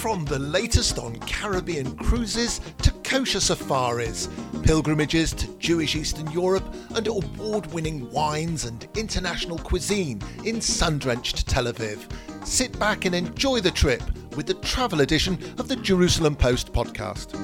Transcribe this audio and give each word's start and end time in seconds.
From 0.00 0.24
the 0.24 0.38
latest 0.38 0.98
on 0.98 1.16
Caribbean 1.16 1.94
cruises 1.94 2.62
to 2.80 2.90
kosher 3.04 3.38
safaris, 3.38 4.30
pilgrimages 4.62 5.34
to 5.34 5.46
Jewish 5.58 5.94
Eastern 5.94 6.30
Europe, 6.30 6.64
and 6.94 7.06
award 7.06 7.66
winning 7.74 8.10
wines 8.10 8.64
and 8.64 8.88
international 8.96 9.58
cuisine 9.58 10.22
in 10.46 10.62
sun 10.62 10.96
drenched 10.96 11.46
Tel 11.46 11.66
Aviv. 11.66 11.98
Sit 12.46 12.78
back 12.78 13.04
and 13.04 13.14
enjoy 13.14 13.60
the 13.60 13.70
trip 13.70 14.02
with 14.36 14.46
the 14.46 14.54
travel 14.54 15.02
edition 15.02 15.34
of 15.58 15.68
the 15.68 15.76
Jerusalem 15.76 16.34
Post 16.34 16.72
podcast. 16.72 17.34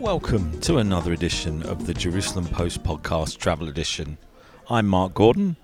Welcome 0.00 0.58
to 0.60 0.78
another 0.78 1.12
edition 1.12 1.62
of 1.64 1.86
the 1.86 1.92
Jerusalem 1.92 2.46
Post 2.46 2.82
podcast 2.82 3.36
travel 3.36 3.68
edition. 3.68 4.16
I'm 4.70 4.86
Mark 4.86 5.12
Gordon, 5.12 5.56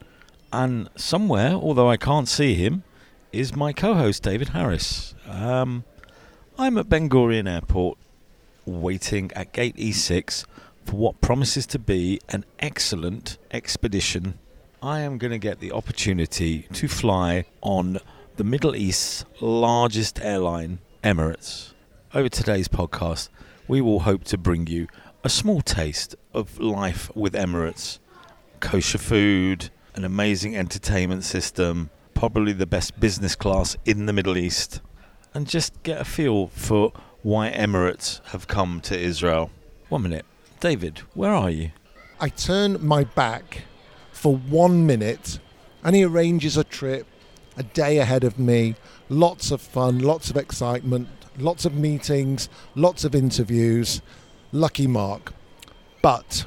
and 0.55 0.89
somewhere, 0.97 1.53
although 1.53 1.91
I 1.91 1.97
can't 1.97 2.29
see 2.29 2.55
him, 2.55 2.85
is 3.33 3.57
my 3.57 3.73
co 3.73 3.95
host 3.95 4.23
David 4.23 4.51
Harris. 4.51 5.15
Um, 5.29 5.85
I'm 6.57 6.79
at 6.79 6.89
Ben 6.89 7.09
Gurion 7.09 7.53
Airport 7.53 7.99
waiting 8.65 9.31
at 9.35 9.53
gate 9.53 9.77
E6 9.77 10.45
for 10.85 10.97
what 10.97 11.21
promises 11.21 11.67
to 11.67 11.79
be 11.79 12.21
an 12.29 12.45
excellent 12.61 13.37
expedition. 13.51 14.39
I 14.83 15.01
am 15.01 15.19
going 15.19 15.33
to 15.33 15.39
get 15.39 15.61
the 15.61 15.73
opportunity 15.73 16.69
to 16.73 16.89
fly 16.89 17.47
on 17.61 17.99
the 18.37 18.45
Middle 18.45 18.77
East's 18.77 19.25
largest 19.41 20.21
airline, 20.21 20.79
Emirates. 21.03 21.73
Over 22.15 22.29
today's 22.29 22.69
podcast, 22.69 23.29
we 23.67 23.81
will 23.81 24.01
hope 24.01 24.25
to 24.25 24.39
bring 24.39 24.67
you 24.69 24.87
a 25.25 25.29
small 25.29 25.63
taste 25.63 26.15
of 26.33 26.61
life 26.61 27.11
with 27.17 27.35
Emirates. 27.35 27.99
Kosher 28.61 28.99
food, 28.99 29.71
an 29.95 30.05
amazing 30.05 30.57
entertainment 30.57 31.25
system, 31.25 31.91
probably 32.15 32.53
the 32.53 32.67
best 32.67 32.99
business 32.99 33.35
class 33.35 33.77
in 33.85 34.07
the 34.07 34.13
Middle 34.13 34.37
East, 34.37 34.81
and 35.33 35.49
just 35.49 35.83
get 35.83 36.01
a 36.01 36.05
feel 36.05 36.49
for 36.49 36.93
why 37.23 37.51
Emirates 37.51 38.25
have 38.27 38.47
come 38.47 38.81
to 38.83 38.99
Israel. 38.99 39.51
One 39.89 40.03
minute. 40.03 40.27
David, 40.61 40.99
where 41.15 41.33
are 41.33 41.51
you? 41.51 41.71
I 42.21 42.29
turn 42.29 42.85
my 42.85 43.05
back 43.05 43.63
for 44.13 44.37
one 44.37 44.87
minute 44.87 45.39
and 45.83 45.95
he 45.95 46.05
arranges 46.05 46.57
a 46.57 46.65
trip 46.65 47.07
a 47.57 47.63
day 47.63 47.99
ahead 47.99 48.25
of 48.25 48.39
me. 48.39 48.75
Lots 49.09 49.51
of 49.51 49.61
fun, 49.61 49.99
lots 49.99 50.31
of 50.31 50.37
excitement, 50.37 51.09
lots 51.39 51.65
of 51.65 51.75
meetings, 51.75 52.49
lots 52.75 53.05
of 53.05 53.15
interviews. 53.15 54.01
Lucky 54.53 54.87
Mark. 54.87 55.33
But 56.01 56.47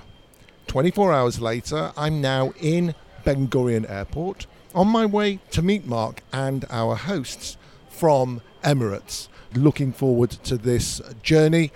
24 0.67 1.11
hours 1.11 1.41
later, 1.41 1.91
I'm 1.97 2.21
now 2.21 2.53
in 2.61 2.95
Ben 3.27 3.49
Gurion 3.49 3.85
Airport 3.89 4.47
on 4.73 4.87
my 4.87 5.05
way 5.05 5.39
to 5.51 5.61
meet 5.61 5.85
Mark 5.85 6.21
and 6.31 6.63
our 6.69 6.95
hosts 6.95 7.57
from 7.89 8.39
Emirates. 8.63 9.27
Looking 9.53 9.91
forward 9.91 10.29
to 10.29 10.55
this 10.55 11.01
journey. 11.23 11.73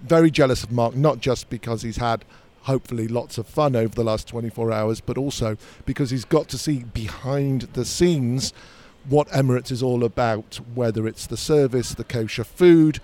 Very 0.00 0.32
jealous 0.32 0.64
of 0.64 0.72
Mark, 0.72 0.96
not 0.96 1.20
just 1.20 1.48
because 1.48 1.82
he's 1.82 1.98
had 1.98 2.24
hopefully 2.62 3.06
lots 3.06 3.38
of 3.38 3.46
fun 3.46 3.76
over 3.76 3.94
the 3.94 4.02
last 4.02 4.26
24 4.26 4.72
hours, 4.72 5.00
but 5.00 5.16
also 5.16 5.56
because 5.86 6.10
he's 6.10 6.24
got 6.24 6.48
to 6.48 6.58
see 6.58 6.82
behind 6.82 7.68
the 7.74 7.84
scenes 7.84 8.52
what 9.08 9.28
Emirates 9.28 9.70
is 9.70 9.84
all 9.84 10.02
about, 10.02 10.58
whether 10.74 11.06
it's 11.06 11.24
the 11.24 11.36
service, 11.36 11.94
the 11.94 12.02
kosher 12.02 12.42
food. 12.42 12.98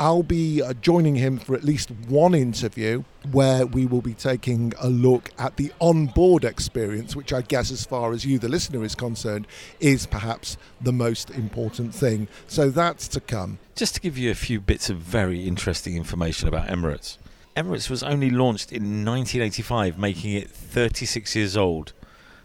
I'll 0.00 0.22
be 0.22 0.60
uh, 0.60 0.72
joining 0.74 1.14
him 1.14 1.38
for 1.38 1.54
at 1.54 1.62
least 1.62 1.90
one 2.08 2.34
interview 2.34 3.04
where 3.30 3.64
we 3.64 3.86
will 3.86 4.00
be 4.00 4.14
taking 4.14 4.72
a 4.80 4.88
look 4.88 5.30
at 5.38 5.56
the 5.56 5.72
on-board 5.78 6.44
experience, 6.44 7.14
which 7.14 7.32
I 7.32 7.42
guess, 7.42 7.70
as 7.70 7.84
far 7.84 8.12
as 8.12 8.24
you, 8.24 8.38
the 8.38 8.48
listener, 8.48 8.82
is 8.82 8.94
concerned, 8.94 9.46
is 9.80 10.06
perhaps 10.06 10.56
the 10.80 10.92
most 10.92 11.30
important 11.30 11.94
thing. 11.94 12.28
So 12.48 12.70
that's 12.70 13.06
to 13.08 13.20
come. 13.20 13.58
Just 13.76 13.94
to 13.94 14.00
give 14.00 14.18
you 14.18 14.30
a 14.30 14.34
few 14.34 14.60
bits 14.60 14.90
of 14.90 14.98
very 14.98 15.46
interesting 15.46 15.96
information 15.96 16.48
about 16.48 16.68
Emirates. 16.68 17.18
Emirates 17.56 17.88
was 17.88 18.02
only 18.02 18.30
launched 18.30 18.72
in 18.72 19.04
1985, 19.04 19.96
making 19.96 20.32
it 20.32 20.50
36 20.50 21.36
years 21.36 21.56
old. 21.56 21.92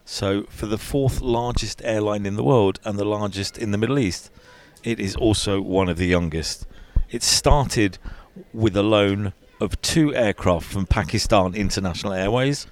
So, 0.05 0.43
for 0.49 0.65
the 0.65 0.77
fourth 0.77 1.21
largest 1.21 1.81
airline 1.83 2.25
in 2.25 2.35
the 2.35 2.43
world 2.43 2.79
and 2.83 2.97
the 2.97 3.05
largest 3.05 3.57
in 3.57 3.71
the 3.71 3.77
Middle 3.77 3.99
East, 3.99 4.31
it 4.83 4.99
is 4.99 5.15
also 5.15 5.61
one 5.61 5.89
of 5.89 5.97
the 5.97 6.07
youngest. 6.07 6.65
It 7.11 7.23
started 7.23 7.97
with 8.53 8.77
a 8.77 8.83
loan 8.83 9.33
of 9.59 9.81
two 9.81 10.13
aircraft 10.13 10.71
from 10.71 10.85
Pakistan 10.85 11.55
International 11.55 12.13
Airways 12.13 12.67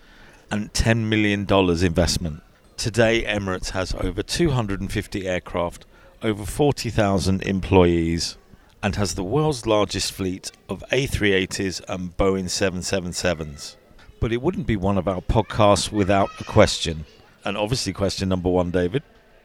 and 0.52 0.72
$10 0.74 1.06
million 1.08 1.48
investment. 1.84 2.44
Today, 2.78 3.24
Emirates 3.24 3.72
has 3.72 3.96
over 3.96 4.22
250 4.22 5.28
aircraft, 5.28 5.88
over 6.22 6.46
40,000 6.46 7.42
employees, 7.42 8.38
and 8.84 8.96
has 8.96 9.16
the 9.16 9.24
world's 9.24 9.66
largest 9.66 10.12
fleet 10.12 10.52
of 10.70 10.84
A380s 10.92 11.82
and 11.90 12.16
Boeing 12.16 12.46
777s. 12.46 13.76
But 14.20 14.32
it 14.32 14.44
wouldn't 14.44 14.68
be 14.68 14.78
one 14.78 15.00
of 15.00 15.08
our 15.08 15.22
podcasts 15.22 15.92
without 15.92 16.30
a 16.40 16.44
question. 16.44 17.06
And 17.44 17.58
obviously, 17.58 17.92
question 17.92 18.30
number 18.30 18.50
one, 18.50 18.70
David. 18.70 19.02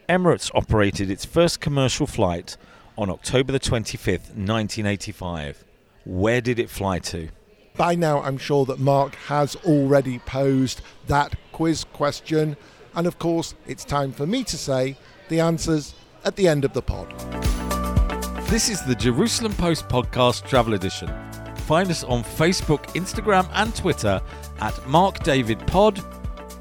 Emirates 0.07 0.51
operated 0.55 1.11
its 1.11 1.25
first 1.25 1.61
commercial 1.61 2.07
flight 2.07 2.59
on 2.97 3.11
October 3.11 3.53
the 3.53 3.61
25th, 3.61 4.35
1985. 4.35 5.65
Where 6.05 6.41
did 6.41 6.59
it 6.59 6.69
fly 6.69 6.99
to? 7.01 7.29
By 7.77 7.95
now, 7.95 8.21
I'm 8.23 8.39
sure 8.39 8.65
that 8.67 8.79
Mark 8.79 9.15
has 9.27 9.57
already 9.65 10.19
posed 10.21 10.83
that 11.07 11.35
quiz 11.53 11.85
question. 11.85 12.57
And 12.95 13.07
of 13.07 13.19
course, 13.19 13.55
it's 13.67 13.85
time 13.85 14.13
for 14.13 14.27
me 14.27 14.45
to 14.45 14.59
say 14.59 14.97
the 15.29 15.41
answers 15.41 15.95
at 16.25 16.37
the 16.37 16.49
end 16.49 16.65
of 16.65 16.73
the 16.75 16.83
pod. 16.83 17.11
This 18.47 18.69
is 18.69 18.83
the 18.83 18.95
Jerusalem 18.95 19.55
Post 19.55 19.89
Podcast 19.89 20.47
Travel 20.47 20.75
Edition. 20.75 21.09
Find 21.57 21.91
us 21.91 22.05
on 22.05 22.23
Facebook, 22.23 22.85
Instagram, 22.95 23.49
and 23.55 23.75
Twitter 23.75 24.21
at 24.61 24.87
Mark 24.87 25.23
David 25.23 25.67
Pod 25.67 26.05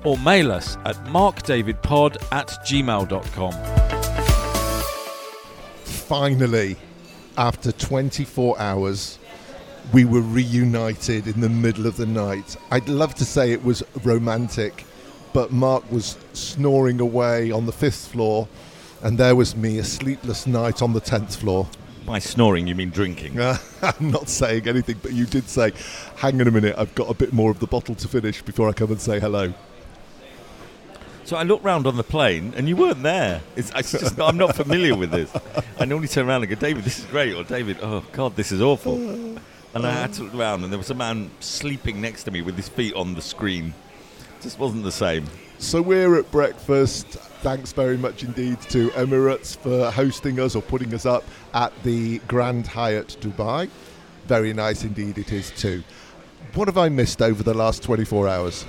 or 0.06 0.18
mail 0.20 0.52
us 0.52 0.78
at 0.86 0.96
markdavidpod 1.06 2.16
at 2.32 2.48
gmail.com. 2.66 3.91
Finally, 6.12 6.76
after 7.38 7.72
24 7.72 8.60
hours, 8.60 9.18
we 9.94 10.04
were 10.04 10.20
reunited 10.20 11.26
in 11.26 11.40
the 11.40 11.48
middle 11.48 11.88
of 11.88 11.96
the 11.96 12.06
night. 12.06 12.58
I'd 12.70 12.90
love 12.90 13.16
to 13.16 13.24
say 13.24 13.54
it 13.54 13.64
was 13.64 13.82
romantic, 14.04 14.84
but 15.32 15.54
Mark 15.54 15.90
was 15.90 16.18
snoring 16.34 17.00
away 17.00 17.50
on 17.50 17.66
the 17.66 17.72
fifth 17.72 18.10
floor, 18.10 18.50
and 19.02 19.18
there 19.18 19.38
was 19.38 19.56
me, 19.56 19.78
a 19.78 19.86
sleepless 19.86 20.46
night 20.46 20.82
on 20.82 20.92
the 20.92 21.00
10th 21.00 21.38
floor. 21.38 21.70
By 22.06 22.20
snoring, 22.20 22.68
you 22.68 22.76
mean 22.76 22.90
drinking? 22.90 23.40
Uh, 23.40 23.58
I'm 23.82 24.12
not 24.12 24.28
saying 24.28 24.68
anything, 24.68 24.98
but 25.02 25.14
you 25.14 25.26
did 25.26 25.48
say, 25.48 25.72
hang 26.18 26.42
on 26.42 26.48
a 26.50 26.52
minute, 26.52 26.76
I've 26.78 26.94
got 26.94 27.10
a 27.10 27.14
bit 27.14 27.32
more 27.32 27.52
of 27.52 27.60
the 27.60 27.68
bottle 27.68 27.96
to 27.96 28.08
finish 28.10 28.42
before 28.42 28.68
I 28.68 28.74
come 28.74 28.92
and 28.92 29.00
say 29.00 29.22
hello. 29.22 29.54
So 31.32 31.38
I 31.38 31.44
looked 31.44 31.64
round 31.64 31.88
on 31.88 31.96
the 31.96 32.04
plane, 32.04 32.54
and 32.58 32.68
you 32.68 32.76
weren't 32.76 33.04
there. 33.04 33.40
It's, 33.56 33.72
it's 33.74 33.94
just 33.94 34.20
I'm 34.20 34.36
not 34.36 34.54
familiar 34.54 34.98
with 34.98 35.12
this. 35.12 35.34
I 35.80 35.86
normally 35.86 36.10
turn 36.10 36.28
around 36.28 36.44
and 36.44 36.50
go, 36.50 36.58
David, 36.58 36.84
this 36.84 37.00
is 37.00 37.06
great, 37.06 37.34
or 37.34 37.46
David, 37.46 37.78
oh 37.82 38.04
God, 38.12 38.36
this 38.36 38.52
is 38.52 38.62
awful. 38.62 38.96
And 38.98 39.40
I 39.88 39.92
had 39.92 40.12
to 40.16 40.24
look 40.24 40.36
around, 40.36 40.66
and 40.66 40.74
there 40.74 40.78
was 40.78 40.90
a 40.90 40.94
man 40.94 41.32
sleeping 41.40 42.02
next 42.02 42.26
to 42.26 42.32
me 42.32 42.42
with 42.42 42.58
his 42.58 42.68
feet 42.68 42.94
on 42.96 43.14
the 43.14 43.22
screen. 43.22 43.74
Just 44.42 44.60
wasn't 44.60 44.84
the 44.84 44.92
same. 44.92 45.26
So 45.58 45.82
we're 45.82 46.20
at 46.20 46.30
breakfast. 46.32 47.08
Thanks 47.08 47.72
very 47.72 47.96
much 47.96 48.26
indeed 48.26 48.60
to 48.64 48.90
Emirates 48.90 49.56
for 49.56 49.90
hosting 49.90 50.38
us 50.38 50.54
or 50.54 50.62
putting 50.62 50.94
us 50.94 51.06
up 51.06 51.24
at 51.54 51.72
the 51.84 52.18
Grand 52.28 52.68
Hyatt 52.68 53.16
Dubai. 53.22 53.70
Very 54.26 54.52
nice 54.52 54.84
indeed 54.84 55.18
it 55.18 55.32
is 55.32 55.50
too. 55.52 55.82
What 56.56 56.68
have 56.68 56.78
I 56.78 56.90
missed 56.90 57.22
over 57.22 57.42
the 57.42 57.54
last 57.54 57.84
24 57.84 58.28
hours? 58.28 58.66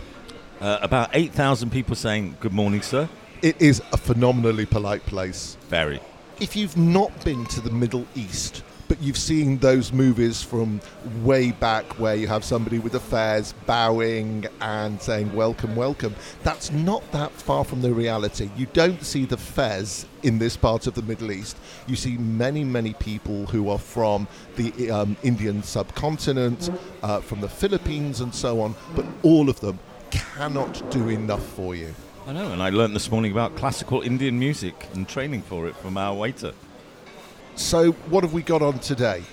Uh, 0.62 0.78
about 0.80 1.10
8,000 1.12 1.70
people 1.70 1.96
saying, 1.96 2.37
Good 2.38 2.52
morning, 2.52 2.82
sir. 2.82 3.08
It 3.42 3.60
is 3.60 3.82
a 3.92 3.96
phenomenally 3.96 4.64
polite 4.64 5.04
place. 5.06 5.56
Very. 5.69 5.98
If 6.38 6.54
you've 6.54 6.76
not 6.76 7.25
been 7.25 7.44
to 7.46 7.60
the 7.60 7.72
Middle 7.72 8.06
East, 8.14 8.62
but 8.87 9.02
you've 9.02 9.19
seen 9.19 9.58
those 9.58 9.92
movies 9.92 10.40
from 10.40 10.81
way 11.22 11.50
back 11.50 11.98
where 11.98 12.14
you 12.14 12.28
have 12.28 12.44
somebody 12.44 12.78
with 12.78 12.94
a 12.94 13.00
fez 13.00 13.54
bowing 13.66 14.46
and 14.60 15.02
saying 15.02 15.34
welcome, 15.34 15.75
welcome. 15.75 16.14
That's 16.44 16.70
not 16.70 17.10
that 17.10 17.32
far 17.32 17.64
from 17.64 17.82
the 17.82 17.92
reality. 17.92 18.48
You 18.56 18.66
don't 18.66 19.02
see 19.02 19.25
the 19.25 19.38
fez 19.38 20.06
in 20.22 20.38
this 20.38 20.56
part 20.56 20.87
of 20.87 20.94
the 20.94 21.02
Middle 21.02 21.32
East. 21.32 21.56
You 21.88 21.96
see 21.96 22.16
many, 22.19 22.62
many 22.62 22.92
people 22.92 23.46
who 23.46 23.69
are 23.69 23.81
from 23.81 24.28
the 24.54 24.92
um, 24.92 25.16
Indian 25.25 25.64
subcontinent, 25.64 26.70
uh, 27.02 27.20
from 27.20 27.40
the 27.40 27.48
Philippines, 27.48 28.20
and 28.20 28.32
so 28.32 28.60
on, 28.60 28.76
but 28.94 29.04
all 29.25 29.50
of 29.50 29.58
them 29.58 29.81
cannot 30.12 30.88
do 30.91 31.09
enough 31.09 31.44
for 31.44 31.75
you. 31.75 31.93
I 32.26 32.32
know, 32.32 32.53
and 32.53 32.62
I 32.62 32.70
learned 32.70 32.94
this 32.94 33.11
morning 33.11 33.32
about 33.32 33.56
classical 33.56 34.03
Indian 34.03 34.38
music 34.38 34.87
and 34.94 35.09
training 35.09 35.43
for 35.43 35.67
it 35.67 35.75
from 35.76 35.97
our 35.97 36.14
waiter. 36.14 36.53
So, 37.56 37.93
what 37.93 38.23
have 38.23 38.32
we 38.32 38.43
got 38.43 38.62
on 38.62 38.79
today? 38.79 39.25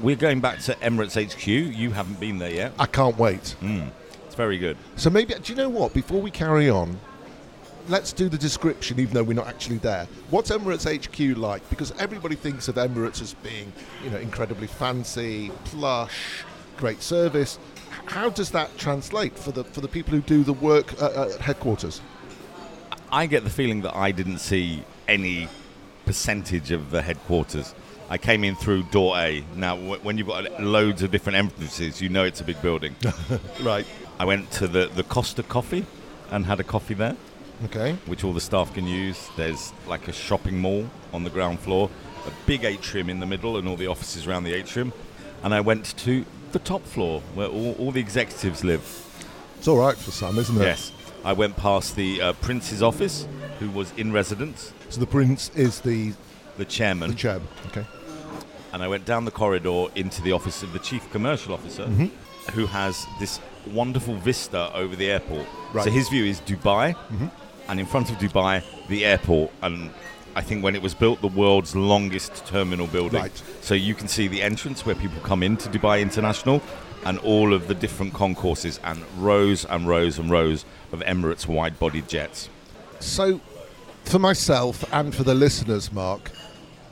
We're 0.00 0.16
going 0.16 0.40
back 0.40 0.60
to 0.60 0.74
Emirates 0.76 1.16
HQ. 1.16 1.46
You 1.46 1.90
haven't 1.90 2.20
been 2.20 2.38
there 2.38 2.50
yet. 2.50 2.72
I 2.78 2.86
can't 2.86 3.16
wait. 3.16 3.56
Mm, 3.60 3.90
it's 4.26 4.34
very 4.34 4.58
good. 4.58 4.76
So 4.96 5.10
maybe 5.10 5.34
do 5.34 5.52
you 5.52 5.56
know 5.56 5.68
what? 5.68 5.92
Before 5.94 6.20
we 6.20 6.30
carry 6.30 6.70
on, 6.70 6.98
let's 7.88 8.12
do 8.12 8.28
the 8.28 8.38
description, 8.38 8.98
even 9.00 9.14
though 9.14 9.22
we're 9.22 9.34
not 9.34 9.48
actually 9.48 9.78
there. 9.78 10.06
What's 10.30 10.50
Emirates 10.50 10.86
HQ 10.86 11.36
like? 11.36 11.68
Because 11.70 11.92
everybody 11.98 12.34
thinks 12.34 12.68
of 12.68 12.76
Emirates 12.76 13.20
as 13.20 13.34
being, 13.34 13.72
you 14.04 14.10
know, 14.10 14.18
incredibly 14.18 14.66
fancy, 14.66 15.50
plush, 15.64 16.44
great 16.76 17.02
service. 17.02 17.58
How 18.06 18.28
does 18.30 18.50
that 18.50 18.76
translate 18.78 19.36
for 19.38 19.52
the 19.52 19.64
for 19.64 19.80
the 19.80 19.88
people 19.88 20.12
who 20.14 20.20
do 20.20 20.42
the 20.44 20.52
work 20.52 20.92
at, 21.00 21.12
at 21.12 21.40
headquarters? 21.40 22.00
I 23.12 23.26
get 23.26 23.44
the 23.44 23.50
feeling 23.50 23.82
that 23.82 23.96
I 23.96 24.12
didn't 24.12 24.38
see 24.38 24.84
any 25.08 25.48
percentage 26.06 26.70
of 26.70 26.90
the 26.90 27.02
headquarters. 27.02 27.74
I 28.08 28.18
came 28.18 28.42
in 28.44 28.56
through 28.56 28.84
door 28.84 29.16
A. 29.18 29.44
Now, 29.54 29.76
w- 29.76 30.00
when 30.02 30.18
you've 30.18 30.26
got 30.26 30.60
loads 30.60 31.02
of 31.02 31.10
different 31.10 31.36
entrances, 31.36 32.00
you 32.00 32.08
know 32.08 32.24
it's 32.24 32.40
a 32.40 32.44
big 32.44 32.60
building. 32.62 32.96
right. 33.62 33.86
I 34.18 34.24
went 34.24 34.50
to 34.52 34.66
the, 34.68 34.86
the 34.94 35.04
Costa 35.04 35.42
Coffee 35.44 35.86
and 36.30 36.44
had 36.46 36.58
a 36.60 36.64
coffee 36.64 36.94
there, 36.94 37.16
Okay. 37.66 37.92
which 38.06 38.24
all 38.24 38.32
the 38.32 38.40
staff 38.40 38.74
can 38.74 38.86
use. 38.86 39.28
There's 39.36 39.72
like 39.86 40.08
a 40.08 40.12
shopping 40.12 40.58
mall 40.58 40.88
on 41.12 41.22
the 41.24 41.30
ground 41.30 41.60
floor, 41.60 41.88
a 42.26 42.30
big 42.46 42.64
atrium 42.64 43.08
in 43.10 43.20
the 43.20 43.26
middle, 43.26 43.56
and 43.56 43.68
all 43.68 43.76
the 43.76 43.86
offices 43.86 44.26
around 44.26 44.42
the 44.44 44.54
atrium. 44.54 44.92
And 45.44 45.54
I 45.54 45.60
went 45.60 45.96
to 45.98 46.24
the 46.52 46.58
top 46.58 46.82
floor 46.84 47.20
where 47.34 47.46
all, 47.48 47.72
all 47.78 47.92
the 47.92 48.00
executives 48.00 48.64
live. 48.64 49.06
It's 49.58 49.68
all 49.68 49.76
right 49.78 49.96
for 49.96 50.10
some, 50.10 50.38
isn't 50.38 50.56
it? 50.60 50.64
Yes. 50.64 50.92
I 51.24 51.32
went 51.34 51.56
past 51.56 51.96
the 51.96 52.20
uh, 52.22 52.32
Prince's 52.34 52.82
office, 52.82 53.26
who 53.58 53.70
was 53.70 53.92
in 53.96 54.10
residence, 54.12 54.72
So 54.88 55.00
the 55.00 55.06
prince 55.06 55.50
is 55.54 55.80
the 55.80 56.12
the 56.56 56.64
chairman. 56.64 57.10
the 57.10 57.16
chair. 57.16 57.40
Okay. 57.68 57.84
and 58.72 58.82
I 58.82 58.88
went 58.88 59.04
down 59.04 59.24
the 59.24 59.30
corridor 59.30 59.86
into 59.94 60.20
the 60.22 60.32
office 60.32 60.62
of 60.62 60.72
the 60.72 60.78
chief 60.78 61.10
commercial 61.12 61.52
officer, 61.54 61.86
who 62.54 62.66
has 62.66 63.06
this 63.18 63.40
wonderful 63.66 64.16
vista 64.16 64.70
over 64.74 64.96
the 64.96 65.10
airport. 65.10 65.46
Right. 65.74 65.84
So 65.84 65.90
his 65.90 66.08
view 66.08 66.24
is 66.24 66.40
Dubai, 66.40 66.94
and 67.68 67.78
in 67.80 67.86
front 67.86 68.10
of 68.10 68.16
Dubai, 68.16 68.62
the 68.88 69.04
airport. 69.04 69.50
And 69.62 69.90
I 70.34 70.42
think 70.42 70.62
when 70.62 70.74
it 70.74 70.82
was 70.82 70.94
built, 70.94 71.20
the 71.20 71.28
world's 71.28 71.74
longest 71.74 72.46
terminal 72.46 72.86
building. 72.86 73.20
Right. 73.20 73.42
So 73.62 73.74
you 73.74 73.94
can 73.94 74.08
see 74.08 74.28
the 74.28 74.42
entrance 74.42 74.86
where 74.86 74.94
people 74.94 75.20
come 75.22 75.42
into 75.42 75.68
Dubai 75.68 76.00
International, 76.00 76.62
and 77.04 77.18
all 77.20 77.54
of 77.54 77.66
the 77.66 77.74
different 77.74 78.12
concourses, 78.12 78.78
and 78.84 79.02
rows 79.16 79.64
and 79.64 79.88
rows 79.88 80.18
and 80.18 80.30
rows 80.30 80.64
of 80.92 81.00
Emirates 81.00 81.46
wide-bodied 81.46 82.08
jets. 82.08 82.48
So, 82.98 83.40
for 84.04 84.18
myself 84.18 84.84
and 84.92 85.14
for 85.14 85.22
the 85.22 85.34
listeners, 85.34 85.90
Mark, 85.92 86.30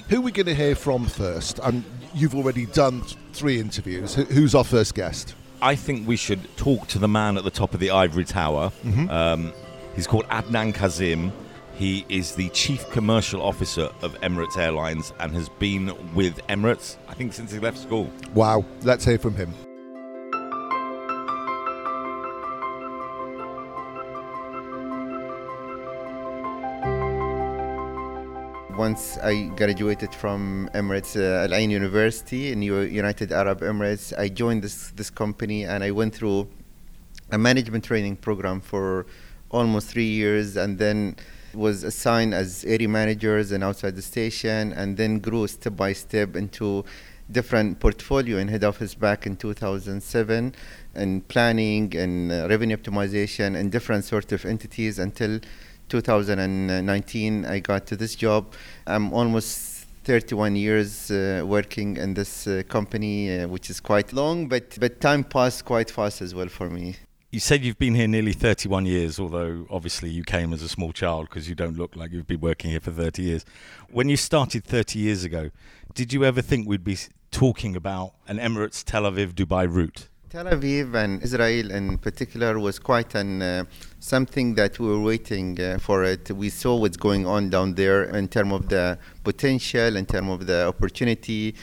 who 0.08 0.19
are 0.19 0.23
we 0.23 0.32
going 0.32 0.46
to 0.46 0.55
hear 0.55 0.75
from 0.75 1.06
first? 1.06 1.61
And 1.62 1.84
you've 2.14 2.34
already 2.34 2.67
done 2.67 3.02
three 3.32 3.61
interviews. 3.61 4.14
Who's 4.14 4.55
our 4.55 4.64
first 4.64 4.94
guest? 4.94 5.34
I 5.61 5.75
think 5.75 6.08
we 6.08 6.17
should 6.17 6.56
talk 6.56 6.87
to 6.88 6.99
the 6.99 7.08
man 7.08 7.37
at 7.37 7.44
the 7.44 7.50
top 7.50 7.75
of 7.75 7.81
the 7.81 7.91
ivory 7.91 8.25
tower. 8.25 8.73
Um, 9.11 9.52
he's 9.94 10.06
called 10.06 10.26
Adnan 10.29 10.75
Kazim. 10.75 11.32
He 11.78 12.04
is 12.08 12.34
the 12.34 12.48
chief 12.48 12.90
commercial 12.90 13.40
officer 13.40 13.88
of 14.02 14.20
Emirates 14.20 14.58
Airlines 14.58 15.12
and 15.20 15.32
has 15.36 15.48
been 15.48 15.94
with 16.12 16.44
Emirates, 16.48 16.96
I 17.06 17.14
think, 17.14 17.32
since 17.32 17.52
he 17.52 17.60
left 17.60 17.78
school. 17.78 18.10
Wow, 18.34 18.64
let's 18.82 19.04
hear 19.04 19.16
from 19.16 19.36
him. 19.36 19.54
Once 28.76 29.16
I 29.19 29.44
graduated 29.54 30.12
from 30.12 30.69
Emirates 30.74 31.14
uh, 31.14 31.44
Al 31.44 31.54
Ain 31.54 31.70
University 31.70 32.50
in 32.50 32.60
U- 32.60 32.81
United 32.81 33.31
Arab 33.31 33.60
Emirates, 33.60 34.12
I 34.19 34.28
joined 34.28 34.62
this 34.62 34.90
this 34.96 35.10
company 35.10 35.62
and 35.64 35.84
I 35.84 35.92
went 35.92 36.12
through 36.12 36.48
a 37.31 37.38
management 37.38 37.84
training 37.84 38.16
program 38.16 38.60
for 38.60 39.06
almost 39.50 39.86
three 39.88 40.08
years, 40.08 40.56
and 40.56 40.78
then 40.78 41.14
was 41.58 41.84
assigned 41.84 42.32
as 42.32 42.64
area 42.64 42.88
managers 42.88 43.52
and 43.52 43.62
outside 43.64 43.96
the 43.96 44.02
station, 44.02 44.72
and 44.72 44.96
then 44.96 45.19
grew 45.19 45.46
step 45.46 45.76
by 45.76 45.93
step 45.93 46.37
into 46.37 46.84
different 47.31 47.78
portfolio 47.78 48.38
in 48.38 48.49
head 48.49 48.64
office 48.64 48.94
back 48.94 49.26
in 49.26 49.37
2007 49.37 50.55
and 50.94 51.28
planning 51.28 51.94
and 51.94 52.32
uh, 52.32 52.46
revenue 52.49 52.76
optimization 52.76 53.55
and 53.55 53.70
different 53.70 54.05
sort 54.05 54.32
of 54.32 54.44
entities 54.46 54.99
until 54.99 55.38
2019 55.88 57.44
I 57.44 57.58
got 57.60 57.87
to 57.88 57.96
this 57.96 58.14
job. 58.14 58.52
I'm 58.87 59.12
almost 59.12 59.87
31 60.05 60.56
years 60.56 61.10
uh, 61.10 61.43
working 61.44 61.99
in 61.99 62.14
this 62.14 62.46
uh, 62.46 62.62
company, 62.69 63.40
uh, 63.40 63.49
which 63.49 63.69
is 63.69 63.78
quite 63.78 64.12
long, 64.12 64.49
but 64.49 64.78
but 64.81 65.00
time 65.00 65.22
passed 65.22 65.66
quite 65.66 65.90
fast 65.90 66.22
as 66.22 66.34
well 66.34 66.49
for 66.49 66.70
me. 66.70 66.96
You 67.30 67.40
said 67.40 67.62
you've 67.62 67.78
been 67.78 67.94
here 67.94 68.08
nearly 68.08 68.32
31 68.32 68.86
years, 68.86 69.20
although 69.20 69.66
obviously 69.69 70.08
you 70.08 70.25
came 70.25 70.54
as 70.54 70.62
a 70.62 70.69
small 70.69 70.94
child 70.94 71.28
because 71.28 71.46
you 71.46 71.54
don't 71.54 71.76
look 71.76 71.94
like 71.94 72.10
you've 72.10 72.26
been 72.26 72.40
working 72.40 72.70
here 72.70 72.80
for 72.80 72.90
30 72.90 73.22
years. 73.22 73.44
When 73.90 74.08
you 74.08 74.16
started 74.16 74.64
30 74.64 74.98
years 74.98 75.25
ago, 75.25 75.50
did 75.92 76.14
you 76.14 76.25
ever 76.25 76.40
think 76.40 76.66
we'd 76.66 76.84
be 76.84 76.96
talking 77.30 77.76
about 77.76 78.14
an 78.28 78.38
Emirates 78.38 78.82
Tel 78.82 79.02
Aviv 79.02 79.34
Dubai 79.34 79.70
route? 79.70 80.08
Tel 80.30 80.46
Aviv 80.46 80.94
and 80.94 81.22
Israel 81.22 81.70
in 81.70 81.98
particular 81.98 82.58
was 82.58 82.78
quite 82.78 83.14
an 83.14 83.42
uh, 83.42 83.64
something 83.98 84.54
that 84.54 84.78
we 84.78 84.86
were 84.86 85.00
waiting 85.00 85.60
uh, 85.60 85.78
for 85.78 86.04
it. 86.04 86.31
We 86.31 86.48
saw 86.48 86.76
what's 86.76 86.96
going 86.96 87.26
on 87.26 87.50
down 87.50 87.74
there 87.74 88.04
in 88.04 88.28
terms 88.28 88.52
of 88.54 88.69
the 88.70 88.98
potential, 89.22 89.96
in 89.96 90.06
terms 90.06 90.31
of 90.31 90.46
the 90.46 90.66
opportunity. 90.66 91.54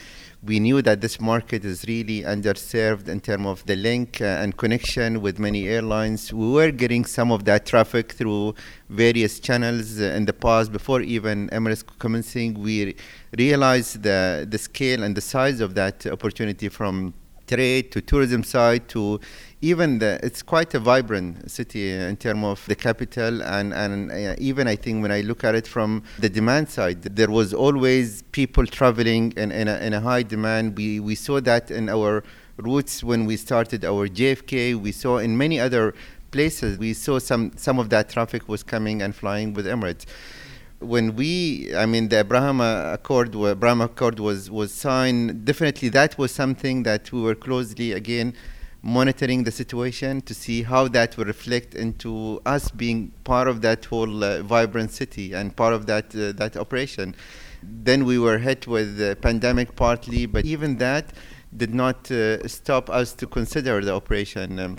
We 0.46 0.60
knew 0.60 0.80
that 0.82 1.00
this 1.00 1.20
market 1.20 1.64
is 1.64 1.84
really 1.88 2.22
underserved 2.22 3.08
in 3.08 3.20
terms 3.20 3.46
of 3.46 3.66
the 3.66 3.74
link 3.74 4.20
uh, 4.20 4.42
and 4.42 4.56
connection 4.56 5.20
with 5.20 5.40
many 5.40 5.66
airlines. 5.66 6.32
We 6.32 6.52
were 6.52 6.70
getting 6.70 7.04
some 7.04 7.32
of 7.32 7.44
that 7.46 7.66
traffic 7.66 8.12
through 8.12 8.54
various 8.88 9.40
channels 9.40 9.98
in 9.98 10.24
the 10.24 10.32
past 10.32 10.70
before 10.70 11.00
even 11.00 11.48
Emirates 11.48 11.82
commencing. 11.98 12.54
We 12.54 12.84
re- 12.84 12.96
realized 13.36 14.04
the 14.04 14.46
the 14.48 14.58
scale 14.58 15.02
and 15.02 15.16
the 15.16 15.20
size 15.34 15.58
of 15.60 15.74
that 15.74 16.06
opportunity 16.06 16.68
from 16.68 17.14
trade 17.46 17.90
to 17.92 18.00
tourism 18.00 18.42
side 18.44 18.88
to 18.88 19.20
even 19.70 19.98
the 19.98 20.20
it's 20.22 20.42
quite 20.42 20.72
a 20.74 20.78
vibrant 20.78 21.50
city 21.50 21.90
in 21.90 22.16
terms 22.16 22.44
of 22.44 22.58
the 22.66 22.76
capital 22.86 23.42
and 23.42 23.74
and 23.74 24.12
uh, 24.12 24.34
even 24.38 24.68
I 24.68 24.76
think 24.76 25.02
when 25.02 25.10
I 25.10 25.22
look 25.22 25.42
at 25.42 25.54
it 25.60 25.66
from 25.66 25.90
the 26.18 26.28
demand 26.28 26.70
side 26.70 27.02
there 27.02 27.30
was 27.38 27.52
always 27.52 28.22
people 28.38 28.64
traveling 28.66 29.32
in, 29.36 29.50
in, 29.50 29.66
a, 29.66 29.76
in 29.86 29.92
a 29.92 30.00
high 30.00 30.22
demand 30.22 30.76
we 30.76 31.00
we 31.00 31.14
saw 31.16 31.40
that 31.40 31.70
in 31.70 31.88
our 31.88 32.22
routes 32.58 33.02
when 33.02 33.26
we 33.26 33.36
started 33.36 33.84
our 33.84 34.04
JFK 34.08 34.76
we 34.86 34.92
saw 34.92 35.18
in 35.18 35.36
many 35.36 35.58
other 35.58 35.94
places 36.30 36.78
we 36.78 36.92
saw 36.92 37.18
some 37.18 37.50
some 37.56 37.78
of 37.82 37.90
that 37.90 38.08
traffic 38.08 38.48
was 38.48 38.62
coming 38.62 39.02
and 39.02 39.14
flying 39.16 39.52
with 39.52 39.66
Emirates 39.66 40.04
when 40.78 41.16
we, 41.16 41.74
I 41.74 41.86
mean, 41.86 42.10
the 42.10 42.18
Abraham 42.18 42.60
Accord, 42.60 43.34
Abraham 43.34 43.80
Accord 43.80 44.20
was 44.20 44.50
was 44.50 44.74
signed. 44.74 45.46
Definitely, 45.46 45.88
that 46.00 46.18
was 46.18 46.30
something 46.32 46.82
that 46.82 47.10
we 47.12 47.20
were 47.22 47.34
closely 47.34 47.92
again 47.92 48.34
monitoring 48.86 49.42
the 49.42 49.50
situation 49.50 50.20
to 50.20 50.32
see 50.32 50.62
how 50.62 50.86
that 50.86 51.16
will 51.16 51.24
reflect 51.24 51.74
into 51.74 52.40
us 52.46 52.70
being 52.70 53.10
part 53.24 53.48
of 53.48 53.60
that 53.60 53.84
whole 53.84 54.22
uh, 54.22 54.40
vibrant 54.42 54.92
city 54.92 55.32
and 55.32 55.56
part 55.56 55.74
of 55.74 55.86
that 55.86 56.14
uh, 56.14 56.30
that 56.32 56.56
operation. 56.56 57.14
Then 57.62 58.04
we 58.04 58.16
were 58.18 58.38
hit 58.38 58.68
with 58.68 58.96
the 58.96 59.16
pandemic 59.20 59.74
partly, 59.74 60.26
but 60.26 60.44
even 60.44 60.76
that 60.76 61.12
did 61.56 61.74
not 61.74 62.08
uh, 62.12 62.46
stop 62.46 62.88
us 62.88 63.12
to 63.14 63.26
consider 63.26 63.84
the 63.84 63.92
operation. 63.92 64.60
Um, 64.60 64.78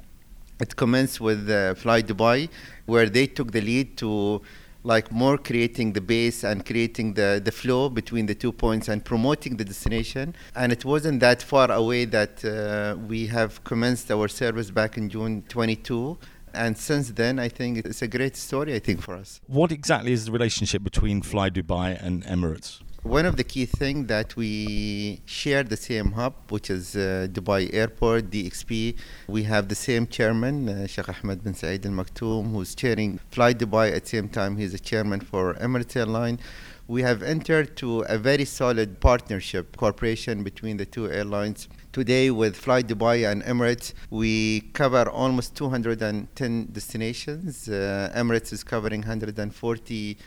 it 0.61 0.75
commenced 0.77 1.19
with 1.19 1.49
uh, 1.49 1.75
Fly 1.75 2.01
Dubai, 2.01 2.49
where 2.85 3.09
they 3.09 3.27
took 3.27 3.51
the 3.51 3.61
lead 3.61 3.97
to 3.97 4.41
like 4.87 5.11
more 5.11 5.37
creating 5.37 5.91
the 5.91 6.01
base 6.01 6.45
and 6.45 6.65
creating 6.65 7.13
the, 7.13 7.41
the 7.43 7.51
flow 7.51 7.89
between 7.89 8.25
the 8.25 8.33
two 8.33 8.53
points 8.53 8.87
and 8.87 9.03
promoting 9.03 9.57
the 9.57 9.65
destination. 9.65 10.33
And 10.55 10.71
it 10.71 10.85
wasn't 10.85 11.19
that 11.19 11.41
far 11.43 11.69
away 11.69 12.05
that 12.05 12.33
uh, 12.45 12.95
we 13.11 13.27
have 13.27 13.63
commenced 13.65 14.09
our 14.09 14.29
service 14.29 14.71
back 14.71 14.97
in 14.97 15.09
June 15.09 15.43
22. 15.49 16.17
And 16.53 16.77
since 16.77 17.11
then, 17.11 17.37
I 17.37 17.49
think 17.49 17.85
it's 17.85 18.01
a 18.01 18.07
great 18.07 18.37
story, 18.37 18.73
I 18.73 18.79
think, 18.79 19.01
for 19.01 19.15
us. 19.15 19.41
What 19.47 19.71
exactly 19.71 20.13
is 20.13 20.25
the 20.25 20.31
relationship 20.31 20.81
between 20.83 21.21
Fly 21.21 21.49
Dubai 21.49 22.01
and 22.01 22.23
Emirates? 22.23 22.79
One 23.03 23.25
of 23.25 23.37
the 23.37 23.43
key 23.43 23.65
things 23.65 24.07
that 24.07 24.35
we 24.35 25.21
share 25.25 25.63
the 25.63 25.77
same 25.77 26.11
hub, 26.13 26.33
which 26.49 26.69
is 26.69 26.95
uh, 26.95 27.27
Dubai 27.31 27.73
Airport, 27.73 28.31
DXB. 28.31 28.97
We 29.27 29.43
have 29.43 29.69
the 29.69 29.75
same 29.75 30.07
chairman, 30.07 30.67
uh, 30.67 30.87
Sheikh 30.87 31.07
Ahmed 31.07 31.43
bin 31.43 31.53
Saeed 31.53 31.85
Al 31.85 31.91
Maktoum, 31.93 32.51
who's 32.51 32.75
chairing 32.75 33.19
Fly 33.31 33.53
Dubai 33.53 33.95
at 33.95 34.03
the 34.03 34.09
same 34.09 34.27
time. 34.27 34.57
He's 34.57 34.73
a 34.73 34.79
chairman 34.79 35.21
for 35.21 35.53
Emirates 35.55 35.95
Airline. 35.95 36.39
We 36.87 37.01
have 37.03 37.21
entered 37.21 37.77
to 37.77 38.01
a 38.01 38.17
very 38.17 38.45
solid 38.45 38.99
partnership, 38.99 39.77
cooperation 39.77 40.43
between 40.43 40.77
the 40.77 40.85
two 40.85 41.09
airlines. 41.09 41.67
Today, 41.93 42.31
with 42.31 42.55
Fly 42.55 42.81
Dubai 42.81 43.29
and 43.29 43.43
Emirates, 43.43 43.93
we 44.09 44.61
cover 44.73 45.09
almost 45.09 45.55
210 45.55 46.69
destinations. 46.71 47.69
Uh, 47.69 48.11
Emirates 48.15 48.51
is 48.51 48.63
covering 48.63 49.01
140 49.01 50.17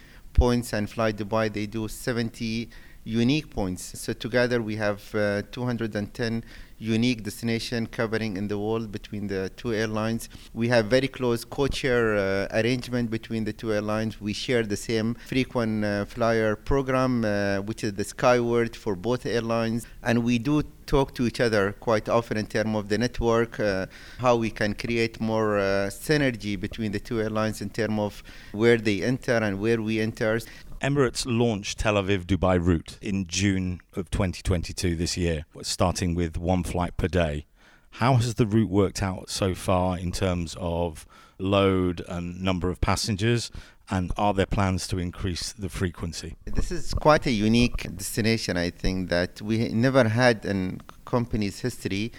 points 0.40 0.72
and 0.72 0.88
Fly 0.88 1.12
Dubai 1.12 1.52
they 1.52 1.66
do 1.66 1.86
70 1.86 2.70
unique 3.04 3.50
points. 3.50 3.82
So 4.00 4.14
together 4.14 4.62
we 4.62 4.76
have 4.76 5.14
uh, 5.14 5.42
210 5.52 6.42
unique 6.80 7.22
destination 7.22 7.86
covering 7.86 8.36
in 8.36 8.48
the 8.48 8.58
world 8.58 8.90
between 8.90 9.28
the 9.28 9.50
two 9.56 9.72
airlines. 9.72 10.28
We 10.54 10.68
have 10.68 10.86
very 10.86 11.08
close 11.08 11.44
codeshare 11.44 12.16
uh, 12.16 12.58
arrangement 12.58 13.10
between 13.10 13.44
the 13.44 13.52
two 13.52 13.72
airlines. 13.72 14.20
We 14.20 14.32
share 14.32 14.64
the 14.64 14.76
same 14.76 15.14
frequent 15.14 15.84
uh, 15.84 16.06
flyer 16.06 16.56
program, 16.56 17.24
uh, 17.24 17.58
which 17.58 17.84
is 17.84 17.92
the 17.92 18.04
Skyward 18.04 18.74
for 18.74 18.96
both 18.96 19.26
airlines, 19.26 19.86
and 20.02 20.24
we 20.24 20.38
do 20.38 20.62
talk 20.86 21.14
to 21.14 21.26
each 21.26 21.40
other 21.40 21.72
quite 21.78 22.08
often 22.08 22.36
in 22.36 22.46
terms 22.46 22.74
of 22.74 22.88
the 22.88 22.98
network, 22.98 23.60
uh, 23.60 23.86
how 24.18 24.34
we 24.34 24.50
can 24.50 24.74
create 24.74 25.20
more 25.20 25.58
uh, 25.58 25.62
synergy 26.06 26.58
between 26.58 26.90
the 26.90 26.98
two 26.98 27.20
airlines 27.20 27.60
in 27.60 27.70
terms 27.70 27.98
of 28.00 28.22
where 28.52 28.78
they 28.78 29.02
enter 29.02 29.36
and 29.36 29.60
where 29.60 29.80
we 29.80 30.00
enter. 30.00 30.40
Emirates 30.82 31.26
launched 31.26 31.78
Tel 31.78 31.96
Aviv 31.96 32.24
Dubai 32.24 32.58
route 32.58 32.96
in 33.02 33.26
June 33.26 33.80
of 33.94 34.10
2022 34.10 34.96
this 34.96 35.14
year, 35.14 35.44
starting 35.60 36.14
with 36.14 36.38
one 36.38 36.64
flight 36.64 36.96
per 36.96 37.06
day. 37.06 37.44
How 37.92 38.14
has 38.14 38.36
the 38.36 38.46
route 38.46 38.70
worked 38.70 39.02
out 39.02 39.28
so 39.28 39.54
far 39.54 39.98
in 39.98 40.10
terms 40.10 40.56
of 40.58 41.06
load 41.38 42.02
and 42.08 42.40
number 42.40 42.70
of 42.70 42.80
passengers? 42.80 43.50
And 43.90 44.10
are 44.16 44.32
there 44.32 44.46
plans 44.46 44.88
to 44.88 44.98
increase 44.98 45.52
the 45.52 45.68
frequency? 45.68 46.36
This 46.46 46.70
is 46.70 46.94
quite 46.94 47.26
a 47.26 47.30
unique 47.30 47.82
destination, 47.94 48.56
I 48.56 48.70
think, 48.70 49.10
that 49.10 49.42
we 49.42 49.68
never 49.68 50.08
had 50.08 50.46
in 50.46 50.80
company's 51.04 51.60
history 51.60 52.10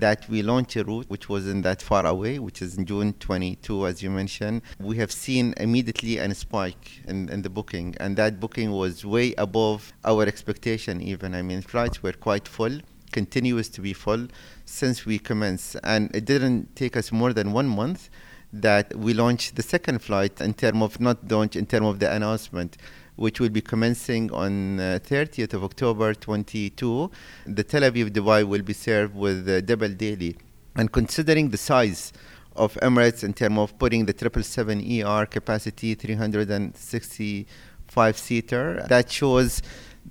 that 0.00 0.28
we 0.28 0.42
launched 0.42 0.76
a 0.76 0.84
route 0.84 1.06
which 1.08 1.28
wasn't 1.28 1.62
that 1.62 1.80
far 1.80 2.04
away, 2.04 2.38
which 2.38 2.60
is 2.60 2.76
in 2.76 2.84
June 2.84 3.14
22, 3.14 3.86
as 3.86 4.02
you 4.02 4.10
mentioned. 4.10 4.62
We 4.78 4.98
have 4.98 5.10
seen 5.10 5.54
immediately 5.56 6.18
a 6.18 6.34
spike 6.34 7.02
in, 7.08 7.28
in 7.30 7.42
the 7.42 7.50
booking, 7.50 7.96
and 7.98 8.16
that 8.16 8.38
booking 8.38 8.72
was 8.72 9.04
way 9.04 9.34
above 9.38 9.92
our 10.04 10.24
expectation, 10.24 11.00
even. 11.00 11.34
I 11.34 11.42
mean, 11.42 11.62
flights 11.62 12.02
were 12.02 12.12
quite 12.12 12.46
full, 12.46 12.80
continuous 13.10 13.68
to 13.70 13.80
be 13.80 13.94
full 13.94 14.28
since 14.66 15.06
we 15.06 15.18
commenced, 15.18 15.76
and 15.82 16.14
it 16.14 16.26
didn't 16.26 16.76
take 16.76 16.96
us 16.96 17.10
more 17.10 17.32
than 17.32 17.52
one 17.52 17.68
month 17.68 18.10
that 18.52 18.94
we 18.94 19.12
launched 19.14 19.56
the 19.56 19.62
second 19.62 20.00
flight 20.00 20.40
in 20.40 20.54
terms 20.54 20.82
of 20.82 21.00
not 21.00 21.30
launch 21.30 21.56
in 21.56 21.66
terms 21.66 21.86
of 21.86 21.98
the 21.98 22.10
announcement 22.10 22.76
which 23.16 23.40
will 23.40 23.48
be 23.48 23.60
commencing 23.60 24.30
on 24.32 24.78
uh, 24.78 25.00
30th 25.02 25.54
of 25.54 25.64
October 25.64 26.14
22. 26.14 27.10
The 27.46 27.64
Tel 27.64 27.82
Aviv 27.82 28.10
Dubai 28.10 28.46
will 28.46 28.62
be 28.62 28.72
served 28.72 29.14
with 29.14 29.48
uh, 29.48 29.60
double 29.62 29.88
daily. 29.88 30.36
And 30.74 30.90
considering 30.92 31.50
the 31.50 31.58
size 31.58 32.12
of 32.54 32.74
Emirates 32.82 33.24
in 33.24 33.34
terms 33.34 33.58
of 33.58 33.76
putting 33.78 34.06
the 34.06 34.12
777 34.12 35.02
ER 35.02 35.26
capacity 35.26 35.94
365 35.94 38.18
seater, 38.18 38.86
that 38.88 39.10
shows 39.10 39.60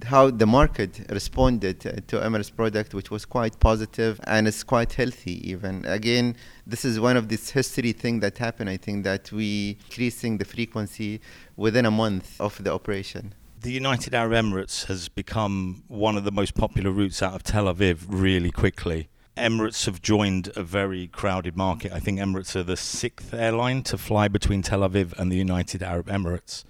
how 0.03 0.29
the 0.29 0.45
market 0.45 1.05
responded 1.09 1.85
uh, 1.85 1.91
to 2.07 2.19
Emirates 2.19 2.53
product, 2.53 2.93
which 2.93 3.09
was 3.09 3.25
quite 3.25 3.59
positive 3.59 4.19
and 4.25 4.47
is 4.47 4.63
quite 4.63 4.93
healthy 4.93 5.49
even. 5.49 5.85
Again, 5.85 6.35
this 6.67 6.85
is 6.85 6.99
one 6.99 7.17
of 7.17 7.29
this 7.29 7.51
history 7.51 7.93
thing 7.93 8.19
that 8.19 8.37
happened. 8.37 8.69
I 8.69 8.77
think 8.77 9.03
that 9.05 9.31
we 9.31 9.77
increasing 9.85 10.37
the 10.37 10.45
frequency 10.45 11.21
within 11.55 11.85
a 11.85 11.91
month 11.91 12.39
of 12.39 12.63
the 12.63 12.73
operation. 12.73 13.33
The 13.61 13.71
United 13.71 14.13
Arab 14.13 14.33
Emirates 14.33 14.85
has 14.85 15.09
become 15.09 15.83
one 15.87 16.17
of 16.17 16.23
the 16.23 16.31
most 16.31 16.53
popular 16.53 16.91
routes 16.91 17.23
out 17.23 17.33
of 17.33 17.43
Tel 17.43 17.65
Aviv 17.65 18.05
really 18.07 18.51
quickly. 18.51 19.09
Emirates 19.37 19.85
have 19.85 20.01
joined 20.01 20.51
a 20.55 20.63
very 20.63 21.07
crowded 21.07 21.57
market. 21.57 21.91
I 21.91 21.99
think 21.99 22.19
Emirates 22.19 22.55
are 22.55 22.63
the 22.63 22.77
sixth 22.77 23.33
airline 23.33 23.83
to 23.83 23.97
fly 23.97 24.27
between 24.27 24.61
Tel 24.61 24.81
Aviv 24.81 25.17
and 25.17 25.31
the 25.31 25.35
United 25.35 25.81
Arab 25.83 26.07
Emirates. 26.07 26.63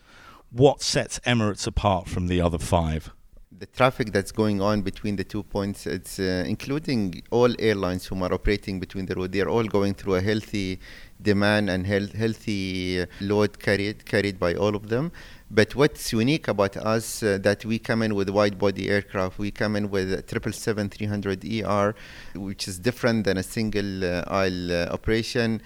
What 0.56 0.82
sets 0.82 1.20
Emirates 1.28 1.68
apart 1.68 2.08
from 2.08 2.28
the 2.28 2.40
other 2.40 2.58
five? 2.58 3.12
the 3.60 3.66
traffic 3.68 4.12
that's 4.12 4.32
going 4.32 4.62
on 4.62 4.82
between 4.82 5.16
the 5.16 5.24
two 5.24 5.44
points, 5.44 5.88
it's 5.88 6.20
uh, 6.20 6.44
including 6.46 7.24
all 7.32 7.54
airlines 7.60 8.06
who 8.06 8.22
are 8.24 8.34
operating 8.34 8.80
between 8.80 9.06
the 9.06 9.16
road. 9.16 9.32
They 9.32 9.42
are 9.42 9.50
all 9.50 9.64
going 9.64 9.94
through 9.94 10.16
a 10.16 10.22
healthy 10.22 10.80
demand 11.22 11.70
and 11.70 11.86
health, 11.88 12.14
healthy 12.14 13.02
uh, 13.02 13.06
load 13.22 13.60
carried 13.60 14.06
carried 14.06 14.40
by 14.40 14.54
all 14.54 14.76
of 14.76 14.90
them. 14.90 15.12
But 15.52 15.76
what's 15.76 16.12
unique 16.12 16.48
about 16.48 16.76
us 16.76 17.22
uh, 17.22 17.38
that 17.44 17.66
we 17.66 17.78
come 17.78 18.02
in 18.02 18.16
with 18.16 18.30
wide 18.30 18.58
body 18.58 18.90
aircraft. 18.90 19.38
We 19.38 19.52
come 19.52 19.76
in 19.76 19.92
with 19.92 20.28
777-300 20.28 21.64
ER, 21.64 21.96
which 22.34 22.68
is 22.68 22.80
different 22.80 23.26
than 23.26 23.38
a 23.38 23.44
single 23.44 24.04
uh, 24.04 24.24
aisle 24.28 24.72
uh, 24.72 24.86
operation. 24.88 25.62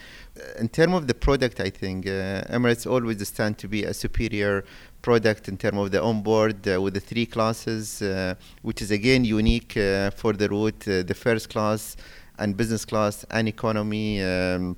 In 0.60 0.68
terms 0.68 0.96
of 0.96 1.08
the 1.08 1.14
product, 1.14 1.62
I 1.62 1.70
think 1.70 2.06
uh, 2.06 2.44
Emirates 2.50 2.90
always 2.90 3.26
stand 3.26 3.58
to 3.60 3.70
be 3.70 3.86
a 3.86 3.94
superior 3.94 4.66
product 5.02 5.48
in 5.48 5.58
terms 5.58 5.78
of 5.78 5.92
the 5.92 6.02
onboard 6.02 6.68
uh, 6.68 6.82
with 6.82 6.94
the 6.94 7.00
three 7.00 7.26
classes, 7.26 8.02
uh, 8.02 8.36
which 8.62 8.82
is 8.82 8.92
again 8.92 9.24
unique 9.24 9.78
uh, 9.78 10.12
for 10.12 10.34
the 10.34 10.50
route, 10.50 10.88
uh, 10.88 11.04
the 11.04 11.16
first 11.16 11.50
class 11.50 11.96
and 12.38 12.58
business 12.58 12.84
class 12.86 13.26
and 13.32 13.48
economy. 13.48 14.22
Um, 14.22 14.76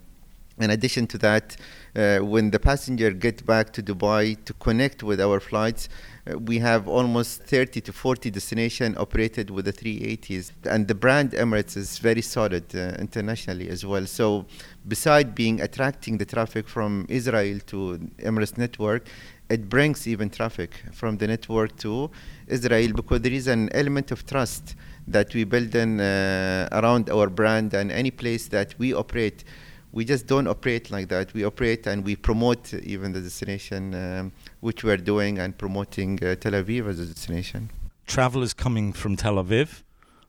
in 0.63 0.69
addition 0.69 1.07
to 1.07 1.17
that, 1.19 1.57
uh, 1.95 2.19
when 2.19 2.51
the 2.51 2.59
passenger 2.59 3.11
get 3.11 3.45
back 3.45 3.73
to 3.73 3.83
Dubai 3.83 4.43
to 4.45 4.53
connect 4.53 5.03
with 5.03 5.19
our 5.19 5.39
flights, 5.39 5.89
uh, 6.27 6.37
we 6.37 6.59
have 6.59 6.87
almost 6.87 7.43
30 7.43 7.81
to 7.81 7.93
40 7.93 8.29
destinations 8.31 8.97
operated 8.97 9.49
with 9.49 9.65
the 9.65 9.73
380s, 9.73 10.51
and 10.65 10.87
the 10.87 10.95
brand 10.95 11.31
Emirates 11.31 11.75
is 11.75 11.97
very 11.97 12.21
solid 12.21 12.73
internationally 12.73 13.67
as 13.69 13.85
well. 13.85 14.05
So, 14.05 14.45
beside 14.87 15.35
being 15.35 15.61
attracting 15.61 16.17
the 16.17 16.25
traffic 16.25 16.67
from 16.67 17.05
Israel 17.09 17.59
to 17.67 17.99
Emirates 18.19 18.57
network, 18.57 19.07
it 19.51 19.67
brings 19.67 20.07
even 20.07 20.29
traffic 20.29 20.71
from 20.93 21.17
the 21.17 21.27
network 21.27 21.75
to 21.77 22.09
Israel 22.47 22.93
because 22.93 23.21
there 23.21 23.33
is 23.33 23.47
an 23.47 23.69
element 23.73 24.11
of 24.11 24.25
trust 24.25 24.75
that 25.07 25.33
we 25.33 25.43
build 25.43 25.75
in 25.75 25.99
uh, 25.99 26.69
around 26.71 27.09
our 27.09 27.27
brand 27.27 27.73
and 27.73 27.91
any 27.91 28.11
place 28.11 28.47
that 28.47 28.73
we 28.77 28.93
operate. 28.93 29.43
We 29.91 30.05
just 30.05 30.25
don't 30.25 30.47
operate 30.47 30.89
like 30.89 31.09
that. 31.09 31.33
We 31.33 31.43
operate 31.43 31.85
and 31.87 32.05
we 32.05 32.15
promote 32.15 32.73
even 32.73 33.11
the 33.11 33.21
destination, 33.21 33.93
um, 33.93 34.31
which 34.61 34.83
we're 34.83 34.97
doing 34.97 35.39
and 35.39 35.57
promoting 35.57 36.23
uh, 36.23 36.35
Tel 36.35 36.53
Aviv 36.53 36.87
as 36.87 36.99
a 36.99 37.05
destination. 37.05 37.69
Travelers 38.07 38.53
coming 38.53 38.93
from 38.93 39.15
Tel 39.15 39.35
Aviv, 39.35 39.83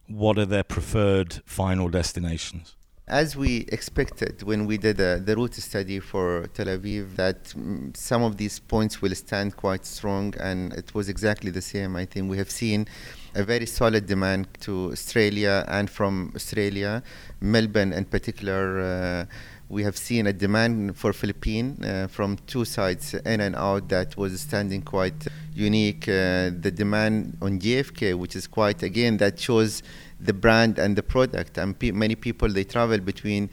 what 0.09 0.39
are 0.39 0.47
their 0.47 0.65
preferred 0.65 1.43
final 1.47 1.89
destinations? 1.89 2.75
as 3.09 3.37
we 3.37 3.67
expected 3.69 4.43
when 4.43 4.65
we 4.67 4.79
did 4.79 4.99
uh, 5.01 5.19
the 5.19 5.35
route 5.37 5.55
study 5.55 5.99
for 5.99 6.47
Tel 6.55 6.67
Aviv, 6.67 7.17
that 7.17 7.45
mm, 7.45 7.95
some 7.97 8.23
of 8.23 8.37
these 8.37 8.59
points 8.59 9.03
will 9.03 9.15
stand 9.15 9.57
quite 9.57 9.85
strong, 9.85 10.35
and 10.41 10.73
it 10.73 10.95
was 10.95 11.09
exactly 11.09 11.51
the 11.51 11.61
same. 11.61 11.97
I 11.97 12.05
think 12.05 12.31
we 12.31 12.39
have 12.39 12.51
seen 12.51 12.87
a 13.35 13.43
very 13.43 13.67
solid 13.67 14.07
demand 14.07 14.47
to 14.61 14.91
Australia 14.93 15.65
and 15.69 15.89
from 15.89 16.33
Australia, 16.35 17.03
Melbourne 17.41 17.93
in 17.93 18.05
particular. 18.05 18.81
Uh, 18.81 19.25
we 19.69 19.83
have 19.83 19.97
seen 19.97 20.27
a 20.27 20.35
demand 20.35 20.95
for 20.99 21.15
Philippine 21.15 21.83
uh, 21.83 22.07
from 22.07 22.37
two 22.47 22.65
sides 22.67 23.15
in 23.15 23.41
and 23.41 23.57
out 23.57 23.89
that 23.89 24.15
was 24.19 24.39
standing 24.39 24.83
quite 24.83 25.27
unique. 25.55 26.07
Uh, 26.07 26.51
the 26.61 26.71
demand 26.71 27.39
on 27.41 27.59
JFK, 27.59 28.15
which 28.19 28.37
is 28.37 28.47
quite 28.47 28.83
again 28.83 29.17
that 29.17 29.41
shows 29.41 29.83
the 30.21 30.35
brand 30.35 30.79
and 30.79 30.95
the 30.95 31.03
product. 31.03 31.57
And 31.57 31.79
pe- 31.79 31.91
many 31.91 32.17
people 32.17 32.49
they 32.49 32.65
travel 32.65 32.99
between 32.99 33.49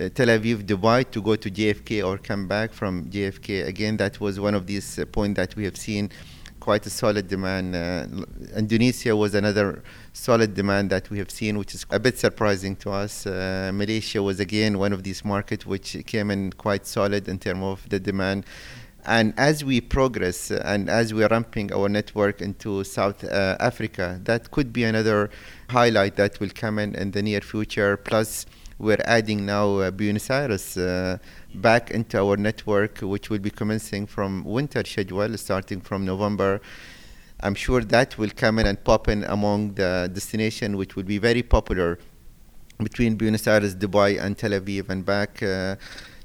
uh, 0.00 0.08
Tel 0.10 0.28
Aviv, 0.28 0.62
Dubai 0.64 1.10
to 1.10 1.20
go 1.20 1.34
to 1.34 1.50
JFK 1.50 2.06
or 2.06 2.18
come 2.18 2.46
back 2.46 2.72
from 2.72 3.06
JFK. 3.06 3.66
Again, 3.66 3.96
that 3.96 4.20
was 4.20 4.38
one 4.38 4.54
of 4.54 4.68
these 4.68 5.00
uh, 5.00 5.04
points 5.06 5.36
that 5.36 5.56
we 5.56 5.64
have 5.64 5.76
seen 5.76 6.10
quite 6.66 6.84
a 6.84 6.90
solid 6.90 7.28
demand. 7.28 7.76
Uh, 7.76 8.06
Indonesia 8.56 9.14
was 9.14 9.36
another 9.36 9.84
solid 10.12 10.52
demand 10.60 10.90
that 10.90 11.08
we 11.10 11.18
have 11.22 11.30
seen, 11.30 11.58
which 11.58 11.72
is 11.76 11.86
a 11.90 12.00
bit 12.00 12.18
surprising 12.18 12.74
to 12.74 12.90
us. 12.90 13.24
Uh, 13.24 13.70
Malaysia 13.72 14.20
was 14.20 14.40
again 14.40 14.72
one 14.76 14.92
of 14.92 15.04
these 15.04 15.24
markets 15.24 15.64
which 15.64 15.96
came 16.06 16.28
in 16.28 16.52
quite 16.64 16.84
solid 16.84 17.28
in 17.28 17.38
terms 17.38 17.62
of 17.62 17.88
the 17.88 18.00
demand. 18.00 18.44
And 19.04 19.32
as 19.36 19.62
we 19.62 19.80
progress 19.80 20.50
and 20.50 20.90
as 20.90 21.14
we 21.14 21.22
are 21.22 21.28
ramping 21.28 21.72
our 21.72 21.88
network 21.88 22.40
into 22.40 22.82
South 22.82 23.22
uh, 23.22 23.56
Africa, 23.60 24.18
that 24.24 24.50
could 24.50 24.72
be 24.72 24.82
another 24.82 25.30
highlight 25.70 26.16
that 26.16 26.40
will 26.40 26.54
come 26.62 26.80
in 26.80 26.96
in 26.96 27.12
the 27.12 27.22
near 27.22 27.42
future. 27.42 27.96
Plus, 27.96 28.44
we're 28.78 29.02
adding 29.04 29.46
now 29.46 29.78
uh, 29.78 29.90
Buenos 29.90 30.30
Aires 30.30 30.76
uh, 30.76 31.18
back 31.54 31.90
into 31.90 32.18
our 32.18 32.36
network, 32.36 32.98
which 33.00 33.30
will 33.30 33.38
be 33.38 33.50
commencing 33.50 34.06
from 34.06 34.44
winter 34.44 34.84
schedule 34.84 35.36
starting 35.38 35.80
from 35.80 36.04
November. 36.04 36.60
I'm 37.40 37.54
sure 37.54 37.82
that 37.82 38.18
will 38.18 38.30
come 38.30 38.58
in 38.58 38.66
and 38.66 38.82
pop 38.82 39.08
in 39.08 39.24
among 39.24 39.74
the 39.74 40.10
destination, 40.12 40.76
which 40.76 40.96
will 40.96 41.04
be 41.04 41.18
very 41.18 41.42
popular 41.42 41.98
between 42.82 43.16
Buenos 43.16 43.46
Aires, 43.46 43.74
Dubai, 43.74 44.22
and 44.22 44.36
Tel 44.36 44.50
Aviv 44.50 44.90
and 44.90 45.04
back. 45.04 45.42
Uh, 45.42 45.76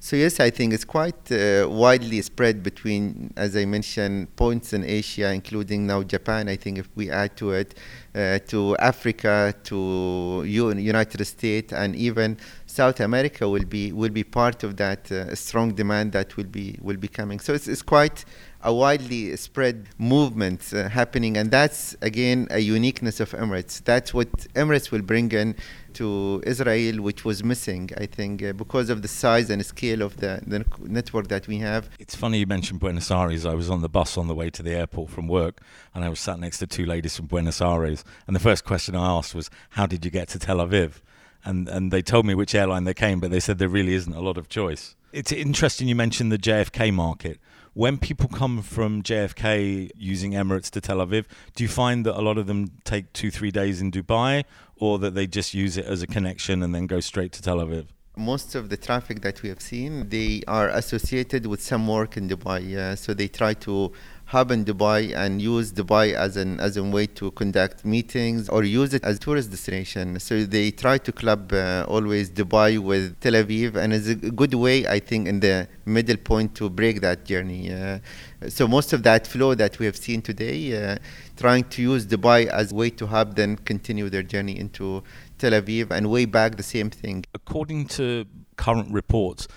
so 0.03 0.15
yes, 0.15 0.39
I 0.39 0.49
think 0.49 0.73
it's 0.73 0.83
quite 0.83 1.31
uh, 1.31 1.67
widely 1.69 2.23
spread 2.23 2.63
between, 2.63 3.31
as 3.37 3.55
I 3.55 3.65
mentioned, 3.65 4.35
points 4.35 4.73
in 4.73 4.83
Asia, 4.83 5.31
including 5.31 5.85
now 5.85 6.01
Japan. 6.01 6.49
I 6.49 6.55
think 6.55 6.79
if 6.79 6.89
we 6.95 7.11
add 7.11 7.37
to 7.37 7.51
it, 7.51 7.75
uh, 8.15 8.39
to 8.47 8.75
Africa, 8.77 9.53
to 9.65 10.43
U- 10.43 10.75
United 10.75 11.23
States, 11.25 11.71
and 11.71 11.95
even 11.95 12.37
South 12.65 12.99
America 12.99 13.47
will 13.47 13.63
be 13.63 13.91
will 13.91 14.09
be 14.09 14.23
part 14.23 14.63
of 14.63 14.77
that 14.77 15.11
uh, 15.11 15.35
strong 15.35 15.75
demand 15.75 16.13
that 16.13 16.35
will 16.35 16.45
be 16.45 16.79
will 16.81 16.97
be 16.97 17.07
coming. 17.07 17.39
So 17.39 17.53
it's, 17.53 17.67
it's 17.67 17.83
quite 17.83 18.25
a 18.63 18.73
widely 18.73 19.35
spread 19.37 19.87
movement 19.99 20.73
uh, 20.73 20.89
happening, 20.89 21.37
and 21.37 21.51
that's 21.51 21.95
again 22.01 22.47
a 22.49 22.59
uniqueness 22.59 23.19
of 23.19 23.31
Emirates. 23.33 23.83
That's 23.83 24.15
what 24.15 24.31
Emirates 24.55 24.89
will 24.89 25.03
bring 25.03 25.31
in 25.31 25.55
to 25.95 26.41
Israel, 26.45 27.01
which 27.01 27.23
was 27.25 27.43
missing, 27.43 27.89
I 27.97 28.05
think, 28.05 28.43
uh, 28.43 28.53
because 28.53 28.89
of 28.89 29.01
the 29.01 29.07
size 29.07 29.49
and 29.49 29.65
scale 29.65 30.01
of 30.01 30.17
the, 30.17 30.41
the 30.45 30.65
network 30.79 31.27
that 31.29 31.47
we 31.47 31.57
have. 31.57 31.89
It's 31.99 32.15
funny 32.15 32.39
you 32.39 32.47
mentioned 32.47 32.79
Buenos 32.79 33.11
Aires. 33.11 33.45
I 33.45 33.53
was 33.53 33.69
on 33.69 33.81
the 33.81 33.89
bus 33.89 34.17
on 34.17 34.27
the 34.27 34.35
way 34.35 34.49
to 34.49 34.63
the 34.63 34.71
airport 34.71 35.09
from 35.09 35.27
work, 35.27 35.61
and 35.93 36.03
I 36.03 36.09
was 36.09 36.19
sat 36.19 36.39
next 36.39 36.59
to 36.59 36.67
two 36.67 36.85
ladies 36.85 37.15
from 37.15 37.27
Buenos 37.27 37.61
Aires. 37.61 38.03
And 38.27 38.35
the 38.35 38.39
first 38.39 38.65
question 38.65 38.95
I 38.95 39.05
asked 39.17 39.35
was, 39.35 39.49
"How 39.71 39.85
did 39.85 40.05
you 40.05 40.11
get 40.11 40.27
to 40.29 40.39
Tel 40.39 40.57
Aviv?" 40.57 41.01
And 41.43 41.67
and 41.67 41.91
they 41.91 42.01
told 42.01 42.25
me 42.25 42.35
which 42.35 42.53
airline 42.55 42.83
they 42.83 42.93
came, 42.93 43.19
but 43.19 43.31
they 43.31 43.39
said 43.39 43.57
there 43.57 43.69
really 43.69 43.93
isn't 43.93 44.13
a 44.13 44.21
lot 44.21 44.37
of 44.37 44.49
choice. 44.49 44.95
It's 45.11 45.31
interesting 45.31 45.87
you 45.87 45.95
mentioned 45.95 46.31
the 46.31 46.37
JFK 46.37 46.93
market 46.93 47.39
when 47.73 47.97
people 47.97 48.27
come 48.27 48.61
from 48.61 49.01
JFK 49.01 49.91
using 49.95 50.31
Emirates 50.31 50.69
to 50.71 50.81
Tel 50.81 50.97
Aviv, 50.97 51.25
do 51.55 51.63
you 51.63 51.69
find 51.69 52.05
that 52.05 52.19
a 52.19 52.21
lot 52.21 52.37
of 52.37 52.47
them 52.47 52.71
take 52.83 53.11
two, 53.13 53.31
three 53.31 53.51
days 53.51 53.81
in 53.81 53.91
Dubai, 53.91 54.43
or 54.75 54.99
that 54.99 55.15
they 55.15 55.27
just 55.27 55.53
use 55.53 55.77
it 55.77 55.85
as 55.85 56.01
a 56.01 56.07
connection 56.07 56.63
and 56.63 56.75
then 56.75 56.87
go 56.87 56.99
straight 56.99 57.31
to 57.33 57.41
Tel 57.41 57.57
Aviv? 57.57 57.85
Most 58.17 58.55
of 58.55 58.67
the 58.69 58.75
traffic 58.75 59.21
that 59.21 59.41
we 59.41 59.47
have 59.47 59.61
seen, 59.61 60.09
they 60.09 60.43
are 60.47 60.67
associated 60.67 61.45
with 61.45 61.61
some 61.61 61.87
work 61.87 62.17
in 62.17 62.27
Dubai. 62.27 62.75
Uh, 62.75 62.95
so 62.95 63.13
they 63.13 63.29
try 63.29 63.53
to 63.53 63.93
hub 64.31 64.49
in 64.49 64.63
Dubai 64.63 65.13
and 65.13 65.41
use 65.41 65.73
Dubai 65.73 66.13
as 66.13 66.37
an 66.37 66.51
as 66.61 66.77
a 66.77 66.83
way 66.83 67.05
to 67.19 67.31
conduct 67.31 67.83
meetings 67.83 68.47
or 68.47 68.63
use 68.63 68.93
it 68.93 69.03
as 69.03 69.17
a 69.17 69.19
tourist 69.19 69.51
destination. 69.51 70.05
So 70.27 70.45
they 70.45 70.71
try 70.71 70.97
to 70.99 71.11
club 71.11 71.51
uh, 71.51 71.85
always 71.95 72.29
Dubai 72.29 72.79
with 72.79 73.19
Tel 73.19 73.33
Aviv, 73.33 73.75
and 73.75 73.91
it's 73.93 74.07
a 74.07 74.15
good 74.15 74.53
way, 74.53 74.87
I 74.87 74.99
think, 74.99 75.27
in 75.27 75.41
the 75.41 75.67
middle 75.85 76.15
point 76.15 76.55
to 76.59 76.69
break 76.69 77.01
that 77.01 77.25
journey. 77.25 77.73
Uh, 77.73 77.99
so 78.47 78.69
most 78.69 78.93
of 78.93 79.03
that 79.03 79.27
flow 79.27 79.53
that 79.53 79.79
we 79.79 79.85
have 79.85 79.97
seen 79.97 80.21
today, 80.21 80.57
uh, 80.81 80.95
trying 81.35 81.65
to 81.73 81.81
use 81.81 82.05
Dubai 82.05 82.47
as 82.47 82.71
a 82.71 82.75
way 82.75 82.89
to 82.99 83.07
hub, 83.07 83.35
then 83.35 83.57
continue 83.57 84.09
their 84.09 84.23
journey 84.23 84.57
into 84.57 85.03
Tel 85.39 85.51
Aviv, 85.51 85.91
and 85.91 86.09
way 86.09 86.23
back 86.23 86.55
the 86.55 86.63
same 86.75 86.89
thing. 86.89 87.25
According 87.33 87.87
to 87.97 88.25
current 88.55 88.93
reports, 88.93 89.49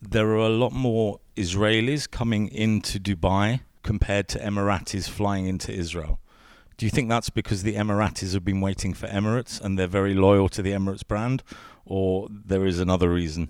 there 0.00 0.28
are 0.28 0.46
a 0.54 0.56
lot 0.64 0.72
more 0.72 1.18
Israelis 1.36 2.08
coming 2.08 2.46
into 2.48 3.00
Dubai 3.00 3.60
compared 3.82 4.28
to 4.28 4.38
Emiratis 4.38 5.08
flying 5.08 5.46
into 5.46 5.72
Israel. 5.72 6.20
Do 6.76 6.86
you 6.86 6.90
think 6.90 7.08
that's 7.08 7.30
because 7.30 7.62
the 7.62 7.74
Emiratis 7.74 8.32
have 8.32 8.44
been 8.44 8.60
waiting 8.60 8.94
for 8.94 9.06
Emirates 9.06 9.60
and 9.60 9.78
they're 9.78 9.86
very 9.86 10.14
loyal 10.14 10.48
to 10.48 10.62
the 10.62 10.72
Emirates 10.72 11.06
brand, 11.06 11.42
or 11.84 12.28
there 12.30 12.64
is 12.64 12.80
another 12.80 13.10
reason? 13.10 13.48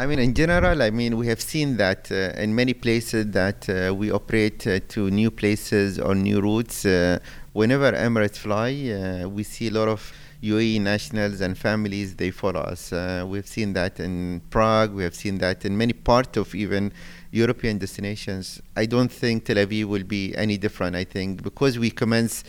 I 0.00 0.06
mean, 0.06 0.20
in 0.20 0.32
general, 0.32 0.80
I 0.80 0.90
mean, 0.90 1.16
we 1.16 1.26
have 1.26 1.40
seen 1.40 1.76
that 1.78 2.12
uh, 2.12 2.40
in 2.40 2.54
many 2.54 2.72
places 2.72 3.32
that 3.32 3.68
uh, 3.68 3.92
we 3.92 4.12
operate 4.12 4.64
uh, 4.64 4.78
to 4.90 5.10
new 5.10 5.28
places 5.32 5.98
or 5.98 6.14
new 6.14 6.40
routes. 6.40 6.86
Uh, 6.86 7.18
whenever 7.52 7.90
Emirates 7.90 8.36
fly, 8.36 8.70
uh, 8.92 9.28
we 9.28 9.42
see 9.42 9.66
a 9.66 9.70
lot 9.72 9.88
of 9.88 10.12
UAE 10.40 10.80
nationals 10.80 11.40
and 11.40 11.58
families. 11.58 12.14
They 12.14 12.30
follow 12.30 12.60
us. 12.60 12.92
Uh, 12.92 13.26
we've 13.28 13.48
seen 13.48 13.72
that 13.72 13.98
in 13.98 14.40
Prague. 14.50 14.92
We 14.92 15.02
have 15.02 15.16
seen 15.16 15.38
that 15.38 15.64
in 15.64 15.76
many 15.76 15.94
parts 15.94 16.36
of 16.36 16.54
even 16.54 16.92
European 17.30 17.78
destinations. 17.78 18.60
I 18.76 18.86
don't 18.86 19.10
think 19.10 19.44
Tel 19.44 19.56
Aviv 19.56 19.84
will 19.84 20.04
be 20.04 20.34
any 20.36 20.56
different. 20.56 20.96
I 20.96 21.04
think 21.04 21.42
because 21.42 21.78
we 21.78 21.90
commence 21.90 22.44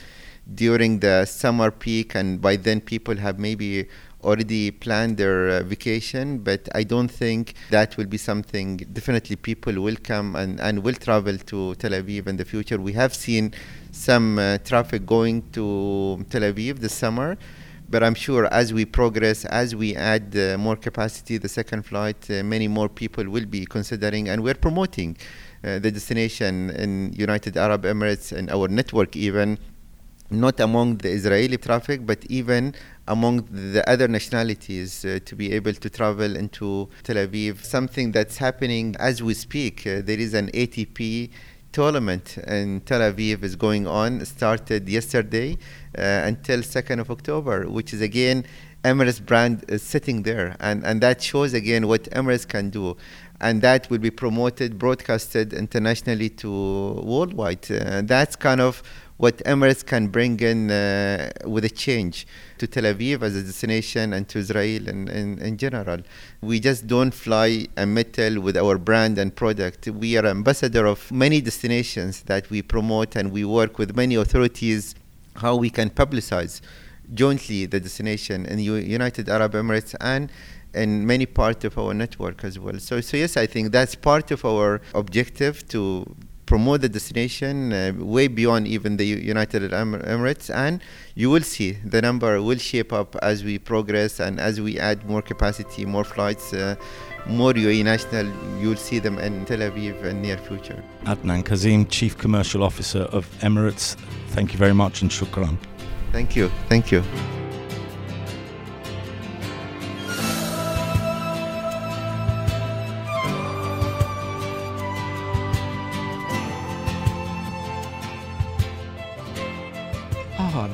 during 0.56 1.00
the 1.00 1.26
summer 1.26 1.72
peak, 1.72 2.16
and 2.16 2.42
by 2.42 2.56
then 2.56 2.82
people 2.82 3.16
have 3.18 3.38
maybe 3.40 3.88
already 4.24 4.72
planned 4.72 5.18
their 5.18 5.50
uh, 5.50 5.64
vacation, 5.64 6.40
but 6.40 6.68
I 6.76 6.84
don't 6.84 7.08
think 7.08 7.54
that 7.70 7.98
will 7.98 8.06
be 8.06 8.18
something. 8.18 8.78
Definitely, 8.78 9.36
people 9.36 9.82
will 9.82 9.96
come 10.02 10.36
and, 10.36 10.60
and 10.60 10.84
will 10.84 10.96
travel 10.96 11.38
to 11.38 11.76
Tel 11.76 11.92
Aviv 11.92 12.28
in 12.28 12.38
the 12.38 12.46
future. 12.46 12.78
We 12.80 12.94
have 12.94 13.14
seen 13.14 13.54
some 13.92 14.40
uh, 14.40 14.58
traffic 14.60 15.06
going 15.06 15.50
to 15.52 16.26
Tel 16.30 16.42
Aviv 16.42 16.80
this 16.80 16.94
summer 16.94 17.38
but 17.90 18.04
I'm 18.04 18.16
sure 18.16 18.46
as 18.54 18.74
we 18.74 18.86
progress, 18.86 19.46
as 19.46 19.76
we 19.76 19.96
add 19.96 20.36
uh, 20.36 20.58
more 20.58 20.76
capacity, 20.76 21.38
the 21.38 21.50
second 21.50 21.84
flight, 21.84 22.30
uh, 22.30 22.44
many 22.44 22.68
more 22.68 22.88
people 22.88 23.28
will 23.28 23.46
be 23.46 23.66
considering, 23.66 24.30
and 24.30 24.44
we're 24.44 24.54
promoting 24.54 25.18
uh, 25.64 25.80
the 25.80 25.92
destination 25.92 26.70
in 26.72 27.14
United 27.14 27.58
Arab 27.58 27.84
Emirates 27.84 28.32
and 28.32 28.50
our 28.52 28.68
network 28.68 29.16
even, 29.16 29.58
not 30.30 30.60
among 30.60 30.98
the 30.98 31.10
Israeli 31.10 31.58
traffic, 31.58 32.06
but 32.06 32.24
even 32.30 32.76
among 33.08 33.48
the 33.52 33.84
other 33.90 34.08
nationalities 34.08 35.04
uh, 35.04 35.18
to 35.26 35.36
be 35.36 35.52
able 35.52 35.74
to 35.74 35.90
travel 35.90 36.36
into 36.36 36.88
Tel 37.02 37.16
Aviv. 37.16 37.64
Something 37.64 38.12
that's 38.12 38.38
happening 38.38 38.96
as 39.00 39.24
we 39.24 39.34
speak. 39.34 39.88
Uh, 39.88 40.02
there 40.04 40.20
is 40.20 40.36
an 40.36 40.52
ATP 40.52 41.32
tournament 41.72 42.38
in 42.48 42.82
Tel 42.82 43.02
Aviv 43.02 43.44
is 43.44 43.56
going 43.56 43.88
on. 43.88 44.26
Started 44.26 44.88
yesterday 44.90 45.58
uh, 45.98 46.02
until 46.02 46.60
2nd 46.60 47.00
of 47.00 47.12
October, 47.12 47.70
which 47.70 47.94
is 47.94 48.02
again 48.02 48.46
Emirates 48.84 49.24
brand 49.24 49.66
is 49.68 49.82
sitting 49.82 50.24
there, 50.24 50.56
and 50.62 50.86
and 50.86 51.02
that 51.02 51.22
shows 51.22 51.54
again 51.54 51.88
what 51.88 52.04
Emirates 52.12 52.48
can 52.48 52.70
do, 52.70 52.96
and 53.42 53.62
that 53.62 53.90
will 53.90 53.98
be 53.98 54.10
promoted, 54.10 54.80
broadcasted 54.80 55.52
internationally 55.52 56.30
to 56.30 56.50
worldwide. 57.04 57.70
Uh, 57.70 58.02
that's 58.06 58.38
kind 58.38 58.62
of 58.62 58.82
what 59.20 59.38
Emirates 59.40 59.86
can 59.86 60.08
bring 60.08 60.40
in 60.40 60.72
uh, 60.72 61.30
with 61.46 61.66
a 61.66 61.70
change 61.70 62.26
to 62.58 62.66
Tel 62.66 62.84
Aviv 62.84 63.22
as 63.22 63.36
a 63.36 63.44
destination 63.44 64.14
and 64.14 64.30
to 64.30 64.40
Israel 64.40 64.88
in, 64.88 65.10
in, 65.10 65.38
in 65.40 65.58
general. 65.58 66.00
We 66.40 66.62
just 66.62 66.88
don't 66.88 67.14
fly 67.14 67.68
a 67.76 67.86
metal 67.86 68.40
with 68.40 68.56
our 68.56 68.78
brand 68.78 69.18
and 69.18 69.36
product. 69.36 69.88
We 69.88 70.16
are 70.16 70.26
ambassador 70.26 70.86
of 70.86 71.12
many 71.12 71.42
destinations 71.42 72.22
that 72.24 72.50
we 72.50 72.62
promote 72.62 73.18
and 73.18 73.34
we 73.34 73.44
work 73.44 73.78
with 73.78 73.94
many 73.94 74.16
authorities 74.16 74.96
how 75.36 75.58
we 75.58 75.70
can 75.70 75.90
publicize 75.90 76.62
jointly 77.14 77.66
the 77.66 77.82
destination 77.82 78.46
in 78.46 78.56
the 78.56 78.64
United 78.64 79.28
Arab 79.28 79.52
Emirates 79.52 79.96
and 80.00 80.32
in 80.74 81.06
many 81.06 81.26
parts 81.26 81.66
of 81.66 81.78
our 81.78 81.94
network 81.94 82.46
as 82.46 82.58
well. 82.58 82.80
So, 82.80 83.02
so 83.02 83.18
yes, 83.18 83.36
I 83.36 83.48
think 83.48 83.74
that's 83.74 83.96
part 83.96 84.32
of 84.32 84.46
our 84.46 84.80
objective 84.96 85.68
to 85.70 86.16
promote 86.50 86.82
the 86.82 86.90
destination 86.90 87.72
uh, 87.72 87.94
way 88.16 88.28
beyond 88.28 88.68
even 88.68 88.98
the 88.98 89.06
United 89.06 89.62
Emirates, 89.72 90.50
and 90.66 90.82
you 91.14 91.30
will 91.30 91.46
see 91.54 91.72
the 91.94 92.02
number 92.02 92.42
will 92.42 92.58
shape 92.58 92.92
up 92.92 93.16
as 93.22 93.44
we 93.44 93.60
progress 93.60 94.20
and 94.20 94.40
as 94.40 94.60
we 94.60 94.80
add 94.80 94.98
more 95.08 95.22
capacity, 95.22 95.86
more 95.86 96.04
flights. 96.04 96.52
Uh, 96.54 96.76
more 97.28 97.54
UAE 97.54 97.84
national, 97.84 98.28
you'll 98.62 98.84
see 98.90 98.98
them 98.98 99.20
in 99.20 99.46
Tel 99.46 99.60
Aviv 99.60 100.04
in 100.04 100.22
near 100.22 100.38
future. 100.38 100.82
Adnan 101.04 101.44
Kazim, 101.44 101.86
Chief 101.86 102.18
Commercial 102.18 102.64
Officer 102.64 103.04
of 103.18 103.28
Emirates, 103.42 103.96
thank 104.30 104.54
you 104.54 104.58
very 104.58 104.74
much 104.74 105.02
and 105.02 105.12
shukran. 105.12 105.58
Thank 106.12 106.36
you. 106.36 106.50
Thank 106.70 106.92
you. 106.92 107.04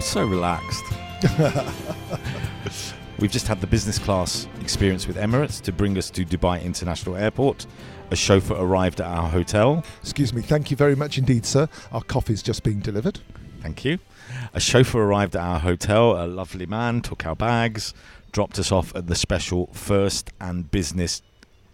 So 0.06 0.26
relaxed. 0.26 0.84
We've 3.20 3.32
just 3.32 3.48
had 3.48 3.60
the 3.62 3.68
business 3.68 3.98
class 3.98 4.48
experience 4.62 5.08
with 5.08 5.16
Emirates 5.16 5.62
to 5.62 5.72
bring 5.72 5.98
us 5.98 6.10
to 6.12 6.26
Dubai 6.26 6.62
International 6.64 7.16
Airport. 7.16 7.66
A 8.12 8.16
chauffeur 8.16 8.56
arrived 8.56 9.02
at 9.02 9.08
our 9.08 9.30
hotel. 9.30 9.84
Excuse 10.02 10.32
me, 10.32 10.42
thank 10.44 10.70
you 10.70 10.78
very 10.78 10.96
much 10.96 11.18
indeed, 11.18 11.46
sir. 11.46 11.68
Our 11.92 12.04
coffee's 12.04 12.44
just 12.44 12.64
being 12.64 12.82
delivered. 12.82 13.20
Thank 13.62 13.84
you. 13.84 13.98
A 14.54 14.60
chauffeur 14.60 15.02
arrived 15.02 15.36
at 15.36 15.42
our 15.42 15.60
hotel, 15.60 16.24
a 16.24 16.28
lovely 16.28 16.68
man, 16.68 17.02
took 17.02 17.26
our 17.26 17.36
bags, 17.36 17.94
dropped 18.32 18.60
us 18.60 18.72
off 18.72 18.96
at 18.96 19.08
the 19.08 19.16
special 19.16 19.68
first 19.74 20.32
and 20.40 20.70
business 20.70 21.24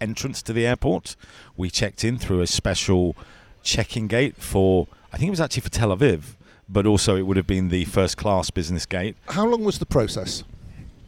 entrance 0.00 0.40
to 0.42 0.54
the 0.54 0.66
airport. 0.66 1.16
We 1.56 1.68
checked 1.68 2.02
in 2.02 2.18
through 2.18 2.40
a 2.40 2.46
special 2.46 3.14
check-in 3.62 4.06
gate 4.06 4.36
for, 4.36 4.88
I 5.12 5.18
think 5.18 5.28
it 5.28 5.30
was 5.30 5.40
actually 5.40 5.62
for 5.62 5.70
Tel 5.70 5.94
Aviv, 5.94 6.34
but 6.72 6.86
also 6.86 7.16
it 7.16 7.22
would 7.22 7.36
have 7.36 7.46
been 7.46 7.68
the 7.68 7.84
first 7.84 8.16
class 8.16 8.50
business 8.50 8.86
gate. 8.86 9.16
How 9.28 9.46
long 9.46 9.64
was 9.64 9.78
the 9.78 9.86
process? 9.86 10.44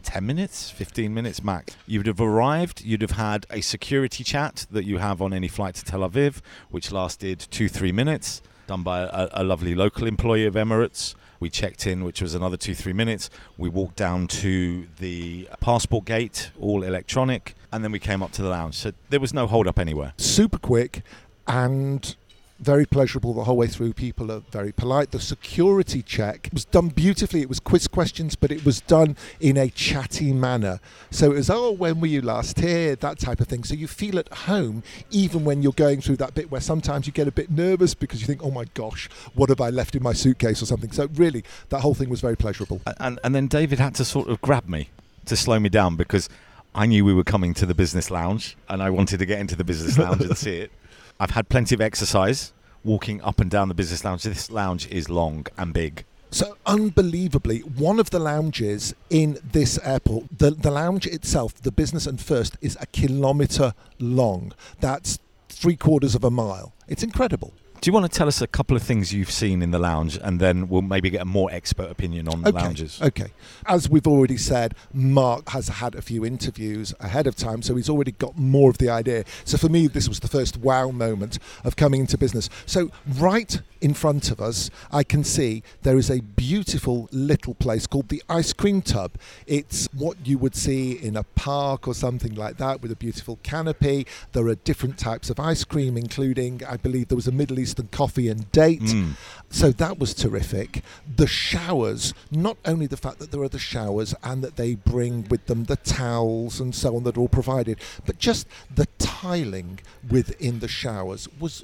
10 0.03 0.25
minutes, 0.25 0.69
15 0.69 1.13
minutes 1.13 1.43
max. 1.43 1.75
You 1.87 1.99
would 1.99 2.07
have 2.07 2.21
arrived, 2.21 2.83
you'd 2.85 3.01
have 3.01 3.11
had 3.11 3.47
a 3.49 3.61
security 3.61 4.23
chat 4.23 4.67
that 4.69 4.85
you 4.85 4.99
have 4.99 5.21
on 5.21 5.33
any 5.33 5.47
flight 5.47 5.75
to 5.75 5.83
Tel 5.83 6.01
Aviv, 6.01 6.41
which 6.69 6.91
lasted 6.91 7.39
two, 7.39 7.67
three 7.67 7.91
minutes, 7.91 8.41
done 8.67 8.83
by 8.83 9.01
a, 9.01 9.29
a 9.33 9.43
lovely 9.43 9.73
local 9.73 10.05
employee 10.05 10.45
of 10.45 10.53
Emirates. 10.53 11.15
We 11.39 11.49
checked 11.49 11.85
in, 11.85 12.03
which 12.03 12.21
was 12.21 12.33
another 12.33 12.55
two, 12.55 12.73
three 12.73 12.93
minutes. 12.93 13.29
We 13.57 13.67
walked 13.67 13.97
down 13.97 14.27
to 14.27 14.87
the 14.99 15.49
passport 15.59 16.05
gate, 16.05 16.51
all 16.59 16.83
electronic, 16.83 17.55
and 17.71 17.83
then 17.83 17.91
we 17.91 17.99
came 17.99 18.23
up 18.23 18.31
to 18.33 18.41
the 18.41 18.49
lounge. 18.49 18.75
So 18.75 18.93
there 19.09 19.19
was 19.19 19.33
no 19.33 19.47
hold 19.47 19.67
up 19.67 19.77
anywhere. 19.77 20.13
Super 20.17 20.57
quick 20.57 21.03
and 21.47 22.15
very 22.59 22.85
pleasurable 22.85 23.33
the 23.33 23.43
whole 23.43 23.57
way 23.57 23.67
through. 23.67 23.93
People 23.93 24.31
are 24.31 24.41
very 24.51 24.71
polite. 24.71 25.11
The 25.11 25.19
security 25.19 26.01
check 26.01 26.49
was 26.53 26.65
done 26.65 26.89
beautifully. 26.89 27.41
It 27.41 27.49
was 27.49 27.59
quiz 27.59 27.87
questions, 27.87 28.35
but 28.35 28.51
it 28.51 28.63
was 28.63 28.81
done 28.81 29.17
in 29.39 29.57
a 29.57 29.69
chatty 29.69 30.31
manner. 30.31 30.79
So 31.11 31.31
it 31.31 31.35
was, 31.35 31.49
oh, 31.49 31.71
when 31.71 31.99
were 31.99 32.07
you 32.07 32.21
last 32.21 32.59
here? 32.59 32.95
That 32.95 33.19
type 33.19 33.39
of 33.39 33.47
thing. 33.47 33.63
So 33.63 33.73
you 33.73 33.87
feel 33.87 34.17
at 34.17 34.31
home, 34.31 34.83
even 35.11 35.43
when 35.43 35.61
you're 35.61 35.73
going 35.73 36.01
through 36.01 36.17
that 36.17 36.33
bit 36.33 36.49
where 36.49 36.61
sometimes 36.61 37.07
you 37.07 37.13
get 37.13 37.27
a 37.27 37.31
bit 37.31 37.51
nervous 37.51 37.93
because 37.93 38.21
you 38.21 38.27
think, 38.27 38.43
oh 38.43 38.51
my 38.51 38.65
gosh, 38.73 39.09
what 39.33 39.49
have 39.49 39.61
I 39.61 39.69
left 39.69 39.95
in 39.95 40.03
my 40.03 40.13
suitcase 40.13 40.61
or 40.61 40.65
something. 40.65 40.91
So 40.91 41.09
really, 41.15 41.43
that 41.69 41.81
whole 41.81 41.93
thing 41.93 42.09
was 42.09 42.21
very 42.21 42.37
pleasurable. 42.37 42.81
And, 42.99 43.19
and 43.23 43.35
then 43.35 43.47
David 43.47 43.79
had 43.79 43.95
to 43.95 44.05
sort 44.05 44.29
of 44.29 44.41
grab 44.41 44.67
me 44.67 44.89
to 45.25 45.35
slow 45.35 45.59
me 45.59 45.69
down 45.69 45.95
because 45.95 46.29
I 46.73 46.85
knew 46.85 47.03
we 47.03 47.13
were 47.13 47.23
coming 47.23 47.53
to 47.55 47.65
the 47.65 47.73
business 47.73 48.11
lounge 48.11 48.57
and 48.69 48.81
I 48.81 48.89
wanted 48.89 49.19
to 49.19 49.25
get 49.25 49.39
into 49.39 49.55
the 49.55 49.63
business 49.63 49.97
lounge 49.97 50.21
and 50.21 50.37
see 50.45 50.57
it. 50.57 50.71
I've 51.19 51.31
had 51.31 51.47
plenty 51.47 51.75
of 51.75 51.81
exercise 51.81 52.51
walking 52.83 53.21
up 53.21 53.39
and 53.39 53.49
down 53.49 53.69
the 53.69 53.73
business 53.73 54.03
lounge. 54.03 54.23
This 54.23 54.51
lounge 54.51 54.87
is 54.87 55.09
long 55.09 55.47
and 55.57 55.73
big. 55.73 56.05
So 56.31 56.57
unbelievably, 56.65 57.59
one 57.59 57.99
of 57.99 58.09
the 58.09 58.19
lounges 58.19 58.93
in 59.09 59.39
this 59.41 59.79
airport, 59.79 60.25
the, 60.37 60.51
the 60.51 60.71
lounge 60.71 61.07
itself, 61.07 61.55
the 61.55 61.71
business 61.71 62.05
and 62.05 62.19
first, 62.19 62.57
is 62.59 62.77
a 62.81 62.85
kilometre 62.87 63.73
long. 63.99 64.53
That's 64.81 65.17
three 65.47 65.77
quarters 65.77 66.15
of 66.15 66.25
a 66.25 66.29
mile. 66.31 66.73
It's 66.89 67.03
incredible. 67.03 67.53
Do 67.85 67.89
you 67.89 67.93
want 67.93 68.11
to 68.11 68.17
tell 68.17 68.27
us 68.27 68.41
a 68.41 68.47
couple 68.47 68.75
of 68.75 68.81
things 68.81 69.13
you've 69.13 69.29
seen 69.29 69.61
in 69.61 69.69
the 69.69 69.77
lounge, 69.77 70.17
and 70.17 70.39
then 70.39 70.69
we'll 70.69 70.81
maybe 70.81 71.11
get 71.11 71.21
a 71.21 71.25
more 71.25 71.51
expert 71.51 71.91
opinion 71.91 72.27
on 72.27 72.39
okay. 72.39 72.49
lounges? 72.49 72.99
Okay. 72.99 73.31
As 73.67 73.87
we've 73.87 74.07
already 74.07 74.37
said, 74.37 74.73
Mark 74.91 75.49
has 75.49 75.67
had 75.67 75.93
a 75.93 76.01
few 76.01 76.25
interviews 76.25 76.95
ahead 76.99 77.27
of 77.27 77.35
time, 77.35 77.61
so 77.61 77.75
he's 77.75 77.87
already 77.87 78.13
got 78.13 78.39
more 78.39 78.71
of 78.71 78.79
the 78.79 78.89
idea. 78.89 79.23
So 79.43 79.59
for 79.59 79.69
me, 79.69 79.85
this 79.85 80.09
was 80.09 80.19
the 80.19 80.27
first 80.27 80.57
wow 80.57 80.89
moment 80.89 81.37
of 81.63 81.75
coming 81.75 82.01
into 82.01 82.17
business. 82.17 82.49
So 82.65 82.89
right 83.19 83.61
in 83.85 83.93
front 83.93 84.31
of 84.31 84.41
us, 84.41 84.71
I 84.91 85.03
can 85.03 85.23
see 85.23 85.61
there 85.83 85.95
is 85.95 86.09
a 86.09 86.19
beautiful 86.19 87.07
little 87.11 87.53
place 87.53 87.85
called 87.85 88.09
the 88.09 88.23
Ice 88.27 88.51
Cream 88.51 88.81
Tub. 88.81 89.11
It's 89.45 89.87
what 89.93 90.17
you 90.25 90.39
would 90.39 90.55
see 90.55 90.93
in 90.93 91.15
a 91.15 91.21
park 91.21 91.87
or 91.87 91.93
something 91.93 92.33
like 92.33 92.57
that 92.57 92.81
with 92.81 92.91
a 92.91 92.95
beautiful 92.95 93.37
canopy. 93.43 94.07
There 94.31 94.47
are 94.47 94.55
different 94.55 94.97
types 94.97 95.29
of 95.29 95.39
ice 95.39 95.63
cream, 95.63 95.97
including, 95.97 96.63
I 96.67 96.77
believe, 96.77 97.09
there 97.09 97.15
was 97.15 97.27
a 97.27 97.31
Middle 97.31 97.59
Eastern 97.59 97.89
coffee 97.89 98.27
and 98.27 98.51
date. 98.51 98.81
Mm. 98.81 99.17
So 99.51 99.69
that 99.73 99.99
was 99.99 100.15
terrific. 100.15 100.81
The 101.15 101.27
showers, 101.27 102.15
not 102.31 102.57
only 102.65 102.87
the 102.87 102.97
fact 102.97 103.19
that 103.19 103.29
there 103.29 103.43
are 103.43 103.49
the 103.49 103.59
showers 103.59 104.15
and 104.23 104.43
that 104.43 104.55
they 104.55 104.73
bring 104.73 105.27
with 105.29 105.45
them 105.45 105.65
the 105.65 105.77
towels 105.77 106.59
and 106.59 106.73
so 106.73 106.95
on 106.95 107.03
that 107.03 107.17
are 107.17 107.19
all 107.19 107.27
provided, 107.27 107.77
but 108.03 108.17
just 108.17 108.47
the 108.73 108.87
tiling 108.97 109.79
within 110.09 110.57
the 110.57 110.67
showers 110.67 111.29
was 111.39 111.63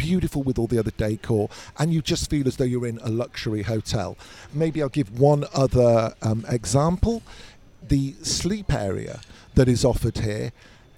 beautiful 0.00 0.42
with 0.42 0.58
all 0.58 0.66
the 0.66 0.78
other 0.78 0.92
decor, 0.96 1.50
and 1.78 1.92
you 1.92 2.00
just 2.00 2.30
feel 2.30 2.48
as 2.48 2.56
though 2.56 2.64
you're 2.64 2.86
in 2.86 2.98
a 3.02 3.10
luxury 3.10 3.62
hotel. 3.62 4.16
Maybe 4.54 4.80
I'll 4.80 4.88
give 4.88 5.20
one 5.20 5.44
other 5.54 6.14
um, 6.22 6.46
example. 6.48 7.22
The 7.86 8.14
sleep 8.22 8.72
area 8.72 9.20
that 9.56 9.68
is 9.68 9.84
offered 9.84 10.18
here 10.18 10.52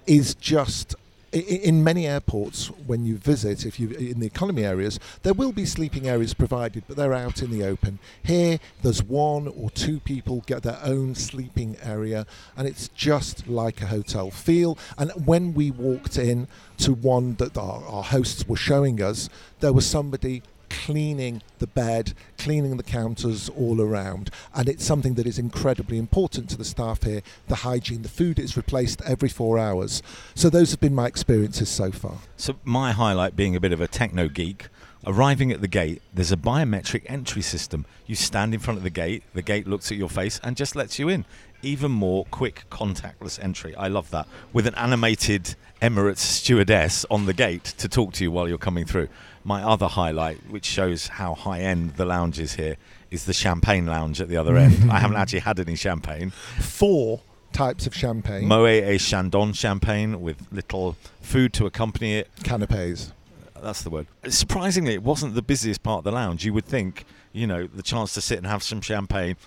is 0.07 0.35
just 0.35 0.95
in 1.33 1.83
many 1.83 2.07
airports, 2.07 2.67
when 2.85 3.05
you 3.05 3.17
visit, 3.17 3.65
if 3.65 3.79
you 3.79 3.89
in 3.89 4.19
the 4.19 4.27
economy 4.27 4.63
areas, 4.63 4.99
there 5.23 5.33
will 5.33 5.51
be 5.51 5.65
sleeping 5.65 6.07
areas 6.07 6.33
provided, 6.33 6.83
but 6.87 6.95
they're 6.95 7.13
out 7.13 7.41
in 7.41 7.49
the 7.49 7.63
open. 7.63 7.99
Here, 8.23 8.59
there's 8.83 9.01
one 9.01 9.47
or 9.47 9.71
two 9.71 9.99
people 9.99 10.43
get 10.45 10.63
their 10.63 10.79
own 10.83 11.15
sleeping 11.15 11.75
area, 11.81 12.27
and 12.55 12.67
it's 12.67 12.87
just 12.89 13.47
like 13.47 13.81
a 13.81 13.87
hotel 13.87 14.29
feel. 14.29 14.77
And 14.97 15.11
when 15.25 15.53
we 15.53 15.71
walked 15.71 16.17
in 16.17 16.47
to 16.77 16.93
one 16.93 17.35
that 17.35 17.57
our, 17.57 17.83
our 17.85 18.03
hosts 18.03 18.47
were 18.47 18.55
showing 18.55 19.01
us, 19.01 19.29
there 19.59 19.73
was 19.73 19.87
somebody 19.87 20.43
cleaning 20.73 21.41
the 21.59 21.67
bed, 21.67 22.13
cleaning 22.37 22.77
the 22.77 22.83
counters 22.83 23.49
all 23.49 23.79
around. 23.79 24.31
And 24.55 24.67
it's 24.67 24.83
something 24.83 25.13
that 25.13 25.27
is 25.27 25.37
incredibly 25.37 25.97
important 25.97 26.49
to 26.49 26.57
the 26.57 26.65
staff 26.65 27.03
here 27.03 27.21
the 27.47 27.55
hygiene. 27.57 28.01
The 28.01 28.09
food 28.09 28.39
is 28.39 28.57
replaced 28.57 29.01
every 29.03 29.29
four 29.29 29.59
hours. 29.59 30.01
So 30.33 30.49
those 30.49 30.71
have 30.71 30.79
been 30.79 30.95
my 30.95 31.05
experiences 31.05 31.69
so 31.69 31.91
far. 31.91 32.17
So, 32.37 32.55
my 32.63 32.91
highlight 32.91 33.35
being 33.35 33.55
a 33.55 33.59
bit 33.59 33.71
of 33.71 33.81
a 33.81 33.87
techno 33.87 34.27
geek. 34.27 34.67
Arriving 35.05 35.51
at 35.51 35.59
the 35.59 35.67
gate, 35.67 36.01
there's 36.13 36.31
a 36.31 36.37
biometric 36.37 37.03
entry 37.07 37.41
system. 37.41 37.85
You 38.07 38.15
stand 38.15 38.53
in 38.53 38.61
front 38.61 38.77
of 38.77 38.83
the 38.83 38.89
gate, 38.89 39.23
the 39.33 39.41
gate 39.41 39.67
looks 39.67 39.91
at 39.91 39.97
your 39.97 40.07
face 40.07 40.39
and 40.41 40.55
just 40.55 40.77
lets 40.77 40.97
you 40.97 41.09
in. 41.09 41.25
Even 41.63 41.91
more 41.91 42.25
quick 42.25 42.65
contactless 42.69 43.41
entry. 43.41 43.75
I 43.75 43.87
love 43.87 44.11
that. 44.11 44.27
With 44.51 44.67
an 44.67 44.75
animated 44.75 45.55
Emirates 45.81 46.19
stewardess 46.19 47.05
on 47.09 47.25
the 47.25 47.33
gate 47.33 47.63
to 47.77 47.89
talk 47.89 48.13
to 48.13 48.23
you 48.23 48.31
while 48.31 48.47
you're 48.47 48.57
coming 48.57 48.85
through 48.85 49.07
my 49.43 49.63
other 49.63 49.87
highlight, 49.87 50.37
which 50.49 50.65
shows 50.65 51.07
how 51.07 51.33
high 51.33 51.61
end 51.61 51.95
the 51.95 52.05
lounge 52.05 52.39
is 52.39 52.53
here, 52.53 52.77
is 53.11 53.25
the 53.25 53.33
champagne 53.33 53.85
lounge 53.85 54.21
at 54.21 54.29
the 54.29 54.37
other 54.37 54.57
end. 54.57 54.75
I 54.91 54.99
haven't 54.99 55.17
actually 55.17 55.39
had 55.39 55.59
any 55.59 55.75
champagne. 55.75 56.31
Four 56.59 57.21
types 57.51 57.87
of 57.87 57.95
champagne. 57.95 58.47
Moet 58.47 58.83
et 58.83 58.97
Chandon 58.99 59.53
champagne 59.53 60.21
with 60.21 60.47
little 60.51 60.95
food 61.21 61.53
to 61.53 61.65
accompany 61.65 62.15
it. 62.15 62.29
Canapes. 62.43 63.13
That's 63.61 63.83
the 63.83 63.89
word. 63.89 64.07
Surprisingly, 64.27 64.93
it 64.93 65.03
wasn't 65.03 65.35
the 65.35 65.41
busiest 65.41 65.83
part 65.83 65.99
of 65.99 66.03
the 66.03 66.11
lounge. 66.11 66.43
You 66.43 66.53
would 66.53 66.65
think, 66.65 67.05
you 67.31 67.47
know, 67.47 67.67
the 67.67 67.83
chance 67.83 68.13
to 68.15 68.21
sit 68.21 68.37
and 68.37 68.47
have 68.47 68.63
some 68.63 68.81
champagne, 68.81 69.37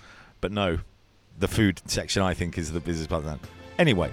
but 0.41 0.51
no, 0.51 0.79
the 1.37 1.47
food 1.47 1.81
section 1.85 2.21
I 2.21 2.33
think 2.33 2.57
is 2.57 2.71
the 2.71 2.79
busiest 2.79 3.09
part 3.09 3.23
of 3.23 3.25
that. 3.25 3.39
Anyway, 3.77 4.09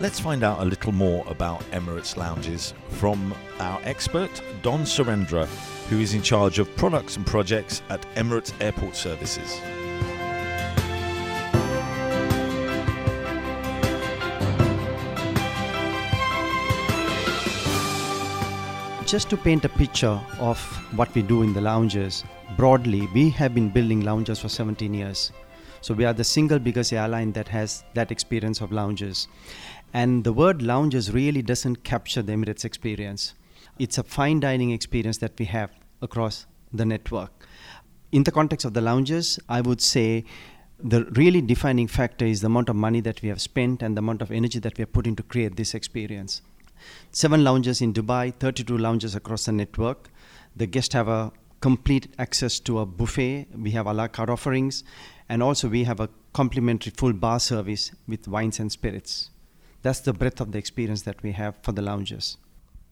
Let's 0.00 0.20
find 0.20 0.44
out 0.44 0.60
a 0.60 0.64
little 0.64 0.92
more 0.92 1.24
about 1.26 1.60
Emirates 1.72 2.16
lounges 2.16 2.72
from 2.88 3.34
our 3.58 3.80
expert, 3.82 4.30
Don 4.62 4.82
Surendra, 4.82 5.46
who 5.88 5.98
is 5.98 6.14
in 6.14 6.22
charge 6.22 6.60
of 6.60 6.72
products 6.76 7.16
and 7.16 7.26
projects 7.26 7.82
at 7.88 8.02
Emirates 8.14 8.52
Airport 8.60 8.94
Services. 8.94 9.60
Just 19.04 19.28
to 19.30 19.36
paint 19.36 19.64
a 19.64 19.68
picture 19.68 20.20
of 20.38 20.60
what 20.94 21.12
we 21.12 21.22
do 21.22 21.42
in 21.42 21.52
the 21.54 21.60
lounges, 21.60 22.22
broadly, 22.56 23.08
we 23.12 23.30
have 23.30 23.52
been 23.52 23.68
building 23.68 24.02
lounges 24.02 24.38
for 24.38 24.48
17 24.48 24.94
years. 24.94 25.32
So 25.88 25.94
we 25.94 26.04
are 26.04 26.12
the 26.12 26.22
single 26.22 26.58
biggest 26.58 26.92
airline 26.92 27.32
that 27.32 27.48
has 27.48 27.82
that 27.94 28.10
experience 28.10 28.60
of 28.60 28.72
lounges. 28.72 29.26
And 29.94 30.22
the 30.22 30.34
word 30.34 30.60
lounges 30.60 31.14
really 31.14 31.40
doesn't 31.40 31.82
capture 31.82 32.20
the 32.20 32.34
Emirates 32.34 32.66
experience. 32.66 33.32
It's 33.78 33.96
a 33.96 34.02
fine 34.02 34.38
dining 34.38 34.70
experience 34.70 35.16
that 35.24 35.32
we 35.38 35.46
have 35.46 35.70
across 36.02 36.44
the 36.74 36.84
network. 36.84 37.32
In 38.12 38.24
the 38.24 38.30
context 38.30 38.66
of 38.66 38.74
the 38.74 38.82
lounges, 38.82 39.38
I 39.48 39.62
would 39.62 39.80
say 39.80 40.26
the 40.78 41.06
really 41.12 41.40
defining 41.40 41.86
factor 41.86 42.26
is 42.26 42.42
the 42.42 42.48
amount 42.48 42.68
of 42.68 42.76
money 42.76 43.00
that 43.00 43.22
we 43.22 43.30
have 43.30 43.40
spent 43.40 43.80
and 43.82 43.96
the 43.96 44.00
amount 44.00 44.20
of 44.20 44.30
energy 44.30 44.58
that 44.58 44.76
we 44.76 44.82
have 44.82 44.92
put 44.92 45.06
in 45.06 45.16
to 45.16 45.22
create 45.22 45.56
this 45.56 45.72
experience. 45.72 46.42
Seven 47.12 47.44
lounges 47.44 47.80
in 47.80 47.94
Dubai, 47.94 48.34
32 48.38 48.76
lounges 48.76 49.14
across 49.14 49.46
the 49.46 49.52
network. 49.52 50.10
The 50.54 50.66
guests 50.66 50.92
have 50.92 51.08
a 51.08 51.32
complete 51.60 52.08
access 52.18 52.60
to 52.60 52.78
a 52.78 52.86
buffet. 52.86 53.46
We 53.56 53.70
have 53.72 53.86
a 53.86 53.92
la 53.92 54.08
carte 54.08 54.30
offerings, 54.30 54.84
and 55.28 55.42
also 55.42 55.68
we 55.68 55.84
have 55.84 56.00
a 56.00 56.08
complimentary 56.32 56.92
full 56.96 57.12
bar 57.12 57.40
service 57.40 57.92
with 58.06 58.28
wines 58.28 58.58
and 58.58 58.72
spirits. 58.72 59.30
That's 59.82 60.00
the 60.00 60.12
breadth 60.12 60.40
of 60.40 60.52
the 60.52 60.58
experience 60.58 61.02
that 61.02 61.22
we 61.22 61.32
have 61.32 61.56
for 61.62 61.72
the 61.72 61.82
lounges. 61.82 62.36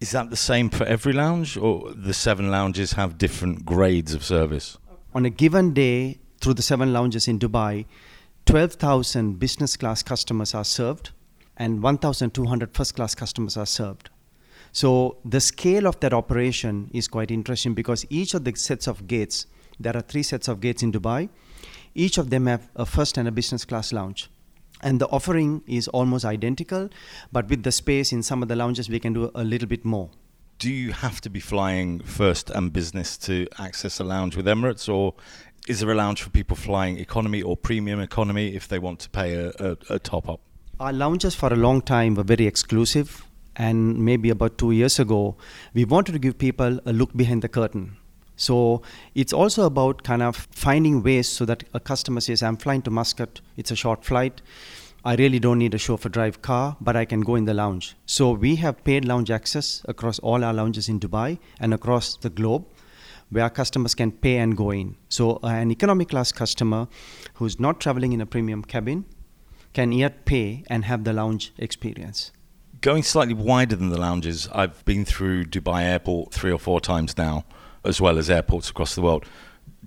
Is 0.01 0.11
that 0.11 0.31
the 0.31 0.37
same 0.37 0.69
for 0.69 0.85
every 0.85 1.13
lounge, 1.13 1.57
or 1.57 1.93
the 1.95 2.13
seven 2.13 2.51
lounges 2.51 2.93
have 2.93 3.17
different 3.17 3.65
grades 3.65 4.13
of 4.13 4.23
service? 4.23 4.77
On 5.15 5.25
a 5.25 5.31
given 5.31 5.73
day, 5.73 6.19
through 6.41 6.55
the 6.55 6.63
seven 6.63 6.93
lounges 6.93 7.27
in 7.27 7.39
Dubai, 7.39 7.87
12,000 8.45 9.39
business 9.39 9.77
class 9.77 10.03
customers 10.03 10.55
are 10.55 10.65
served 10.65 11.11
and 11.57 11.83
1,200 11.83 12.75
first 12.75 12.95
class 12.95 13.15
customers 13.15 13.57
are 13.57 13.67
served. 13.67 14.11
So 14.73 15.17
the 15.25 15.41
scale 15.41 15.87
of 15.87 15.99
that 16.01 16.13
operation 16.13 16.91
is 16.93 17.09
quite 17.09 17.31
interesting 17.31 17.73
because 17.73 18.05
each 18.11 18.35
of 18.35 18.45
the 18.45 18.55
sets 18.55 18.87
of 18.87 19.07
gates, 19.07 19.47
there 19.81 19.97
are 19.97 20.03
three 20.03 20.23
sets 20.23 20.49
of 20.49 20.61
gates 20.61 20.83
in 20.83 20.93
Dubai, 20.93 21.31
each 21.97 22.19
of 22.19 22.31
them 22.31 22.47
have 22.47 22.69
a 22.77 22.87
first 22.87 23.17
and 23.19 23.27
a 23.27 23.33
business 23.33 23.65
class 23.65 23.93
lounge. 23.93 24.31
And 24.83 25.01
the 25.01 25.09
offering 25.09 25.63
is 25.67 25.89
almost 25.89 26.25
identical 26.25 26.91
but 27.33 27.49
with 27.49 27.63
the 27.63 27.73
space 27.73 28.13
in 28.13 28.23
some 28.23 28.43
of 28.43 28.49
the 28.49 28.57
lounges 28.57 28.91
we 28.91 29.01
can 29.01 29.15
do 29.15 29.31
a 29.35 29.43
little 29.43 29.67
bit 29.67 29.85
more. 29.85 30.11
Do 30.59 30.71
you 30.71 30.93
have 30.93 31.21
to 31.23 31.31
be 31.31 31.41
flying 31.41 32.01
first 32.01 32.51
and 32.51 32.73
business 32.73 33.17
to 33.19 33.47
access 33.59 34.01
a 34.01 34.05
lounge 34.05 34.37
with 34.37 34.47
emirates 34.47 34.93
or 34.93 35.15
is 35.67 35.81
there 35.81 35.91
a 35.91 35.95
lounge 35.95 36.23
for 36.23 36.31
people 36.31 36.57
flying 36.57 36.99
economy 36.99 37.43
or 37.43 37.57
premium 37.57 38.01
economy 38.01 38.55
if 38.55 38.69
they 38.69 38.79
want 38.79 39.01
to 39.01 39.11
pay 39.11 39.35
a, 39.35 39.49
a, 39.59 39.77
a 39.95 39.99
top 39.99 40.29
up 40.29 40.41
our 40.79 40.93
lounges 40.93 41.35
for 41.35 41.53
a 41.53 41.57
long 41.57 41.81
time 41.81 42.15
were 42.15 42.23
very 42.23 42.47
exclusive 42.47 43.25
and 43.57 43.99
maybe 43.99 44.29
about 44.29 44.59
two 44.59 44.73
years 44.73 44.99
ago 44.99 45.37
we 45.73 45.85
wanted 45.85 46.13
to 46.13 46.19
give 46.19 46.37
people 46.37 46.79
a 46.85 46.93
look 46.93 47.17
behind 47.17 47.41
the 47.41 47.49
curtain 47.49 47.97
so 48.37 48.83
it's 49.15 49.33
also 49.33 49.65
about 49.65 50.03
kind 50.03 50.23
of 50.23 50.37
finding 50.51 51.03
ways 51.03 51.29
so 51.29 51.45
that 51.47 51.65
a 51.75 51.81
customer 51.81 52.21
says, 52.21 52.43
I'm 52.43 52.57
flying 52.57 52.83
to 52.83 52.91
Muscat, 52.91 53.41
it's 53.57 53.71
a 53.71 53.77
short 53.77 54.05
flight. 54.05 54.43
I 55.05 55.15
really 55.15 55.39
don't 55.39 55.59
need 55.59 55.73
a 55.73 55.79
chauffeur 55.79 56.09
drive 56.09 56.43
car, 56.43 56.77
but 56.81 56.97
I 56.97 57.05
can 57.05 57.21
go 57.21 57.37
in 57.37 57.45
the 57.45 57.55
lounge. 57.55 57.97
So 58.07 58.33
we 58.33 58.57
have 58.57 58.83
paid 58.83 59.05
lounge 59.05 59.31
access 59.31 59.83
across 59.87 60.19
all 60.19 60.43
our 60.43 60.53
lounges 60.53 60.89
in 60.89 60.99
Dubai 60.99 61.39
and 61.61 61.73
across 61.73 62.17
the 62.17 62.29
globe 62.29 62.67
where 63.31 63.49
customers 63.51 63.95
can 63.95 64.13
pay 64.13 64.39
and 64.39 64.57
go 64.57 64.71
in. 64.71 64.97
So 65.09 65.39
an 65.43 65.71
economic 65.71 66.09
class 66.09 66.33
customer 66.33 66.89
who's 67.35 67.59
not 67.59 67.81
traveling 67.81 68.13
in 68.13 68.21
a 68.21 68.27
premium 68.27 68.63
cabin 68.63 69.05
can 69.73 69.93
yet 69.93 70.25
pay 70.25 70.65
and 70.69 70.85
have 70.85 71.05
the 71.05 71.13
lounge 71.13 71.53
experience. 71.59 72.33
Going 72.81 73.03
slightly 73.03 73.35
wider 73.35 73.77
than 73.77 73.91
the 73.91 74.01
lounges, 74.01 74.49
I've 74.53 74.85
been 74.85 75.05
through 75.05 75.45
Dubai 75.45 75.83
Airport 75.83 76.33
three 76.33 76.53
or 76.53 76.59
four 76.59 76.81
times 76.81 77.17
now, 77.17 77.45
as 77.87 78.01
well 78.01 78.19
as 78.19 78.29
airports 78.29 78.71
across 78.71 78.95
the 78.95 79.03
world. 79.03 79.25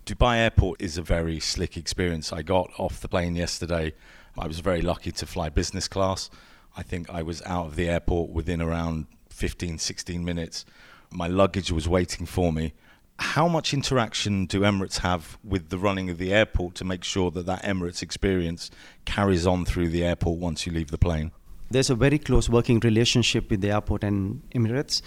Dubai 0.05 0.37
Airport 0.37 0.81
is 0.81 0.97
a 0.97 1.01
very 1.01 1.39
slick 1.39 1.77
experience. 1.77 2.33
I 2.33 2.41
got 2.41 2.71
off 2.77 2.99
the 2.99 3.07
plane 3.07 3.35
yesterday 3.35 3.93
I 4.39 4.47
was 4.47 4.59
very 4.59 4.81
lucky 4.81 5.11
to 5.11 5.25
fly 5.25 5.49
business 5.49 5.87
class. 5.87 6.29
I 6.77 6.83
think 6.83 7.09
I 7.09 7.23
was 7.23 7.41
out 7.45 7.67
of 7.67 7.75
the 7.75 7.89
airport 7.89 8.29
within 8.29 8.61
around 8.61 9.07
15, 9.29 9.77
16 9.77 10.23
minutes. 10.23 10.65
My 11.11 11.27
luggage 11.27 11.71
was 11.71 11.89
waiting 11.89 12.25
for 12.25 12.53
me. 12.53 12.73
How 13.19 13.49
much 13.49 13.73
interaction 13.73 14.45
do 14.45 14.61
Emirates 14.61 14.99
have 14.99 15.37
with 15.43 15.69
the 15.69 15.77
running 15.77 16.09
of 16.09 16.17
the 16.17 16.33
airport 16.33 16.75
to 16.75 16.85
make 16.85 17.03
sure 17.03 17.31
that 17.31 17.45
that 17.47 17.63
Emirates 17.63 18.01
experience 18.01 18.71
carries 19.03 19.45
on 19.45 19.65
through 19.65 19.89
the 19.89 20.05
airport 20.05 20.39
once 20.39 20.65
you 20.65 20.71
leave 20.71 20.89
the 20.89 20.97
plane? 20.97 21.31
There's 21.69 21.89
a 21.89 21.95
very 21.95 22.17
close 22.17 22.47
working 22.49 22.79
relationship 22.79 23.49
with 23.49 23.59
the 23.59 23.71
airport 23.71 24.03
and 24.03 24.41
Emirates 24.55 25.01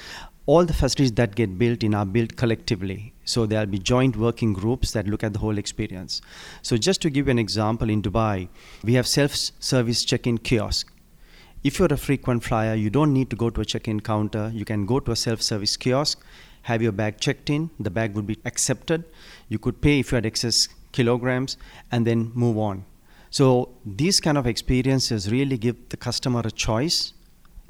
all 0.46 0.64
the 0.64 0.72
facilities 0.72 1.12
that 1.12 1.34
get 1.34 1.58
built 1.58 1.84
in 1.84 1.94
are 1.94 2.04
built 2.04 2.36
collectively. 2.36 3.12
So 3.24 3.46
there'll 3.46 3.66
be 3.66 3.78
joint 3.78 4.16
working 4.16 4.52
groups 4.52 4.90
that 4.92 5.06
look 5.06 5.22
at 5.22 5.32
the 5.32 5.38
whole 5.38 5.56
experience. 5.56 6.20
So 6.62 6.76
just 6.76 7.00
to 7.02 7.10
give 7.10 7.26
you 7.26 7.30
an 7.30 7.38
example, 7.38 7.88
in 7.88 8.02
Dubai, 8.02 8.48
we 8.82 8.94
have 8.94 9.06
self-service 9.06 10.04
check-in 10.04 10.38
kiosk. 10.38 10.92
If 11.62 11.78
you're 11.78 11.92
a 11.92 11.96
frequent 11.96 12.42
flyer, 12.42 12.74
you 12.74 12.90
don't 12.90 13.12
need 13.12 13.30
to 13.30 13.36
go 13.36 13.50
to 13.50 13.60
a 13.60 13.64
check-in 13.64 14.00
counter. 14.00 14.50
You 14.52 14.64
can 14.64 14.84
go 14.84 14.98
to 14.98 15.12
a 15.12 15.16
self-service 15.16 15.76
kiosk, 15.76 16.20
have 16.62 16.82
your 16.82 16.90
bag 16.90 17.20
checked 17.20 17.50
in. 17.50 17.70
The 17.78 17.90
bag 17.90 18.14
would 18.14 18.26
be 18.26 18.36
accepted. 18.44 19.04
You 19.48 19.60
could 19.60 19.80
pay 19.80 20.00
if 20.00 20.10
you 20.10 20.16
had 20.16 20.26
excess 20.26 20.68
kilograms, 20.90 21.56
and 21.92 22.04
then 22.04 22.32
move 22.34 22.58
on. 22.58 22.84
So 23.30 23.70
these 23.86 24.20
kind 24.20 24.36
of 24.36 24.46
experiences 24.46 25.30
really 25.30 25.56
give 25.56 25.88
the 25.88 25.96
customer 25.96 26.42
a 26.44 26.50
choice 26.50 27.14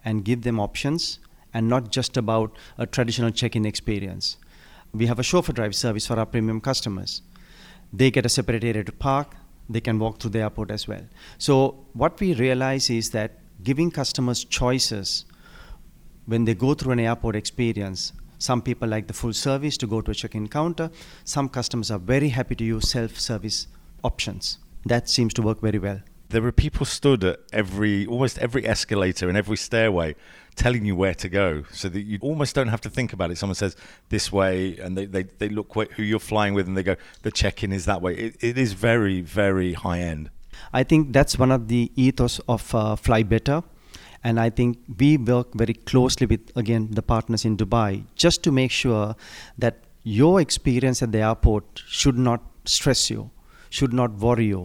and 0.04 0.24
give 0.24 0.42
them 0.42 0.58
options 0.58 1.20
and 1.54 1.68
not 1.68 1.90
just 1.90 2.16
about 2.16 2.56
a 2.78 2.86
traditional 2.86 3.30
check-in 3.30 3.66
experience. 3.66 4.36
We 4.92 5.06
have 5.06 5.18
a 5.18 5.22
chauffeur 5.22 5.52
drive 5.52 5.74
service 5.74 6.06
for 6.06 6.18
our 6.18 6.26
premium 6.26 6.60
customers. 6.60 7.22
They 7.92 8.10
get 8.10 8.26
a 8.26 8.28
separate 8.28 8.64
area 8.64 8.84
to 8.84 8.92
park. 8.92 9.34
They 9.68 9.80
can 9.80 9.98
walk 9.98 10.20
through 10.20 10.32
the 10.32 10.40
airport 10.40 10.70
as 10.70 10.88
well. 10.88 11.06
So 11.38 11.84
what 11.92 12.20
we 12.20 12.34
realize 12.34 12.90
is 12.90 13.10
that 13.10 13.38
giving 13.62 13.90
customers 13.90 14.44
choices 14.44 15.24
when 16.26 16.44
they 16.44 16.54
go 16.54 16.74
through 16.74 16.92
an 16.92 17.00
airport 17.00 17.36
experience. 17.36 18.12
Some 18.38 18.60
people 18.60 18.88
like 18.88 19.06
the 19.06 19.12
full 19.12 19.32
service 19.32 19.76
to 19.78 19.86
go 19.86 20.00
to 20.00 20.10
a 20.10 20.14
check-in 20.14 20.48
counter. 20.48 20.90
Some 21.24 21.48
customers 21.48 21.90
are 21.90 21.98
very 21.98 22.28
happy 22.28 22.54
to 22.56 22.64
use 22.64 22.90
self-service 22.90 23.68
options. 24.02 24.58
That 24.84 25.08
seems 25.08 25.32
to 25.34 25.42
work 25.42 25.60
very 25.60 25.78
well 25.78 26.00
there 26.32 26.44
are 26.44 26.52
people 26.52 26.84
stood 26.84 27.22
at 27.22 27.40
every 27.52 28.06
almost 28.06 28.38
every 28.38 28.66
escalator 28.66 29.28
and 29.28 29.36
every 29.36 29.56
stairway 29.56 30.14
telling 30.56 30.84
you 30.84 30.96
where 30.96 31.14
to 31.14 31.28
go 31.28 31.64
so 31.70 31.88
that 31.88 32.00
you 32.00 32.18
almost 32.20 32.54
don't 32.54 32.68
have 32.68 32.80
to 32.80 32.90
think 32.90 33.12
about 33.12 33.30
it. 33.30 33.38
Someone 33.38 33.54
says 33.54 33.74
this 34.08 34.30
way 34.30 34.76
and 34.78 34.96
they, 34.98 35.06
they, 35.06 35.22
they 35.22 35.48
look 35.48 35.72
who 35.74 36.02
you're 36.02 36.18
flying 36.18 36.54
with 36.54 36.66
and 36.66 36.76
they 36.76 36.82
go 36.82 36.96
the 37.22 37.30
check-in 37.30 37.72
is 37.72 37.84
that 37.84 38.02
way. 38.02 38.14
It, 38.14 38.36
it 38.40 38.58
is 38.58 38.72
very 38.72 39.20
very 39.20 39.74
high 39.74 40.00
end. 40.00 40.30
I 40.72 40.82
think 40.82 41.12
that's 41.12 41.38
one 41.38 41.52
of 41.52 41.68
the 41.68 41.90
ethos 41.96 42.40
of 42.48 42.74
uh, 42.74 42.96
fly 42.96 43.22
better. 43.22 43.62
And 44.24 44.38
i 44.38 44.50
think 44.50 44.78
we 45.00 45.16
work 45.16 45.48
very 45.62 45.74
closely 45.74 46.26
with 46.32 46.52
again 46.54 46.82
the 46.98 47.02
partners 47.02 47.44
in 47.44 47.56
dubai 47.56 48.04
just 48.24 48.44
to 48.44 48.52
make 48.52 48.70
sure 48.70 49.16
that 49.58 49.80
your 50.04 50.40
experience 50.40 51.02
at 51.02 51.10
the 51.10 51.22
airport 51.30 51.82
should 52.00 52.18
not 52.28 52.40
stress 52.64 53.10
you 53.10 53.30
should 53.68 53.92
not 53.92 54.12
worry 54.26 54.46
you 54.46 54.62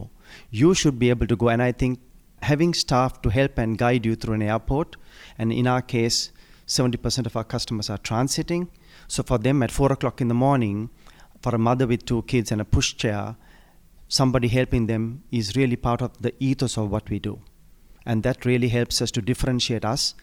you 0.49 0.73
should 0.73 0.99
be 0.99 1.09
able 1.09 1.27
to 1.27 1.35
go. 1.35 1.49
And 1.49 1.61
I 1.61 1.71
think 1.71 1.99
having 2.41 2.73
staff 2.73 3.21
to 3.21 3.29
help 3.29 3.57
and 3.57 3.77
guide 3.77 4.05
you 4.05 4.15
through 4.15 4.35
an 4.35 4.41
airport, 4.41 4.95
and 5.37 5.51
in 5.51 5.67
our 5.67 5.81
case, 5.81 6.31
70% 6.67 7.25
of 7.25 7.35
our 7.35 7.43
customers 7.43 7.89
are 7.89 7.97
transiting. 7.97 8.67
So 9.07 9.23
for 9.23 9.37
them 9.37 9.63
at 9.63 9.71
4 9.71 9.93
o'clock 9.93 10.21
in 10.21 10.27
the 10.27 10.33
morning, 10.33 10.89
for 11.41 11.55
a 11.55 11.57
mother 11.57 11.87
with 11.87 12.05
two 12.05 12.23
kids 12.23 12.51
and 12.51 12.61
a 12.61 12.65
pushchair, 12.65 13.35
somebody 14.07 14.47
helping 14.47 14.87
them 14.87 15.23
is 15.31 15.55
really 15.55 15.75
part 15.75 16.01
of 16.01 16.21
the 16.21 16.33
ethos 16.39 16.77
of 16.77 16.91
what 16.91 17.09
we 17.09 17.19
do. 17.19 17.39
And 18.05 18.23
that 18.23 18.45
really 18.45 18.69
helps 18.69 19.01
us 19.01 19.11
to 19.11 19.21
differentiate 19.21 19.85
us 19.85 20.15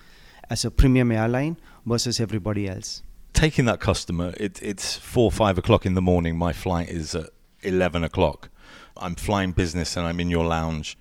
as 0.51 0.65
a 0.65 0.71
premium 0.71 1.13
airline 1.13 1.57
versus 1.87 2.21
everybody 2.21 2.69
else. 2.69 3.03
Taking 3.33 3.65
that 3.67 3.81
customer, 3.81 4.33
it, 4.37 4.63
it's 4.63 4.97
four, 4.97 5.31
five 5.31 5.59
o'clock 5.59 5.85
in 5.85 5.95
the 5.95 6.03
morning. 6.03 6.37
My 6.39 6.53
flight 6.53 6.89
is 6.89 7.15
at 7.15 7.31
11 7.63 8.05
o'clock. 8.05 8.49
I'm 8.97 9.15
flying 9.15 9.53
business 9.53 9.97
and 9.97 10.07
I'm 10.07 10.21
in 10.21 10.31
your 10.31 10.45
lounge, 10.45 10.97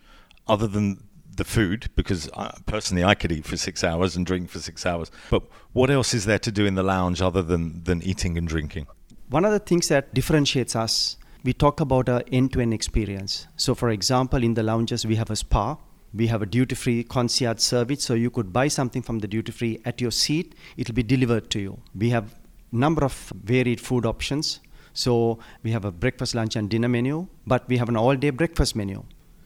other 0.48 0.68
than 0.68 1.04
the 1.36 1.44
food, 1.44 1.90
because 1.96 2.30
I, 2.36 2.56
personally 2.66 3.04
I 3.04 3.16
could 3.16 3.32
eat 3.32 3.46
for 3.46 3.58
six 3.58 3.84
hours 3.84 4.16
and 4.16 4.26
drink 4.26 4.50
for 4.50 4.60
six 4.60 4.86
hours. 4.86 5.12
But 5.30 5.44
what 5.74 5.90
else 5.90 6.14
is 6.14 6.26
there 6.26 6.40
to 6.40 6.52
do 6.52 6.66
in 6.66 6.76
the 6.76 6.84
lounge 6.84 7.22
other 7.22 7.42
than, 7.42 7.84
than 7.84 8.02
eating 8.04 8.38
and 8.38 8.48
drinking? 8.48 8.88
One 9.30 9.46
of 9.46 9.52
the 9.52 9.60
things 9.60 9.88
that 9.88 10.14
differentiates 10.14 10.76
us, 10.76 11.18
we 11.44 11.54
talk 11.54 11.80
about 11.80 12.08
an 12.08 12.22
end 12.32 12.54
to 12.54 12.62
end 12.62 12.74
experience. 12.74 13.48
So, 13.58 13.74
for 13.74 13.90
example, 13.90 14.44
in 14.44 14.54
the 14.54 14.64
lounges, 14.64 15.06
we 15.06 15.16
have 15.16 15.30
a 15.30 15.36
spa. 15.36 15.78
We 16.14 16.28
have 16.28 16.44
a 16.44 16.46
duty 16.46 16.76
free 16.76 17.04
concierge 17.04 17.60
service, 17.60 18.04
so 18.04 18.14
you 18.14 18.30
could 18.30 18.54
buy 18.54 18.68
something 18.68 19.02
from 19.02 19.20
the 19.20 19.28
duty 19.28 19.52
free 19.52 19.82
at 19.84 20.00
your 20.00 20.12
seat, 20.12 20.54
it'll 20.78 20.94
be 20.94 21.02
delivered 21.02 21.50
to 21.50 21.60
you. 21.60 21.82
We 21.96 22.12
have 22.12 22.36
number 22.72 23.04
of 23.04 23.34
varied 23.44 23.82
food 23.82 24.06
options 24.06 24.60
so 24.94 25.40
we 25.64 25.72
have 25.72 25.86
a 25.86 25.92
breakfast, 25.92 26.36
lunch, 26.36 26.56
and 26.56 26.70
dinner 26.70 26.88
menu, 26.88 27.28
but 27.46 27.68
we 27.68 27.78
have 27.78 27.90
an 27.90 27.98
all 27.98 28.16
day 28.16 28.30
breakfast 28.30 28.76
menu. 28.76 29.04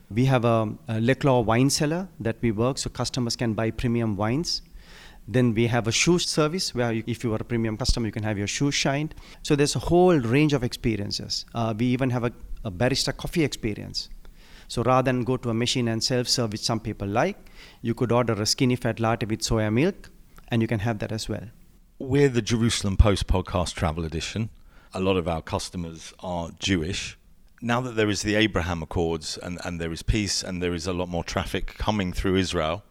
We 0.10 0.26
have 0.26 0.46
a, 0.46 0.74
a 0.88 1.02
Le 1.02 1.16
Clos 1.16 1.46
wine 1.46 1.70
cellar 1.70 2.08
that 2.20 2.38
we 2.42 2.52
work 2.52 2.78
so 2.78 2.90
customers 2.90 3.36
can 3.36 3.54
buy 3.54 3.72
premium 3.72 4.16
wines. 4.16 4.62
Then 5.28 5.54
we 5.54 5.68
have 5.68 5.88
a 5.88 5.92
shoe 5.92 6.20
service 6.20 6.74
where 6.74 6.94
you, 6.94 7.04
if 7.06 7.24
you 7.24 7.34
are 7.34 7.38
a 7.42 7.44
premium 7.44 7.76
customer, 7.76 8.06
you 8.06 8.14
can 8.14 8.24
have 8.24 8.38
your 8.38 8.48
shoes 8.48 8.74
shined. 8.74 9.14
So 9.44 9.56
there's 9.56 9.76
a 9.76 9.80
whole 9.80 10.18
range 10.18 10.54
of 10.54 10.64
experiences. 10.64 11.46
Uh, 11.54 11.74
we 11.78 11.88
even 11.88 12.10
have 12.12 12.24
a, 12.24 12.32
a 12.64 12.72
barista 12.72 13.16
coffee 13.16 13.44
experience. 13.44 14.10
So 14.70 14.84
rather 14.84 15.12
than 15.12 15.24
go 15.24 15.36
to 15.38 15.50
a 15.50 15.54
machine 15.54 15.90
and 15.90 16.02
self-serve, 16.02 16.54
which 16.54 16.62
some 16.62 16.80
people 16.80 17.08
like, 17.08 17.38
you 17.82 17.94
could 17.94 18.12
order 18.12 18.34
a 18.34 18.46
skinny 18.46 18.76
fat 18.76 19.00
latte 19.00 19.26
with 19.26 19.42
soya 19.42 19.72
milk, 19.72 20.10
and 20.50 20.62
you 20.62 20.68
can 20.68 20.80
have 20.80 21.00
that 21.00 21.12
as 21.12 21.28
well. 21.28 21.44
We're 22.00 22.30
the 22.30 22.42
Jerusalem 22.42 22.96
Post 22.96 23.28
Podcast 23.28 23.74
Travel 23.74 24.06
Edition 24.06 24.50
a 24.94 25.00
lot 25.00 25.18
of 25.18 25.28
our 25.28 25.42
customers 25.42 26.14
are 26.20 26.52
Jewish. 26.60 27.18
Now 27.62 27.82
that 27.82 27.96
there 27.96 28.10
is 28.10 28.22
the 28.22 28.36
Abraham 28.36 28.84
Accords 28.84 29.38
and, 29.38 29.60
and 29.66 29.82
there 29.82 29.92
is 29.92 30.04
peace 30.04 30.44
and 30.44 30.62
there 30.62 30.74
is 30.74 30.88
a 30.88 30.94
lot 30.94 31.10
more 31.10 31.24
traffic 31.24 31.76
coming 31.78 32.14
through 32.14 32.36
Israel, 32.36 32.84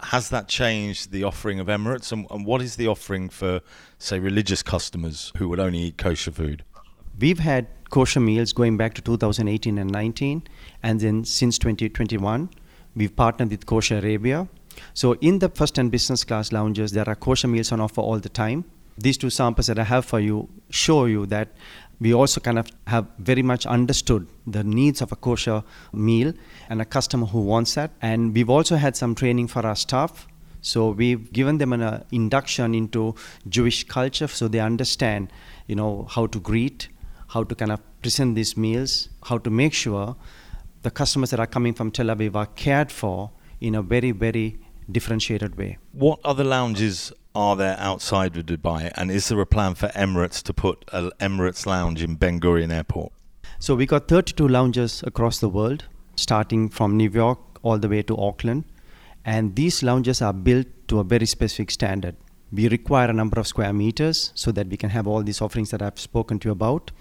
has 0.00 0.28
that 0.30 0.48
changed 0.48 1.10
the 1.10 1.24
offering 1.24 1.60
of 1.60 1.66
Emirates? 1.66 2.12
And, 2.12 2.26
and 2.30 2.44
what 2.44 2.62
is 2.62 2.76
the 2.76 2.86
offering 2.86 3.28
for, 3.28 3.60
say, 3.98 4.18
religious 4.18 4.62
customers 4.62 5.32
who 5.36 5.48
would 5.48 5.60
only 5.60 5.78
eat 5.78 5.98
kosher 5.98 6.30
food? 6.30 6.64
We've 7.18 7.38
had 7.38 7.66
kosher 7.90 8.20
meals 8.20 8.52
going 8.52 8.76
back 8.76 8.94
to 8.94 9.02
2018 9.02 9.78
and 9.78 9.90
19, 9.90 10.42
and 10.82 11.00
then 11.00 11.24
since 11.24 11.58
2021, 11.58 12.50
we've 12.96 13.14
partnered 13.14 13.50
with 13.50 13.66
Kosher 13.66 13.98
Arabia. 13.98 14.48
So 14.92 15.12
in 15.20 15.38
the 15.38 15.48
first 15.48 15.78
and 15.78 15.90
business 15.90 16.24
class 16.24 16.50
lounges, 16.52 16.90
there 16.92 17.08
are 17.08 17.14
kosher 17.14 17.48
meals 17.48 17.70
on 17.70 17.80
offer 17.80 18.00
all 18.00 18.18
the 18.18 18.28
time 18.28 18.64
these 18.96 19.18
two 19.18 19.30
samples 19.30 19.66
that 19.66 19.78
I 19.78 19.84
have 19.84 20.04
for 20.04 20.20
you 20.20 20.48
show 20.70 21.06
you 21.06 21.26
that 21.26 21.48
we 22.00 22.12
also 22.12 22.40
kind 22.40 22.58
of 22.58 22.68
have 22.86 23.06
very 23.18 23.42
much 23.42 23.66
understood 23.66 24.26
the 24.46 24.64
needs 24.64 25.00
of 25.00 25.12
a 25.12 25.16
kosher 25.16 25.62
meal 25.92 26.32
and 26.68 26.80
a 26.80 26.84
customer 26.84 27.26
who 27.26 27.40
wants 27.40 27.74
that. 27.74 27.92
And 28.02 28.34
we've 28.34 28.50
also 28.50 28.76
had 28.76 28.96
some 28.96 29.14
training 29.14 29.48
for 29.48 29.64
our 29.66 29.76
staff. 29.76 30.26
So 30.60 30.90
we've 30.90 31.32
given 31.32 31.58
them 31.58 31.72
an 31.72 31.82
uh, 31.82 32.04
induction 32.10 32.74
into 32.74 33.14
Jewish 33.48 33.84
culture 33.84 34.26
so 34.26 34.48
they 34.48 34.60
understand, 34.60 35.32
you 35.66 35.76
know, 35.76 36.06
how 36.10 36.26
to 36.26 36.40
greet, 36.40 36.88
how 37.28 37.44
to 37.44 37.54
kind 37.54 37.70
of 37.70 37.80
present 38.02 38.34
these 38.34 38.56
meals, 38.56 39.08
how 39.24 39.38
to 39.38 39.50
make 39.50 39.72
sure 39.72 40.16
the 40.82 40.90
customers 40.90 41.30
that 41.30 41.40
are 41.40 41.46
coming 41.46 41.74
from 41.74 41.90
Tel 41.90 42.06
Aviv 42.06 42.34
are 42.34 42.46
cared 42.46 42.90
for 42.90 43.30
in 43.60 43.74
a 43.74 43.82
very, 43.82 44.10
very 44.10 44.58
differentiated 44.90 45.56
way. 45.56 45.78
What 45.92 46.20
other 46.24 46.44
lounges 46.44 47.12
are 47.34 47.56
there 47.56 47.76
outside 47.78 48.36
of 48.36 48.46
Dubai? 48.46 48.92
And 48.96 49.10
is 49.10 49.28
there 49.28 49.40
a 49.40 49.46
plan 49.46 49.74
for 49.74 49.88
Emirates 49.88 50.42
to 50.44 50.54
put 50.54 50.84
an 50.92 51.10
Emirates 51.20 51.66
lounge 51.66 52.02
in 52.02 52.14
Ben 52.14 52.40
Gurion 52.40 52.72
Airport? 52.72 53.12
So 53.58 53.74
we 53.74 53.86
got 53.86 54.08
32 54.08 54.46
lounges 54.46 55.02
across 55.06 55.38
the 55.38 55.48
world, 55.48 55.84
starting 56.16 56.68
from 56.68 56.96
New 56.96 57.10
York 57.10 57.38
all 57.62 57.78
the 57.78 57.88
way 57.88 58.02
to 58.02 58.16
Auckland. 58.16 58.64
And 59.24 59.56
these 59.56 59.82
lounges 59.82 60.20
are 60.20 60.32
built 60.32 60.66
to 60.88 61.00
a 61.00 61.04
very 61.04 61.26
specific 61.26 61.70
standard. 61.70 62.14
We 62.52 62.68
require 62.68 63.08
a 63.08 63.12
number 63.12 63.40
of 63.40 63.46
square 63.46 63.72
meters 63.72 64.30
so 64.34 64.52
that 64.52 64.68
we 64.68 64.76
can 64.76 64.90
have 64.90 65.06
all 65.06 65.22
these 65.22 65.40
offerings 65.40 65.70
that 65.70 65.82
I've 65.82 65.98
spoken 65.98 66.38
to 66.40 66.48
you 66.48 66.52
about. 66.52 66.92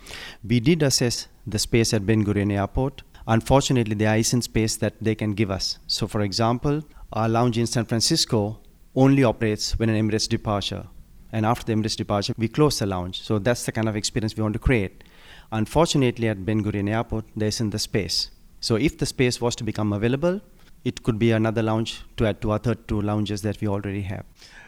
We 0.43 0.59
did 0.59 0.81
assess 0.81 1.27
the 1.45 1.59
space 1.59 1.93
at 1.93 2.05
Ben 2.05 2.25
Gurion 2.25 2.51
Airport. 2.51 3.03
Unfortunately, 3.27 3.93
there 3.93 4.17
isn't 4.17 4.43
space 4.43 4.77
that 4.77 4.95
they 4.99 5.15
can 5.15 5.33
give 5.33 5.51
us. 5.51 5.77
So, 5.85 6.07
for 6.07 6.21
example, 6.21 6.81
our 7.11 7.29
lounge 7.29 7.57
in 7.57 7.67
San 7.67 7.85
Francisco 7.85 8.59
only 8.95 9.23
operates 9.23 9.77
when 9.79 9.89
an 9.89 9.95
Emirates 9.95 10.27
departure. 10.27 10.85
And 11.31 11.45
after 11.45 11.65
the 11.65 11.73
Emirates 11.73 11.95
departure, 11.95 12.33
we 12.37 12.47
close 12.47 12.79
the 12.79 12.85
lounge. 12.85 13.21
So 13.21 13.39
that's 13.39 13.65
the 13.65 13.71
kind 13.71 13.89
of 13.89 13.95
experience 13.95 14.35
we 14.37 14.43
want 14.43 14.53
to 14.53 14.59
create. 14.59 15.03
Unfortunately, 15.51 16.27
at 16.29 16.45
Ben 16.45 16.63
Gurion 16.63 16.89
Airport, 16.89 17.25
there 17.35 17.47
isn't 17.47 17.71
the 17.71 17.79
space. 17.79 18.29
So 18.59 18.75
if 18.75 18.97
the 18.97 19.05
space 19.05 19.41
was 19.41 19.55
to 19.57 19.63
become 19.63 19.93
available, 19.93 20.41
it 20.83 21.03
could 21.03 21.17
be 21.17 21.31
another 21.31 21.63
lounge 21.63 22.03
to 22.17 22.27
add 22.27 22.41
to 22.41 22.51
our 22.51 22.59
32 22.59 23.01
lounges 23.01 23.41
that 23.41 23.59
we 23.61 23.67
already 23.67 24.01
have. 24.01 24.25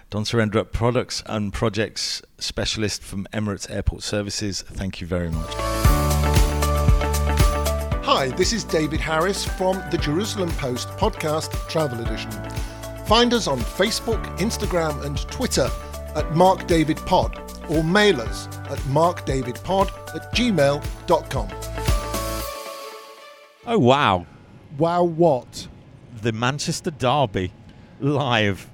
Don 0.10 0.24
Surendra, 0.24 0.72
Products 0.72 1.24
and 1.26 1.52
Projects 1.54 2.22
Specialist 2.38 3.04
from 3.04 3.28
Emirates 3.34 3.70
Airport 3.70 4.04
Services, 4.04 4.62
thank 4.62 5.02
you 5.02 5.08
very 5.08 5.30
much. 5.30 5.54
Hi, 8.06 8.30
this 8.38 8.54
is 8.54 8.64
David 8.64 9.00
Harris 9.00 9.44
from 9.44 9.82
the 9.92 9.98
Jerusalem 9.98 10.50
Post 10.52 10.90
podcast 10.90 11.52
Travel 11.68 12.00
Edition. 12.00 12.32
Find 13.06 13.36
us 13.36 13.48
on 13.48 13.60
Facebook, 13.60 14.24
Instagram, 14.40 15.06
and 15.06 15.18
Twitter 15.30 15.70
at 16.16 16.36
Mark 16.36 16.66
David 16.66 16.98
Pod 16.98 17.40
or 17.70 17.84
mail 17.84 18.20
us 18.20 18.48
at 18.70 18.80
markdavidpod 18.90 20.16
at 20.16 20.34
gmail.com. 20.34 21.50
Oh, 23.68 23.80
wow. 23.80 24.26
Wow, 24.78 25.04
what? 25.04 25.68
The 26.22 26.32
Manchester 26.32 26.92
Derby 26.92 27.52
live 28.00 28.68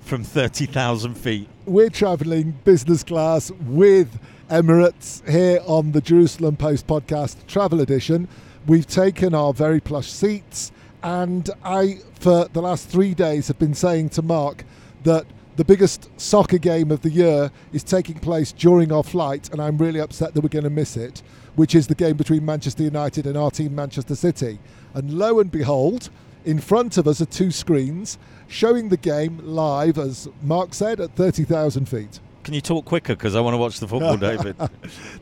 from 0.00 0.24
30,000 0.24 1.14
feet. 1.14 1.48
We're 1.66 1.90
travelling 1.90 2.52
business 2.64 3.02
class 3.02 3.50
with 3.50 4.18
Emirates 4.50 5.26
here 5.28 5.60
on 5.66 5.92
the 5.92 6.00
Jerusalem 6.00 6.56
Post 6.56 6.86
podcast 6.86 7.46
Travel 7.46 7.80
Edition. 7.80 8.28
We've 8.66 8.86
taken 8.86 9.34
our 9.34 9.52
very 9.52 9.80
plush 9.80 10.10
seats, 10.10 10.72
and 11.04 11.50
I, 11.62 11.98
for 12.18 12.48
the 12.48 12.62
last 12.62 12.88
three 12.88 13.12
days, 13.12 13.48
have 13.48 13.58
been 13.58 13.74
saying 13.74 14.08
to 14.10 14.22
Mark 14.22 14.64
that 15.04 15.26
the 15.56 15.64
biggest 15.64 16.08
soccer 16.18 16.56
game 16.56 16.90
of 16.90 17.02
the 17.02 17.10
year 17.10 17.52
is 17.74 17.84
taking 17.84 18.18
place 18.18 18.52
during 18.52 18.90
our 18.90 19.04
flight, 19.04 19.52
and 19.52 19.60
I'm 19.60 19.76
really 19.76 20.00
upset 20.00 20.32
that 20.32 20.40
we're 20.40 20.48
going 20.48 20.64
to 20.64 20.70
miss 20.70 20.96
it, 20.96 21.22
which 21.56 21.74
is 21.74 21.86
the 21.86 21.94
game 21.94 22.16
between 22.16 22.44
Manchester 22.44 22.82
United 22.82 23.26
and 23.26 23.36
our 23.36 23.50
team, 23.50 23.74
Manchester 23.74 24.16
City. 24.16 24.58
And 24.94 25.12
lo 25.18 25.40
and 25.40 25.50
behold, 25.50 26.08
in 26.46 26.58
front 26.58 26.96
of 26.96 27.06
us 27.06 27.20
are 27.20 27.26
two 27.26 27.50
screens 27.50 28.16
showing 28.48 28.88
the 28.88 28.96
game 28.96 29.40
live, 29.44 29.98
as 29.98 30.26
Mark 30.42 30.72
said, 30.72 31.00
at 31.00 31.14
30,000 31.16 31.86
feet. 31.86 32.18
Can 32.44 32.54
you 32.54 32.62
talk 32.62 32.86
quicker? 32.86 33.14
Because 33.14 33.36
I 33.36 33.40
want 33.40 33.52
to 33.52 33.58
watch 33.58 33.78
the 33.78 33.88
football, 33.88 34.16
David. 34.18 34.56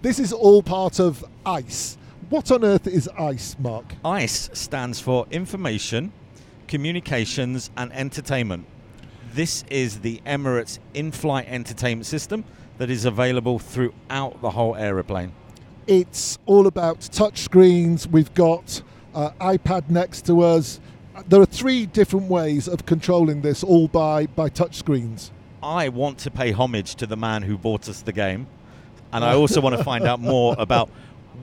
this 0.01 0.21
is 0.21 0.33
all 0.33 0.63
part 0.63 1.01
of 1.01 1.25
ICE. 1.45 1.99
What 2.33 2.51
on 2.51 2.65
earth 2.65 2.87
is 2.87 3.09
ICE, 3.09 3.57
Mark? 3.59 3.85
ICE 4.03 4.49
stands 4.55 4.99
for 4.99 5.27
Information, 5.31 6.15
Communications 6.67 7.71
and 7.77 7.93
Entertainment. 7.93 8.65
This 9.35 9.65
is 9.69 10.01
the 10.01 10.23
Emirates 10.25 10.79
in 10.95 11.13
flight 11.13 11.45
entertainment 11.47 12.07
system 12.07 12.45
that 12.79 12.89
is 12.89 13.05
available 13.05 13.59
throughout 13.59 14.41
the 14.41 14.49
whole 14.49 14.75
aeroplane. 14.77 15.33
It's 15.87 16.39
all 16.47 16.67
about 16.67 17.03
touch 17.03 17.41
screens. 17.41 18.09
We've 18.09 18.33
got 18.33 18.81
uh, 19.15 19.33
iPad 19.39 19.91
next 19.91 20.25
to 20.25 20.41
us. 20.41 20.81
There 21.29 21.43
are 21.43 21.45
three 21.45 21.85
different 21.85 22.31
ways 22.31 22.67
of 22.67 22.87
controlling 22.87 23.43
this, 23.43 23.63
all 23.63 23.89
by, 23.89 24.25
by 24.25 24.49
touch 24.49 24.77
screens. 24.77 25.33
I 25.63 25.91
want 25.91 26.17
to 26.21 26.31
pay 26.31 26.53
homage 26.53 26.95
to 26.95 27.07
the 27.07 27.17
man 27.17 27.43
who 27.43 27.59
bought 27.59 27.91
us 27.91 28.01
the 28.01 28.13
game, 28.13 28.47
and 29.13 29.23
I 29.23 29.35
also 29.35 29.61
want 29.61 29.77
to 29.77 29.85
find 29.85 30.05
out 30.05 30.19
more 30.33 30.57
about 30.59 30.89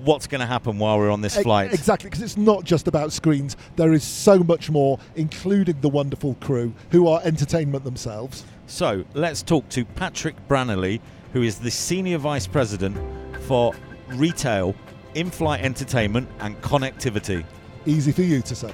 what's 0.03 0.27
going 0.27 0.41
to 0.41 0.47
happen 0.47 0.77
while 0.77 0.97
we're 0.97 1.11
on 1.11 1.21
this 1.21 1.37
flight. 1.37 1.73
Exactly, 1.73 2.09
because 2.09 2.23
it's 2.23 2.37
not 2.37 2.63
just 2.63 2.87
about 2.87 3.11
screens. 3.11 3.57
There 3.75 3.93
is 3.93 4.03
so 4.03 4.39
much 4.39 4.69
more, 4.69 4.99
including 5.15 5.81
the 5.81 5.89
wonderful 5.89 6.35
crew 6.35 6.73
who 6.91 7.07
are 7.07 7.21
entertainment 7.23 7.83
themselves. 7.83 8.45
So 8.67 9.03
let's 9.13 9.41
talk 9.41 9.67
to 9.69 9.85
Patrick 9.85 10.35
Brannelly, 10.47 11.01
who 11.33 11.41
is 11.43 11.59
the 11.59 11.71
Senior 11.71 12.17
Vice 12.17 12.47
President 12.47 12.97
for 13.43 13.73
Retail, 14.09 14.75
In 15.15 15.29
Flight 15.29 15.61
Entertainment, 15.61 16.29
and 16.39 16.59
Connectivity. 16.61 17.43
Easy 17.85 18.11
for 18.11 18.21
you 18.23 18.41
to 18.41 18.55
say. 18.55 18.73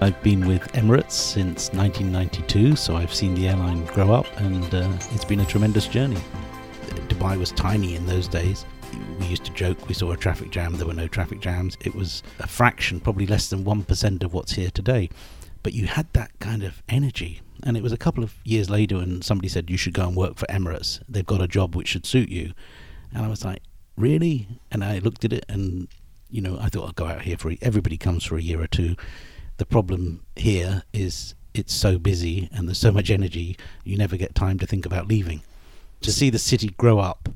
I've 0.00 0.22
been 0.22 0.46
with 0.46 0.62
Emirates 0.74 1.10
since 1.10 1.72
1992, 1.72 2.76
so 2.76 2.94
I've 2.94 3.12
seen 3.12 3.34
the 3.34 3.48
airline 3.48 3.84
grow 3.86 4.12
up, 4.12 4.26
and 4.36 4.72
uh, 4.72 4.88
it's 5.10 5.24
been 5.24 5.40
a 5.40 5.44
tremendous 5.44 5.88
journey. 5.88 6.20
Dubai 7.08 7.36
was 7.36 7.50
tiny 7.50 7.96
in 7.96 8.06
those 8.06 8.28
days. 8.28 8.64
We 9.18 9.26
used 9.26 9.44
to 9.46 9.52
joke 9.52 9.88
we 9.88 9.94
saw 9.94 10.12
a 10.12 10.16
traffic 10.16 10.50
jam, 10.50 10.76
there 10.76 10.86
were 10.86 10.94
no 10.94 11.08
traffic 11.08 11.40
jams. 11.40 11.76
It 11.80 11.96
was 11.96 12.22
a 12.38 12.46
fraction, 12.46 13.00
probably 13.00 13.26
less 13.26 13.50
than 13.50 13.64
1% 13.64 14.22
of 14.22 14.32
what's 14.32 14.52
here 14.52 14.70
today. 14.70 15.10
But 15.64 15.72
you 15.72 15.88
had 15.88 16.06
that 16.12 16.30
kind 16.38 16.62
of 16.62 16.80
energy. 16.88 17.40
And 17.64 17.76
it 17.76 17.82
was 17.82 17.90
a 17.90 17.98
couple 17.98 18.22
of 18.22 18.34
years 18.44 18.70
later 18.70 18.98
when 18.98 19.20
somebody 19.22 19.48
said, 19.48 19.68
You 19.68 19.76
should 19.76 19.94
go 19.94 20.06
and 20.06 20.14
work 20.14 20.36
for 20.36 20.46
Emirates. 20.46 21.02
They've 21.08 21.26
got 21.26 21.42
a 21.42 21.48
job 21.48 21.74
which 21.74 21.88
should 21.88 22.06
suit 22.06 22.28
you. 22.28 22.52
And 23.12 23.24
I 23.24 23.28
was 23.28 23.44
like, 23.44 23.62
Really? 23.96 24.46
And 24.70 24.84
I 24.84 24.98
looked 25.00 25.24
at 25.24 25.32
it 25.32 25.44
and, 25.48 25.88
you 26.30 26.40
know, 26.40 26.56
I 26.60 26.68
thought 26.68 26.86
I'll 26.86 26.92
go 26.92 27.06
out 27.06 27.22
here 27.22 27.36
for, 27.36 27.52
everybody 27.60 27.96
comes 27.96 28.24
for 28.24 28.36
a 28.36 28.42
year 28.42 28.62
or 28.62 28.68
two 28.68 28.94
the 29.58 29.66
problem 29.66 30.22
here 30.36 30.82
is 30.92 31.34
it's 31.52 31.74
so 31.74 31.98
busy 31.98 32.48
and 32.52 32.66
there's 32.66 32.78
so 32.78 32.92
much 32.92 33.10
energy, 33.10 33.56
you 33.84 33.96
never 33.96 34.16
get 34.16 34.34
time 34.34 34.58
to 34.60 34.66
think 34.66 34.86
about 34.86 35.08
leaving. 35.08 35.42
To 36.02 36.12
see 36.12 36.30
the 36.30 36.38
city 36.38 36.68
grow 36.78 37.00
up, 37.00 37.28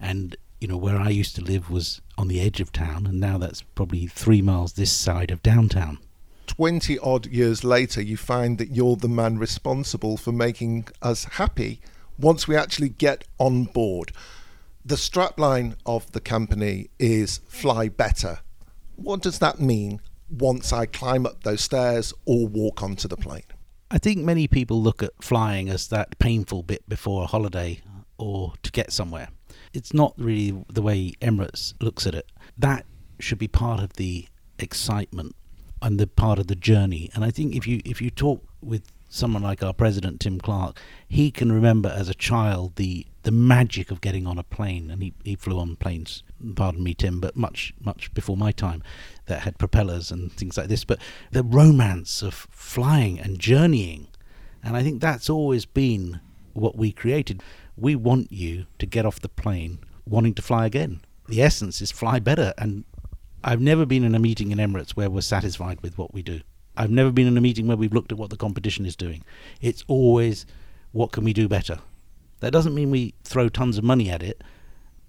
and 0.00 0.36
you 0.60 0.68
know 0.68 0.76
where 0.76 0.96
I 0.96 1.08
used 1.08 1.34
to 1.36 1.42
live 1.42 1.70
was 1.70 2.00
on 2.16 2.28
the 2.28 2.40
edge 2.40 2.60
of 2.60 2.72
town, 2.72 3.06
and 3.06 3.18
now 3.20 3.38
that's 3.38 3.62
probably 3.62 4.06
three 4.06 4.40
miles 4.40 4.74
this 4.74 4.92
side 4.92 5.32
of 5.32 5.42
downtown. 5.42 5.98
20 6.46 6.98
odd 7.00 7.26
years 7.26 7.64
later, 7.64 8.00
you 8.00 8.16
find 8.16 8.58
that 8.58 8.70
you're 8.70 8.96
the 8.96 9.08
man 9.08 9.38
responsible 9.38 10.16
for 10.16 10.30
making 10.30 10.86
us 11.02 11.24
happy 11.24 11.80
once 12.18 12.46
we 12.46 12.54
actually 12.54 12.90
get 12.90 13.24
on 13.38 13.64
board. 13.64 14.12
The 14.84 14.94
strapline 14.94 15.74
of 15.84 16.12
the 16.12 16.20
company 16.20 16.90
is 17.00 17.40
fly 17.48 17.88
better. 17.88 18.38
What 18.94 19.22
does 19.22 19.40
that 19.40 19.58
mean? 19.58 20.00
Once 20.30 20.72
I 20.72 20.86
climb 20.86 21.26
up 21.26 21.44
those 21.44 21.60
stairs 21.60 22.12
or 22.24 22.46
walk 22.46 22.82
onto 22.82 23.08
the 23.08 23.16
plane. 23.16 23.44
I 23.90 23.98
think 23.98 24.18
many 24.18 24.48
people 24.48 24.82
look 24.82 25.02
at 25.02 25.12
flying 25.20 25.68
as 25.68 25.88
that 25.88 26.18
painful 26.18 26.62
bit 26.62 26.88
before 26.88 27.22
a 27.22 27.26
holiday 27.26 27.80
or 28.18 28.54
to 28.62 28.72
get 28.72 28.92
somewhere. 28.92 29.28
It's 29.72 29.92
not 29.92 30.14
really 30.16 30.64
the 30.68 30.82
way 30.82 31.12
Emirates 31.20 31.74
looks 31.80 32.06
at 32.06 32.14
it. 32.14 32.30
That 32.56 32.86
should 33.20 33.38
be 33.38 33.48
part 33.48 33.80
of 33.80 33.94
the 33.94 34.26
excitement 34.58 35.34
and 35.82 36.00
the 36.00 36.06
part 36.06 36.38
of 36.38 36.46
the 36.46 36.54
journey. 36.54 37.10
And 37.14 37.24
I 37.24 37.30
think 37.30 37.54
if 37.54 37.66
you 37.66 37.80
if 37.84 38.00
you 38.00 38.10
talk 38.10 38.42
with 38.62 38.82
someone 39.08 39.42
like 39.42 39.62
our 39.62 39.74
president 39.74 40.20
Tim 40.20 40.40
Clark, 40.40 40.80
he 41.06 41.30
can 41.30 41.52
remember 41.52 41.88
as 41.88 42.08
a 42.08 42.14
child 42.14 42.76
the 42.76 43.06
the 43.24 43.30
magic 43.30 43.90
of 43.90 44.00
getting 44.00 44.26
on 44.26 44.38
a 44.38 44.42
plane, 44.42 44.90
and 44.90 45.02
he, 45.02 45.14
he 45.24 45.34
flew 45.34 45.58
on 45.58 45.76
planes. 45.76 46.22
Pardon 46.54 46.82
me, 46.82 46.94
Tim, 46.94 47.20
but 47.20 47.36
much 47.36 47.74
much 47.80 48.12
before 48.14 48.36
my 48.36 48.52
time, 48.52 48.82
that 49.26 49.40
had 49.40 49.58
propellers 49.58 50.10
and 50.10 50.32
things 50.32 50.56
like 50.56 50.68
this. 50.68 50.84
But 50.84 51.00
the 51.32 51.42
romance 51.42 52.22
of 52.22 52.34
flying 52.34 53.18
and 53.18 53.38
journeying, 53.38 54.08
and 54.62 54.76
I 54.76 54.82
think 54.82 55.00
that's 55.00 55.28
always 55.28 55.64
been 55.64 56.20
what 56.52 56.76
we 56.76 56.92
created. 56.92 57.42
We 57.76 57.96
want 57.96 58.30
you 58.30 58.66
to 58.78 58.86
get 58.86 59.04
off 59.04 59.20
the 59.20 59.28
plane 59.28 59.80
wanting 60.06 60.34
to 60.34 60.42
fly 60.42 60.66
again. 60.66 61.00
The 61.28 61.42
essence 61.42 61.80
is 61.80 61.90
fly 61.90 62.20
better, 62.20 62.52
and 62.58 62.84
I've 63.42 63.60
never 63.60 63.86
been 63.86 64.04
in 64.04 64.14
a 64.14 64.18
meeting 64.18 64.50
in 64.52 64.58
Emirates 64.58 64.90
where 64.90 65.10
we're 65.10 65.22
satisfied 65.22 65.80
with 65.80 65.96
what 65.96 66.12
we 66.12 66.22
do. 66.22 66.42
I've 66.76 66.90
never 66.90 67.10
been 67.10 67.26
in 67.26 67.38
a 67.38 67.40
meeting 67.40 67.66
where 67.66 67.76
we've 67.76 67.92
looked 67.92 68.12
at 68.12 68.18
what 68.18 68.30
the 68.30 68.36
competition 68.36 68.84
is 68.84 68.96
doing. 68.96 69.24
It's 69.60 69.84
always 69.86 70.44
what 70.92 71.12
can 71.12 71.24
we 71.24 71.32
do 71.32 71.48
better. 71.48 71.78
That 72.44 72.52
doesn't 72.52 72.74
mean 72.74 72.90
we 72.90 73.14
throw 73.24 73.48
tons 73.48 73.78
of 73.78 73.84
money 73.84 74.10
at 74.10 74.22
it, 74.22 74.44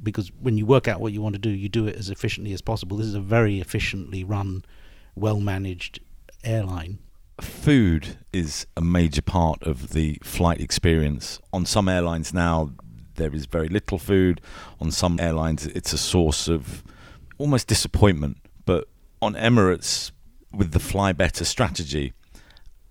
because 0.02 0.32
when 0.40 0.58
you 0.58 0.66
work 0.66 0.88
out 0.88 1.02
what 1.02 1.12
you 1.12 1.22
want 1.22 1.34
to 1.34 1.40
do, 1.40 1.50
you 1.50 1.68
do 1.68 1.86
it 1.86 1.98
as 1.98 2.10
efficiently 2.10 2.54
as 2.54 2.62
possible. 2.62 2.96
This 2.96 3.08
is 3.08 3.14
a 3.14 3.20
very 3.20 3.60
efficiently 3.60 4.24
run, 4.24 4.64
well 5.16 5.42
managed 5.42 6.00
airline. 6.46 7.00
Food 7.42 8.18
is 8.32 8.68
a 8.78 8.82
major 8.82 9.22
part 9.22 9.62
of 9.64 9.90
the 9.90 10.18
flight 10.24 10.62
experience. 10.62 11.42
On 11.52 11.66
some 11.66 11.90
airlines 11.90 12.34
now, 12.34 12.72
there 13.16 13.36
is 13.36 13.48
very 13.48 13.68
little 13.68 14.00
food. 14.00 14.40
On 14.80 14.90
some 14.90 15.20
airlines, 15.20 15.68
it's 15.68 15.92
a 15.92 15.98
source 15.98 16.48
of 16.48 16.86
almost 17.38 17.68
disappointment. 17.68 18.38
But 18.66 18.88
on 19.22 19.34
Emirates, 19.34 20.12
with 20.54 20.72
the 20.72 20.80
fly 20.80 21.12
better 21.12 21.44
strategy, 21.44 22.14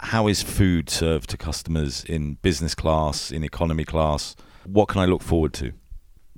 how 0.05 0.29
is 0.29 0.43
food 0.43 0.91
served 0.91 1.31
to 1.31 1.37
customers 1.37 2.05
in 2.05 2.35
business 2.43 2.75
class, 2.75 3.31
in 3.31 3.43
economy 3.43 3.85
class? 3.85 4.37
What 4.65 4.89
can 4.89 5.01
I 5.01 5.07
look 5.07 5.23
forward 5.23 5.53
to? 5.55 5.73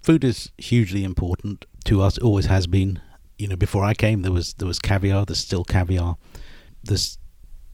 Food 0.02 0.24
is 0.24 0.52
hugely 0.56 1.02
important 1.04 1.64
to 1.84 2.00
us. 2.00 2.16
Always 2.18 2.46
has 2.46 2.66
been. 2.66 3.00
You 3.38 3.48
know, 3.48 3.56
before 3.56 3.84
I 3.84 3.92
came, 3.92 4.22
there 4.22 4.32
was 4.32 4.54
there 4.54 4.68
was 4.68 4.78
caviar. 4.78 5.26
There's 5.26 5.40
still 5.40 5.64
caviar. 5.64 6.16
There's 6.84 7.18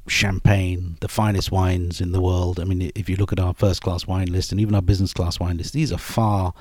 champagne, 0.09 0.97
the 1.01 1.09
finest 1.09 1.53
wines 1.53 2.01
in 2.01 2.13
the 2.13 2.21
world. 2.21 2.59
I 2.59 2.65
mean, 2.65 2.91
if 2.95 3.09
you 3.09 3.17
look 3.17 3.33
at 3.33 3.39
our 3.39 3.55
first 3.55 3.83
class 3.83 4.07
wine 4.07 4.33
list 4.33 4.51
and 4.51 4.61
even 4.61 4.75
our 4.75 4.83
business 4.83 5.13
class 5.13 5.39
wine 5.39 5.59
list, 5.59 5.73
these 5.73 5.93
are 5.93 5.99
far 5.99 6.55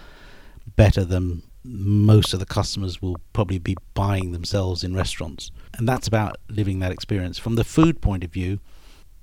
better 0.75 1.03
than 1.03 1.41
most 1.63 2.33
of 2.33 2.39
the 2.39 2.45
customers 2.45 3.01
will 3.01 3.17
probably 3.33 3.59
be 3.59 3.75
buying 3.93 4.31
themselves 4.31 4.83
in 4.83 4.95
restaurants. 4.95 5.51
And 5.77 5.87
that's 5.87 6.07
about 6.07 6.37
living 6.49 6.79
that 6.79 6.91
experience. 6.91 7.39
From 7.39 7.55
the 7.55 7.63
food 7.63 8.01
point 8.01 8.23
of 8.23 8.31
view, 8.31 8.59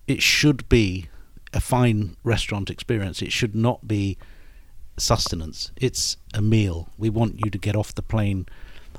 it 0.09 0.23
should 0.23 0.69
be 0.69 1.09
a 1.53 1.61
fine 1.61 2.17
restaurant 2.25 2.71
experience. 2.71 3.23
It 3.23 3.33
should 3.33 3.55
not 3.55 3.87
be 3.87 4.19
sustenance. 4.97 5.71
It's 5.77 6.17
a 6.35 6.43
meal. 6.43 6.89
We 6.99 7.11
want 7.11 7.45
you 7.45 7.51
to 7.51 7.59
get 7.59 7.77
off 7.77 7.95
the 7.95 8.03
plane 8.03 8.47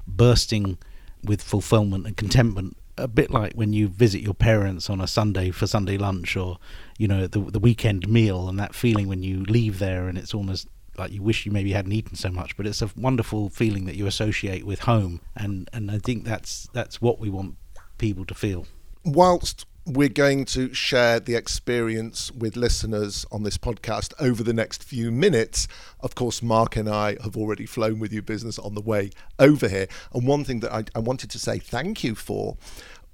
bursting 0.08 0.78
with 1.24 1.42
fulfillment 1.42 2.08
and 2.08 2.16
contentment 2.16 2.78
a 2.98 3.08
bit 3.08 3.32
like 3.32 3.54
when 3.54 3.72
you 3.72 3.88
visit 3.88 4.22
your 4.22 4.34
parents 4.34 4.90
on 4.90 5.00
a 5.00 5.08
Sunday 5.08 5.52
for 5.52 5.68
Sunday 5.68 5.98
lunch 5.98 6.36
or 6.36 6.58
you 6.98 7.08
know 7.08 7.28
the 7.28 7.40
the 7.40 7.60
weekend 7.60 8.10
meal 8.10 8.50
and 8.50 8.60
that 8.60 8.76
feeling 8.76 9.08
when 9.08 9.24
you 9.24 9.44
leave 9.46 9.80
there 9.80 10.10
and 10.10 10.18
it's 10.18 10.34
almost 10.34 10.68
like 10.98 11.12
you 11.12 11.22
wish 11.22 11.46
you 11.46 11.52
maybe 11.52 11.72
hadn't 11.72 11.94
eaten 11.94 12.16
so 12.16 12.30
much 12.30 12.58
but 12.58 12.68
it's 12.68 12.82
a 12.82 12.90
wonderful 12.98 13.50
feeling 13.50 13.86
that 13.86 13.96
you 13.96 14.06
associate 14.06 14.66
with 14.66 14.82
home 14.82 15.22
and 15.36 15.70
and 15.72 15.90
I 15.90 15.98
think 15.98 16.26
that's 16.26 16.68
that's 16.74 17.02
what 17.02 17.20
we 17.20 17.30
want 17.30 17.56
people 17.98 18.26
to 18.26 18.34
feel 18.34 18.66
whilst 19.06 19.66
we're 19.90 20.08
going 20.08 20.46
to 20.46 20.72
share 20.72 21.20
the 21.20 21.34
experience 21.34 22.32
with 22.32 22.56
listeners 22.56 23.26
on 23.32 23.42
this 23.42 23.58
podcast 23.58 24.14
over 24.20 24.44
the 24.44 24.54
next 24.54 24.84
few 24.84 25.12
minutes. 25.12 25.68
Of 26.00 26.14
course, 26.14 26.44
Mark 26.44 26.76
and 26.76 26.88
I 26.88 27.18
have 27.24 27.36
already 27.36 27.66
flown 27.66 27.98
with 27.98 28.14
you 28.14 28.22
business 28.22 28.60
on 28.60 28.76
the 28.76 28.82
way 28.82 29.10
over 29.40 29.68
here. 29.68 29.88
And 30.14 30.28
one 30.28 30.44
thing 30.44 30.60
that 30.60 30.72
I, 30.72 30.84
I 30.94 31.00
wanted 31.00 31.32
to 31.32 31.40
say 31.40 31.58
thank 31.58 32.04
you 32.04 32.14
for 32.14 32.56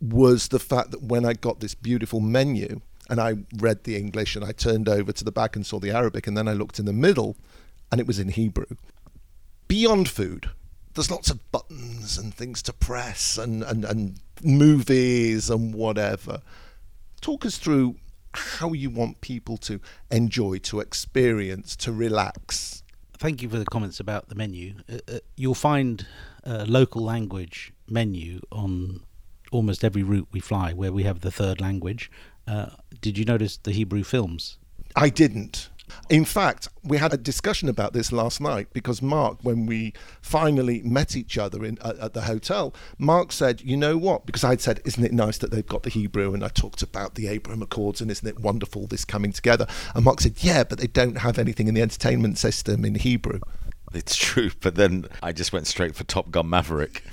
was 0.02 0.50
the 0.50 0.60
fact 0.60 0.92
that 0.92 1.02
when 1.02 1.24
I 1.24 1.32
got 1.32 1.62
this 1.62 1.76
beautiful 1.76 2.20
menu 2.20 2.82
and 3.10 3.22
I 3.22 3.36
read 3.56 3.86
the 3.86 3.96
English 3.96 4.36
and 4.36 4.44
I 4.44 4.52
turned 4.52 4.90
over 4.90 5.14
to 5.14 5.24
the 5.24 5.32
back 5.32 5.56
and 5.56 5.66
saw 5.66 5.80
the 5.80 5.92
Arabic 5.92 6.28
and 6.28 6.38
then 6.38 6.50
I 6.50 6.54
looked 6.54 6.78
in 6.78 6.86
the 6.86 6.94
middle 6.94 7.38
and 7.90 8.02
it 8.02 8.08
was 8.08 8.20
in 8.20 8.30
Hebrew. 8.30 8.76
Beyond 9.70 10.10
food, 10.10 10.50
there's 10.94 11.12
lots 11.12 11.30
of 11.30 11.52
buttons 11.54 12.18
and 12.18 12.34
things 12.34 12.62
to 12.64 12.74
press 12.74 13.38
and, 13.38 13.64
and, 13.64 13.86
and 13.86 14.20
movies 14.44 15.50
and 15.50 15.74
whatever 15.74 16.42
talk 17.26 17.44
us 17.44 17.58
through 17.58 17.96
how 18.36 18.72
you 18.74 18.92
want 18.92 19.20
people 19.20 19.58
to 19.58 19.80
enjoy, 20.12 20.60
to 20.60 20.80
experience, 20.80 21.76
to 21.76 21.92
relax. 21.92 22.84
Thank 23.18 23.42
you 23.42 23.50
for 23.50 23.58
the 23.58 23.66
comments 23.66 24.00
about 24.00 24.30
the 24.30 24.36
menu. 24.36 24.76
Uh, 24.88 24.98
uh, 25.08 25.20
you'll 25.36 25.56
find 25.56 26.06
a 26.44 26.66
local 26.66 27.02
language 27.02 27.74
menu 27.90 28.42
on 28.52 29.00
almost 29.52 29.84
every 29.84 30.04
route 30.04 30.28
we 30.32 30.40
fly 30.40 30.72
where 30.72 30.92
we 30.92 31.02
have 31.02 31.22
the 31.22 31.32
third 31.32 31.60
language. 31.60 32.12
Uh, 32.48 32.68
did 33.02 33.18
you 33.18 33.26
notice 33.26 33.58
the 33.58 33.72
Hebrew 33.72 34.04
films? 34.04 34.60
I 34.96 35.10
didn't. 35.10 35.70
In 36.10 36.26
fact, 36.26 36.68
we 36.84 36.98
had 36.98 37.14
a 37.14 37.18
discussion 37.18 37.70
about 37.70 37.94
this 37.94 38.12
last 38.12 38.40
night 38.40 38.68
because 38.74 39.02
Mark, 39.02 39.38
when 39.42 39.66
we 39.66 39.94
finally 40.22 40.82
met 40.84 41.16
each 41.16 41.38
other 41.38 41.64
in, 41.66 41.78
uh, 41.82 41.94
at 42.02 42.14
the 42.14 42.22
hotel, 42.22 42.74
Mark 42.98 43.32
said, 43.32 43.62
"You 43.62 43.78
know 43.78 43.98
what?" 43.98 44.26
Because 44.26 44.44
I'd 44.44 44.62
said, 44.62 44.82
"Isn't 44.86 45.04
it 45.04 45.14
nice 45.14 45.38
that 45.40 45.52
they've 45.52 45.66
got 45.66 45.84
the 45.84 45.90
Hebrew?" 45.90 46.34
And 46.34 46.44
I 46.44 46.50
talked 46.50 46.82
about 46.82 47.16
the 47.16 47.28
Abraham 47.28 47.62
Accords, 47.62 48.02
and 48.02 48.12
isn't 48.12 48.28
it 48.28 48.40
wonderful 48.40 48.88
this 48.88 49.06
coming 49.06 49.32
together? 49.32 49.68
And 49.94 50.06
Mark 50.06 50.22
said, 50.22 50.36
"Yeah, 50.40 50.64
but 50.64 50.80
they 50.80 50.88
don't 50.88 51.20
have 51.20 51.40
anything 51.40 51.68
in 51.68 51.74
the 51.74 51.82
entertainment 51.82 52.38
system 52.38 52.86
in 52.86 52.96
Hebrew." 52.96 53.40
It's 53.94 54.16
true, 54.16 54.52
but 54.60 54.76
then 54.76 55.06
I 55.24 55.32
just 55.32 55.54
went 55.54 55.68
straight 55.68 55.96
for 55.96 56.04
Top 56.04 56.30
Gun 56.30 56.50
Maverick. 56.50 57.04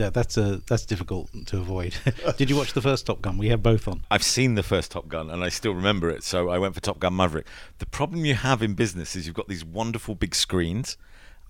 Yeah, 0.00 0.08
that's 0.08 0.38
a 0.38 0.62
that's 0.66 0.86
difficult 0.86 1.28
to 1.48 1.58
avoid. 1.58 1.94
Did 2.38 2.48
you 2.48 2.56
watch 2.56 2.72
the 2.72 2.80
first 2.80 3.04
Top 3.04 3.20
Gun? 3.20 3.36
We 3.36 3.48
have 3.48 3.62
both 3.62 3.86
on. 3.86 4.02
I've 4.10 4.22
seen 4.22 4.54
the 4.54 4.62
first 4.62 4.90
Top 4.92 5.08
Gun 5.08 5.28
and 5.28 5.44
I 5.44 5.50
still 5.50 5.74
remember 5.74 6.08
it, 6.08 6.24
so 6.24 6.48
I 6.48 6.56
went 6.56 6.74
for 6.74 6.80
Top 6.80 7.00
Gun 7.00 7.14
Maverick. 7.14 7.46
The 7.80 7.86
problem 7.86 8.24
you 8.24 8.32
have 8.32 8.62
in 8.62 8.72
business 8.72 9.14
is 9.14 9.26
you've 9.26 9.36
got 9.36 9.48
these 9.48 9.62
wonderful 9.62 10.14
big 10.14 10.34
screens 10.34 10.96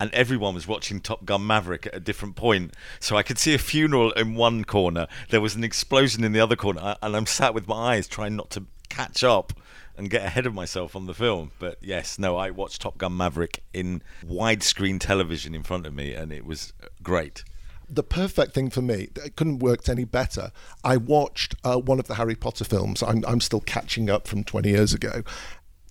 and 0.01 0.13
everyone 0.13 0.53
was 0.53 0.67
watching 0.67 0.99
Top 0.99 1.23
Gun 1.23 1.47
Maverick 1.47 1.87
at 1.87 1.95
a 1.95 2.01
different 2.01 2.35
point. 2.35 2.73
So 2.99 3.15
I 3.15 3.23
could 3.23 3.39
see 3.39 3.53
a 3.53 3.57
funeral 3.57 4.11
in 4.11 4.35
one 4.35 4.65
corner, 4.65 5.07
there 5.29 5.39
was 5.39 5.55
an 5.55 5.63
explosion 5.63 6.25
in 6.25 6.33
the 6.33 6.41
other 6.41 6.57
corner, 6.57 6.97
and 7.01 7.15
I'm 7.15 7.27
sat 7.27 7.53
with 7.53 7.69
my 7.69 7.93
eyes 7.93 8.05
trying 8.05 8.35
not 8.35 8.49
to 8.49 8.65
catch 8.89 9.23
up 9.23 9.53
and 9.95 10.09
get 10.09 10.25
ahead 10.25 10.45
of 10.45 10.53
myself 10.53 10.93
on 10.93 11.05
the 11.05 11.13
film. 11.13 11.51
But 11.57 11.77
yes, 11.79 12.19
no, 12.19 12.35
I 12.35 12.49
watched 12.49 12.81
Top 12.81 12.97
Gun 12.97 13.15
Maverick 13.15 13.63
in 13.73 14.03
widescreen 14.25 14.99
television 14.99 15.55
in 15.55 15.63
front 15.63 15.85
of 15.85 15.93
me, 15.93 16.13
and 16.13 16.33
it 16.33 16.45
was 16.45 16.73
great 17.01 17.45
the 17.91 18.03
perfect 18.03 18.53
thing 18.53 18.69
for 18.69 18.81
me. 18.81 19.09
It 19.23 19.35
couldn't 19.35 19.59
worked 19.59 19.89
any 19.89 20.05
better. 20.05 20.51
I 20.83 20.97
watched 20.97 21.55
uh, 21.63 21.77
one 21.77 21.99
of 21.99 22.07
the 22.07 22.15
Harry 22.15 22.35
Potter 22.35 22.63
films. 22.63 23.03
I'm, 23.03 23.23
I'm 23.27 23.41
still 23.41 23.59
catching 23.59 24.09
up 24.09 24.27
from 24.27 24.43
20 24.43 24.69
years 24.69 24.93
ago. 24.93 25.23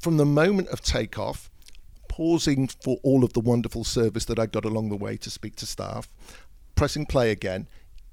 From 0.00 0.16
the 0.16 0.24
moment 0.24 0.68
of 0.68 0.80
takeoff, 0.80 1.50
pausing 2.08 2.68
for 2.68 2.98
all 3.02 3.22
of 3.22 3.34
the 3.34 3.40
wonderful 3.40 3.84
service 3.84 4.24
that 4.24 4.38
I 4.38 4.46
got 4.46 4.64
along 4.64 4.88
the 4.88 4.96
way 4.96 5.16
to 5.18 5.30
speak 5.30 5.56
to 5.56 5.66
staff, 5.66 6.08
pressing 6.74 7.04
play 7.04 7.30
again, 7.30 7.68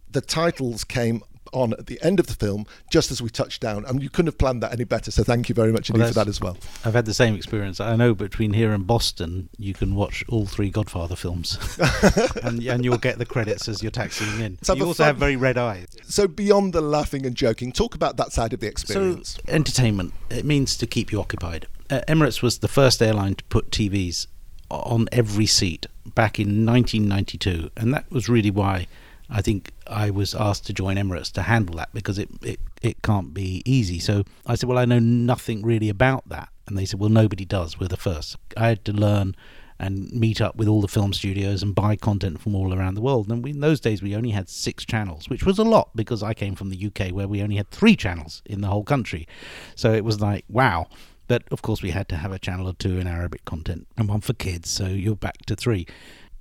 the 0.10 0.22
titles 0.22 0.84
came 0.84 1.22
on 1.54 1.74
at 1.74 1.88
the 1.88 2.00
end 2.02 2.20
of 2.20 2.28
the 2.28 2.34
film, 2.34 2.66
just 2.92 3.12
as 3.12 3.22
we 3.22 3.30
touched 3.30 3.62
down. 3.62 3.86
and 3.86 4.02
you 4.02 4.10
couldn't 4.10 4.28
have 4.28 4.38
planned 4.38 4.64
that 4.64 4.72
any 4.72 4.84
better. 4.84 5.12
So 5.12 5.24
thank 5.24 5.50
you 5.50 5.56
very 5.56 5.72
much 5.72 5.90
indeed 5.90 6.02
well, 6.02 6.08
for 6.10 6.14
that 6.16 6.28
as 6.28 6.42
well. 6.42 6.58
I've 6.86 6.94
had 6.94 7.06
the 7.06 7.14
same 7.14 7.36
experience. 7.36 7.80
I 7.80 7.96
know 7.96 8.14
between 8.14 8.54
here 8.54 8.74
and 8.74 8.86
Boston, 8.86 9.50
you 9.58 9.74
can 9.74 9.96
watch 9.96 10.24
all 10.30 10.46
three 10.46 10.70
Godfather 10.70 11.16
films, 11.16 11.58
and, 12.44 12.62
and, 12.64 12.86
you'll 12.86 12.98
get 12.98 13.18
the 13.18 13.26
credits 13.26 13.68
as 13.68 13.82
you're 13.82 13.92
taxiing 13.92 14.40
in. 14.40 14.58
So 14.62 14.74
you 14.74 14.86
also 14.86 15.04
fun. 15.04 15.08
have 15.08 15.18
very 15.18 15.36
red 15.36 15.58
eyes. 15.58 15.88
So 16.04 16.28
beyond 16.28 16.74
the 16.74 16.82
laughing 16.82 17.26
and 17.26 17.36
joking, 17.36 17.72
talk 17.72 17.96
about 17.96 18.18
that 18.18 18.32
side 18.32 18.54
of 18.54 18.60
the 18.60 18.68
experience. 18.68 19.36
So 19.46 19.54
entertainment. 19.54 20.14
It 20.30 20.46
means 20.46 20.78
to 20.78 20.88
keep 20.88 21.12
you 21.12 21.20
occupied. 21.20 21.68
Uh, 21.90 22.02
Emirates 22.08 22.42
was 22.42 22.60
the 22.60 22.68
first 22.68 23.02
airline 23.02 23.36
to 23.36 23.44
put 23.46 23.72
TVs 23.72 24.28
on 24.70 25.08
every 25.12 25.46
seat 25.46 25.86
back 26.16 26.40
in 26.40 26.66
1992, 26.66 27.70
and 27.78 27.94
that 27.94 28.10
was 28.12 28.28
really 28.28 28.52
why 28.52 28.88
I 29.30 29.42
think 29.42 29.72
I 29.86 30.10
was 30.10 30.34
asked 30.34 30.66
to 30.68 30.74
join 30.74 30.98
Emirates 30.98 31.32
to 31.34 31.42
handle 31.42 31.76
that 31.76 31.90
because 31.94 32.18
it, 32.18 32.30
it, 32.42 32.60
it 32.82 33.02
can't 33.02 33.34
be 33.34 33.62
easy. 33.66 34.00
So 34.00 34.24
I 34.46 34.56
said, 34.56 34.70
Well, 34.70 34.78
I 34.78 34.86
know 34.86 35.00
nothing 35.00 35.64
really 35.64 35.90
about 35.90 36.28
that. 36.30 36.50
And 36.68 36.78
they 36.78 36.86
said, 36.86 37.00
Well, 37.00 37.10
nobody 37.10 37.46
does. 37.46 37.80
We're 37.80 37.88
the 37.88 37.98
first. 37.98 38.38
I 38.56 38.70
had 38.70 38.86
to 38.86 38.94
learn 38.94 39.36
and 39.80 40.12
meet 40.12 40.42
up 40.42 40.56
with 40.56 40.68
all 40.68 40.82
the 40.82 40.88
film 40.88 41.14
studios 41.14 41.62
and 41.62 41.76
buy 41.76 41.96
content 41.96 42.42
from 42.42 42.56
all 42.56 42.74
around 42.74 42.96
the 42.96 43.02
world. 43.02 43.30
And 43.30 43.44
we, 43.44 43.52
in 43.52 43.60
those 43.60 43.80
days, 43.80 44.02
we 44.02 44.16
only 44.16 44.32
had 44.32 44.50
six 44.50 44.86
channels, 44.86 45.30
which 45.30 45.46
was 45.46 45.60
a 45.60 45.64
lot 45.64 45.90
because 45.96 46.24
I 46.24 46.34
came 46.34 46.56
from 46.56 46.70
the 46.70 46.88
UK 46.88 47.12
where 47.12 47.28
we 47.28 47.44
only 47.44 47.58
had 47.58 47.70
three 47.70 47.96
channels 47.96 48.42
in 48.46 48.62
the 48.62 48.68
whole 48.68 48.84
country. 48.84 49.28
So 49.76 49.94
it 49.94 50.04
was 50.04 50.20
like, 50.20 50.46
wow. 50.50 50.88
But 51.28 51.44
of 51.52 51.62
course, 51.62 51.82
we 51.82 51.92
had 51.92 52.10
to 52.10 52.16
have 52.16 52.32
a 52.32 52.40
channel 52.40 52.68
or 52.68 52.74
two 52.74 52.98
in 52.98 53.06
Arabic 53.06 53.46
content 53.46 53.88
and 53.98 54.10
one 54.10 54.22
for 54.22 54.34
kids. 54.34 54.70
So 54.70 54.88
you're 54.88 55.16
back 55.16 55.46
to 55.46 55.56
three. 55.56 55.86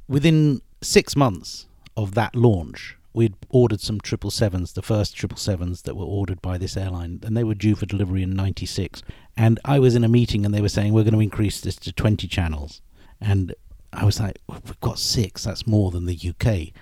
Within 0.09 0.63
six 0.81 1.17
months, 1.17 1.67
of 1.97 2.15
that 2.15 2.35
launch, 2.35 2.97
we'd 3.13 3.35
ordered 3.49 3.81
some 3.81 4.01
triple 4.01 4.31
sevens, 4.31 4.73
the 4.73 4.83
first 4.83 5.17
triple 5.17 5.39
sevens 5.39 5.83
that 5.83 5.97
were 5.97 6.05
ordered 6.05 6.43
by 6.43 6.59
this 6.59 6.77
airline, 6.77 7.21
and 7.25 7.37
they 7.37 7.45
were 7.45 7.55
due 7.55 7.75
for 7.75 7.87
delivery 7.87 8.23
in 8.23 8.35
'96. 8.35 9.03
And 9.37 9.59
I 9.65 9.79
was 9.79 9.95
in 9.95 10.05
a 10.05 10.09
meeting, 10.09 10.45
and 10.45 10.55
they 10.55 10.61
were 10.61 10.69
saying 10.69 10.93
we're 10.93 11.05
going 11.05 11.15
to 11.15 11.21
increase 11.21 11.61
this 11.61 11.77
to 11.77 11.93
20 11.93 12.29
channels, 12.29 12.83
and 13.21 13.55
I 13.93 14.05
was 14.05 14.21
like, 14.21 14.39
we've 14.49 14.81
got 14.81 14.99
six. 14.99 15.45
That's 15.45 15.67
more 15.67 15.91
than 15.91 16.07
the 16.07 16.19
UK. 16.29 16.75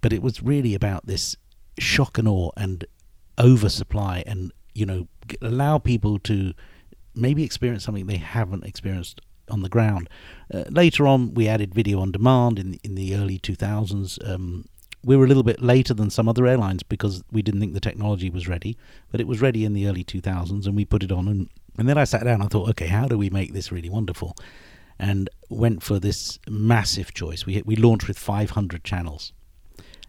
But 0.00 0.12
it 0.12 0.22
was 0.22 0.42
really 0.42 0.74
about 0.74 1.06
this 1.06 1.36
shock 1.78 2.18
and 2.18 2.26
awe 2.26 2.50
and 2.56 2.84
oversupply, 3.38 4.24
and 4.26 4.52
you 4.74 4.86
know, 4.86 5.06
allow 5.40 5.78
people 5.78 6.18
to 6.20 6.54
maybe 7.14 7.44
experience 7.44 7.84
something 7.84 8.06
they 8.06 8.16
haven't 8.16 8.64
experienced 8.64 9.20
on 9.48 9.62
the 9.62 9.68
ground. 9.68 10.08
Uh, 10.52 10.64
later 10.70 11.06
on, 11.06 11.34
we 11.34 11.48
added 11.48 11.74
video 11.74 12.00
on 12.00 12.12
demand 12.12 12.58
in 12.58 12.72
the, 12.72 12.80
in 12.82 12.94
the 12.94 13.14
early 13.14 13.38
2000s. 13.38 14.28
Um, 14.28 14.66
we 15.04 15.16
were 15.16 15.24
a 15.24 15.28
little 15.28 15.42
bit 15.42 15.60
later 15.60 15.94
than 15.94 16.10
some 16.10 16.28
other 16.28 16.46
airlines 16.46 16.82
because 16.82 17.22
we 17.32 17.42
didn't 17.42 17.60
think 17.60 17.74
the 17.74 17.80
technology 17.80 18.30
was 18.30 18.48
ready, 18.48 18.76
but 19.10 19.20
it 19.20 19.26
was 19.26 19.40
ready 19.40 19.64
in 19.64 19.72
the 19.72 19.88
early 19.88 20.04
2000s, 20.04 20.66
and 20.66 20.76
we 20.76 20.84
put 20.84 21.02
it 21.02 21.10
on. 21.10 21.26
And, 21.26 21.48
and 21.76 21.88
then 21.88 21.98
I 21.98 22.04
sat 22.04 22.24
down 22.24 22.40
and 22.40 22.50
thought, 22.50 22.68
okay, 22.70 22.86
how 22.86 23.08
do 23.08 23.18
we 23.18 23.30
make 23.30 23.52
this 23.52 23.72
really 23.72 23.90
wonderful? 23.90 24.36
And 24.98 25.28
went 25.48 25.82
for 25.82 25.98
this 25.98 26.38
massive 26.48 27.12
choice. 27.12 27.44
We 27.44 27.60
we 27.66 27.74
launched 27.74 28.06
with 28.06 28.18
500 28.18 28.84
channels, 28.84 29.32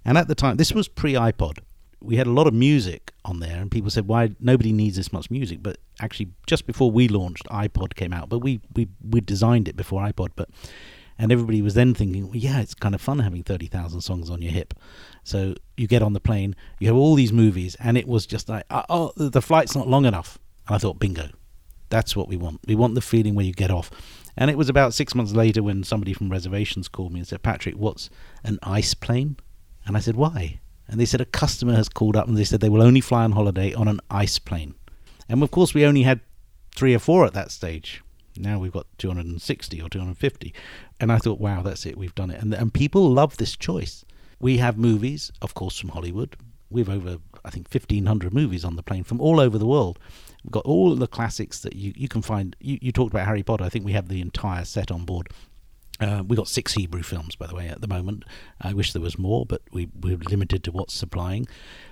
and 0.05 0.17
at 0.17 0.27
the 0.27 0.35
time, 0.35 0.57
this 0.57 0.71
was 0.71 0.87
pre 0.87 1.13
iPod 1.13 1.59
we 2.03 2.17
had 2.17 2.27
a 2.27 2.31
lot 2.31 2.47
of 2.47 2.53
music 2.53 3.13
on 3.25 3.39
there, 3.39 3.59
and 3.59 3.71
people 3.71 3.89
said, 3.89 4.07
"Why 4.07 4.31
nobody 4.39 4.71
needs 4.71 4.97
this 4.97 5.13
much 5.13 5.31
music?" 5.31 5.63
But 5.63 5.77
actually, 5.99 6.29
just 6.45 6.67
before 6.67 6.91
we 6.91 7.07
launched, 7.07 7.45
iPod 7.45 7.95
came 7.95 8.13
out, 8.13 8.29
but 8.29 8.39
we 8.39 8.61
we 8.75 8.89
we 9.09 9.21
designed 9.21 9.67
it 9.67 9.75
before 9.75 10.01
iPod, 10.01 10.29
but. 10.35 10.49
And 11.15 11.31
everybody 11.31 11.61
was 11.61 11.75
then 11.75 11.93
thinking, 11.93 12.25
well, 12.25 12.35
yeah, 12.35 12.59
it's 12.59 12.73
kind 12.73 12.95
of 12.95 12.99
fun 12.99 13.19
having 13.19 13.43
30,000 13.43 14.01
songs 14.01 14.31
on 14.31 14.41
your 14.41 14.51
hip. 14.51 14.73
So 15.23 15.53
you 15.77 15.85
get 15.85 16.01
on 16.01 16.13
the 16.13 16.19
plane, 16.19 16.55
you 16.79 16.87
have 16.87 16.97
all 16.97 17.13
these 17.13 17.31
movies, 17.31 17.77
and 17.79 17.99
it 17.99 18.07
was 18.07 18.25
just 18.25 18.49
like, 18.49 18.65
uh, 18.71 18.81
oh, 18.89 19.13
oh 19.15 19.29
the 19.29 19.41
flight's 19.41 19.75
not 19.75 19.87
long 19.87 20.05
enough. 20.05 20.39
And 20.67 20.75
I 20.75 20.79
thought, 20.79 20.97
bingo, 20.97 21.29
that's 21.89 22.15
what 22.15 22.27
we 22.27 22.35
want. 22.35 22.61
We 22.67 22.73
want 22.73 22.95
the 22.95 23.01
feeling 23.01 23.35
where 23.35 23.45
you 23.45 23.53
get 23.53 23.69
off. 23.69 23.91
And 24.35 24.49
it 24.49 24.57
was 24.57 24.69
about 24.69 24.95
six 24.95 25.13
months 25.13 25.33
later 25.33 25.61
when 25.61 25.83
somebody 25.83 26.13
from 26.13 26.29
reservations 26.29 26.87
called 26.87 27.13
me 27.13 27.19
and 27.19 27.27
said, 27.27 27.43
Patrick, 27.43 27.75
what's 27.75 28.09
an 28.43 28.57
ice 28.63 28.95
plane? 28.95 29.37
And 29.85 29.95
I 29.95 29.99
said, 29.99 30.15
why? 30.15 30.61
And 30.87 30.99
they 30.99 31.05
said 31.05 31.21
a 31.21 31.25
customer 31.25 31.75
has 31.75 31.89
called 31.89 32.15
up 32.15 32.27
and 32.27 32.37
they 32.37 32.43
said 32.43 32.59
they 32.59 32.69
will 32.69 32.81
only 32.81 33.01
fly 33.01 33.23
on 33.23 33.31
holiday 33.31 33.73
on 33.73 33.87
an 33.87 33.99
ice 34.09 34.39
plane. 34.39 34.75
And 35.29 35.41
of 35.41 35.51
course, 35.51 35.73
we 35.73 35.85
only 35.85 36.03
had 36.03 36.19
three 36.75 36.93
or 36.93 36.99
four 36.99 37.25
at 37.25 37.33
that 37.33 37.51
stage. 37.51 38.03
Now 38.37 38.59
we've 38.59 38.71
got 38.71 38.87
260 38.97 39.81
or 39.81 39.89
250. 39.89 40.53
And 40.99 41.11
I 41.11 41.17
thought, 41.17 41.39
wow, 41.39 41.61
that's 41.61 41.85
it. 41.85 41.97
We've 41.97 42.15
done 42.15 42.31
it. 42.31 42.41
And, 42.41 42.53
and 42.53 42.73
people 42.73 43.09
love 43.09 43.37
this 43.37 43.55
choice. 43.55 44.03
We 44.39 44.57
have 44.57 44.77
movies, 44.77 45.31
of 45.41 45.53
course, 45.53 45.79
from 45.79 45.89
Hollywood. 45.89 46.35
We've 46.69 46.89
over, 46.89 47.17
I 47.45 47.49
think, 47.49 47.67
1,500 47.71 48.33
movies 48.33 48.65
on 48.65 48.75
the 48.75 48.83
plane 48.83 49.03
from 49.03 49.21
all 49.21 49.39
over 49.39 49.57
the 49.57 49.67
world. 49.67 49.99
We've 50.43 50.51
got 50.51 50.65
all 50.65 50.95
the 50.95 51.07
classics 51.07 51.59
that 51.61 51.75
you, 51.75 51.93
you 51.95 52.07
can 52.07 52.21
find. 52.21 52.55
You, 52.59 52.79
you 52.81 52.91
talked 52.91 53.13
about 53.13 53.27
Harry 53.27 53.43
Potter. 53.43 53.63
I 53.63 53.69
think 53.69 53.85
we 53.85 53.93
have 53.93 54.09
the 54.09 54.21
entire 54.21 54.65
set 54.65 54.91
on 54.91 55.05
board. 55.05 55.29
Uh, 56.03 56.21
we've 56.21 56.37
got 56.37 56.49
six 56.49 56.73
Hebrew 56.73 57.01
films, 57.01 57.35
by 57.35 57.47
the 57.47 57.55
way, 57.55 57.69
at 57.69 57.79
the 57.79 57.87
moment. 57.87 58.25
I 58.59 58.73
wish 58.73 58.91
there 58.91 59.01
was 59.01 59.17
more, 59.17 59.45
but 59.45 59.61
we, 59.71 59.89
we're 60.01 60.17
limited 60.17 60.61
to 60.65 60.71
what's 60.71 60.93
supplying. 60.93 61.47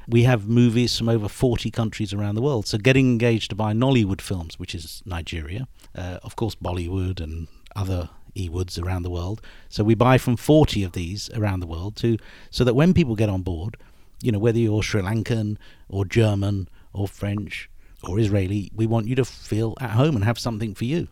We 0.06 0.24
have 0.24 0.50
movies 0.50 0.98
from 0.98 1.08
over 1.08 1.30
40 1.30 1.72
countries 1.72 2.14
around 2.14 2.36
the 2.36 2.42
world. 2.42 2.68
So 2.68 2.78
getting 2.78 3.10
engaged 3.10 3.52
to 3.52 3.56
buy 3.56 3.72
Nollywood 3.72 4.20
films, 4.20 4.60
which 4.60 4.76
is 4.76 5.02
Nigeria, 5.06 5.66
uh, 5.96 6.20
of 6.24 6.36
course, 6.36 6.56
Bollywood 6.56 7.22
and 7.22 7.48
other 7.74 8.10
E-woods 8.36 8.78
around 8.78 9.04
the 9.04 9.10
world. 9.10 9.42
So 9.70 9.82
we 9.82 9.96
buy 9.96 10.18
from 10.18 10.36
40 10.36 10.84
of 10.84 10.92
these 10.92 11.30
around 11.30 11.62
the 11.62 11.68
world 11.68 11.96
to 11.98 12.18
so 12.50 12.66
that 12.66 12.74
when 12.74 12.94
people 12.94 13.16
get 13.16 13.30
on 13.30 13.44
board, 13.44 13.78
you 14.22 14.34
know, 14.34 14.40
whether 14.40 14.60
you're 14.60 14.84
Sri 14.84 15.02
Lankan 15.02 15.58
or 15.88 16.04
German 16.04 16.68
or 16.92 17.08
French 17.08 17.70
or 18.04 18.20
Israeli, 18.20 18.72
we 18.76 18.86
want 18.88 19.08
you 19.08 19.16
to 19.16 19.24
feel 19.24 19.78
at 19.80 19.92
home 19.92 20.18
and 20.18 20.26
have 20.26 20.38
something 20.38 20.76
for 20.76 20.84
you 20.84 21.08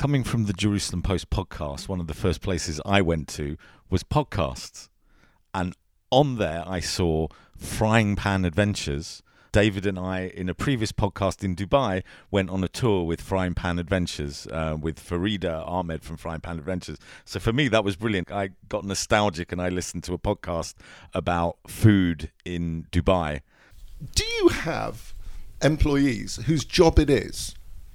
coming 0.00 0.24
from 0.24 0.46
the 0.46 0.54
Jerusalem 0.54 1.02
Post 1.02 1.28
podcast, 1.28 1.86
one 1.86 2.00
of 2.00 2.06
the 2.06 2.14
first 2.14 2.40
places 2.40 2.80
I 2.86 3.02
went 3.02 3.28
to 3.36 3.58
was 3.90 4.02
podcasts. 4.02 4.88
And 5.52 5.76
on 6.10 6.38
there, 6.38 6.64
I 6.66 6.80
saw 6.80 7.28
Frying 7.54 8.16
Pan 8.16 8.46
Adventures. 8.46 9.22
David 9.52 9.84
and 9.84 9.98
I, 9.98 10.28
in 10.28 10.48
a 10.48 10.54
previous 10.54 10.90
podcast 10.90 11.44
in 11.44 11.54
Dubai, 11.54 12.02
went 12.30 12.48
on 12.48 12.64
a 12.64 12.68
tour 12.68 13.04
with 13.04 13.20
Frying 13.20 13.52
Pan 13.52 13.78
Adventures 13.78 14.46
uh, 14.46 14.74
with 14.80 14.98
Farida 14.98 15.68
Ahmed 15.68 16.02
from 16.02 16.16
Frying 16.16 16.40
Pan 16.40 16.56
Adventures. 16.56 16.96
So 17.26 17.38
for 17.38 17.52
me, 17.52 17.68
that 17.68 17.84
was 17.84 17.96
brilliant. 17.96 18.32
I 18.32 18.52
got 18.70 18.86
nostalgic 18.86 19.52
and 19.52 19.60
I 19.60 19.68
listened 19.68 20.04
to 20.04 20.14
a 20.14 20.18
podcast 20.18 20.76
about 21.12 21.58
food 21.66 22.30
in 22.46 22.86
Dubai. 22.90 23.42
Do 24.14 24.24
you 24.24 24.48
have 24.48 25.12
employees 25.60 26.36
whose 26.46 26.64
job 26.64 26.98
it 26.98 27.10
is 27.10 27.54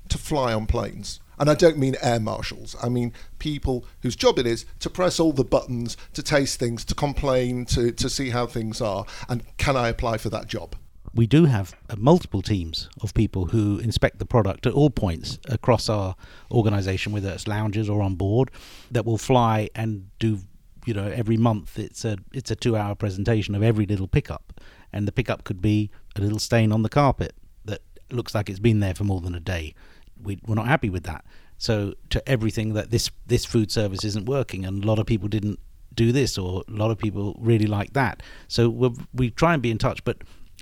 to 0.09 0.19
fly 0.19 0.53
on 0.53 0.67
planes? 0.67 1.19
And 1.37 1.49
I 1.49 1.55
don't 1.55 1.77
mean 1.77 1.95
air 2.01 2.19
marshals. 2.19 2.75
I 2.81 2.89
mean 2.89 3.13
people 3.39 3.85
whose 4.01 4.15
job 4.15 4.39
it 4.39 4.47
is 4.47 4.65
to 4.79 4.89
press 4.89 5.19
all 5.19 5.33
the 5.33 5.43
buttons, 5.43 5.97
to 6.13 6.23
taste 6.23 6.59
things, 6.59 6.85
to 6.85 6.95
complain, 6.95 7.65
to, 7.65 7.91
to 7.91 8.09
see 8.09 8.29
how 8.29 8.47
things 8.47 8.81
are. 8.81 9.05
And 9.29 9.43
can 9.57 9.75
I 9.75 9.89
apply 9.89 10.17
for 10.17 10.29
that 10.29 10.47
job? 10.47 10.75
We 11.13 11.27
do 11.27 11.45
have 11.45 11.73
uh, 11.89 11.95
multiple 11.97 12.41
teams 12.41 12.89
of 13.01 13.13
people 13.13 13.45
who 13.45 13.79
inspect 13.79 14.19
the 14.19 14.25
product 14.25 14.65
at 14.65 14.73
all 14.73 14.89
points 14.89 15.39
across 15.47 15.87
our 15.87 16.15
organisation, 16.51 17.13
whether 17.13 17.29
it's 17.29 17.47
lounges 17.47 17.89
or 17.89 18.01
on 18.01 18.15
board, 18.15 18.51
that 18.91 19.05
will 19.05 19.17
fly 19.17 19.69
and 19.73 20.09
do. 20.19 20.39
You 20.85 20.93
know, 20.93 21.07
every 21.07 21.37
month 21.37 21.79
it's 21.79 22.05
a 22.05 22.17
it's 22.31 22.51
a 22.51 22.55
two-hour 22.55 22.93
presentation 22.93 23.55
of 23.55 23.63
every 23.63 23.87
little 23.87 24.07
pickup, 24.07 24.61
and 24.93 25.07
the 25.07 25.11
pickup 25.11 25.43
could 25.43 25.59
be 25.61 25.89
a 26.15 26.21
little 26.21 26.37
stain 26.37 26.71
on 26.71 26.83
the 26.83 26.89
carpet 26.89 27.33
that 27.63 27.81
looks 28.11 28.35
like 28.35 28.51
it's 28.51 28.59
been 28.59 28.81
there 28.81 28.93
for 28.93 29.03
more 29.03 29.21
than 29.21 29.33
a 29.33 29.39
day 29.39 29.73
we, 30.21 30.39
we're 30.45 30.55
not 30.55 30.67
happy 30.67 30.89
with 30.89 31.03
that. 31.03 31.25
So 31.57 31.93
to 32.09 32.27
everything 32.27 32.73
that 32.73 32.91
this 32.91 33.09
this 33.27 33.45
food 33.45 33.71
service 33.71 34.03
isn't 34.03 34.25
working, 34.25 34.65
and 34.65 34.83
a 34.83 34.87
lot 34.87 34.99
of 34.99 35.05
people 35.05 35.27
didn't 35.27 35.59
do 35.93 36.11
this, 36.11 36.37
or 36.37 36.63
a 36.67 36.71
lot 36.71 36.91
of 36.91 36.97
people 36.97 37.35
really 37.39 37.67
like 37.67 37.93
that. 37.93 38.21
So 38.47 38.69
we 38.69 38.91
we 39.13 39.31
try 39.31 39.53
and 39.53 39.61
be 39.61 39.71
in 39.71 39.77
touch. 39.77 40.03
But 40.03 40.17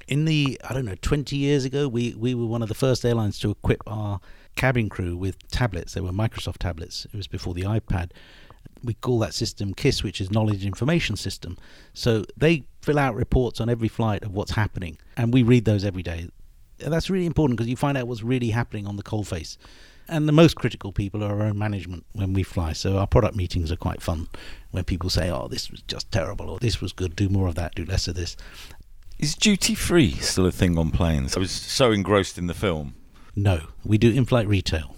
in 0.08 0.26
the 0.26 0.60
I 0.64 0.74
don't 0.74 0.86
know 0.86 0.96
20 1.02 1.36
years 1.36 1.66
ago, 1.66 1.88
we 1.88 2.14
we 2.14 2.36
were 2.36 2.46
one 2.46 2.62
of 2.62 2.70
the 2.70 2.76
first 2.76 3.04
airlines 3.06 3.40
to 3.40 3.52
equip 3.52 3.82
our 3.88 4.20
cabin 4.56 4.90
crew 4.90 5.18
with 5.18 5.36
tablets. 5.50 5.94
They 5.94 6.02
were 6.02 6.12
Microsoft 6.12 6.58
tablets. 6.60 7.06
It 7.06 7.18
was 7.18 7.28
before 7.28 7.54
the 7.54 7.64
iPad. 7.64 8.12
We 8.84 8.94
call 8.96 9.20
that 9.20 9.34
system 9.34 9.74
KISS, 9.74 10.04
which 10.04 10.20
is 10.20 10.30
Knowledge 10.30 10.66
Information 10.66 11.16
System. 11.16 11.58
So 11.94 12.26
they 12.36 12.64
fill 12.82 13.00
out 13.00 13.16
reports 13.16 13.62
on 13.62 13.70
every 13.70 13.88
flight 13.88 14.24
of 14.24 14.34
what's 14.34 14.52
happening, 14.52 14.98
and 15.18 15.34
we 15.34 15.42
read 15.42 15.66
those 15.66 15.84
every 15.86 16.04
day 16.04 16.30
that's 16.80 17.10
really 17.10 17.26
important 17.26 17.58
because 17.58 17.70
you 17.70 17.76
find 17.76 17.98
out 17.98 18.08
what's 18.08 18.24
really 18.24 18.50
happening 18.50 18.88
on 18.88 18.98
the 18.98 19.04
coalface. 19.04 19.58
And 20.08 20.28
the 20.28 20.34
most 20.34 20.56
critical 20.56 20.92
people 20.92 21.24
are 21.24 21.32
our 21.32 21.44
own 21.44 21.58
management 21.58 22.06
when 22.12 22.34
we 22.34 22.44
fly. 22.44 22.74
So 22.74 22.98
our 22.98 23.08
product 23.08 23.36
meetings 23.36 23.72
are 23.72 23.78
quite 23.78 24.02
fun 24.02 24.28
when 24.72 24.84
people 24.84 25.10
say, 25.10 25.30
oh, 25.30 25.48
this 25.48 25.72
was 25.72 25.82
just 25.84 26.12
terrible, 26.12 26.50
or 26.50 26.60
this 26.60 26.82
was 26.82 26.92
good, 26.92 27.16
do 27.16 27.30
more 27.30 27.48
of 27.48 27.56
that, 27.56 27.76
do 27.76 27.86
less 27.86 28.08
of 28.08 28.16
this. 28.16 28.36
Is 29.18 29.36
duty 29.36 29.76
free 29.76 30.12
still 30.16 30.46
a 30.46 30.52
thing 30.52 30.78
on 30.78 30.92
planes? 30.92 31.38
I 31.38 31.40
was 31.40 31.52
so 31.52 31.92
engrossed 31.92 32.38
in 32.38 32.48
the 32.48 32.54
film. 32.54 32.96
No, 33.36 33.68
we 33.86 33.98
do 33.98 34.12
in 34.12 34.26
flight 34.26 34.48
retail. 34.48 34.96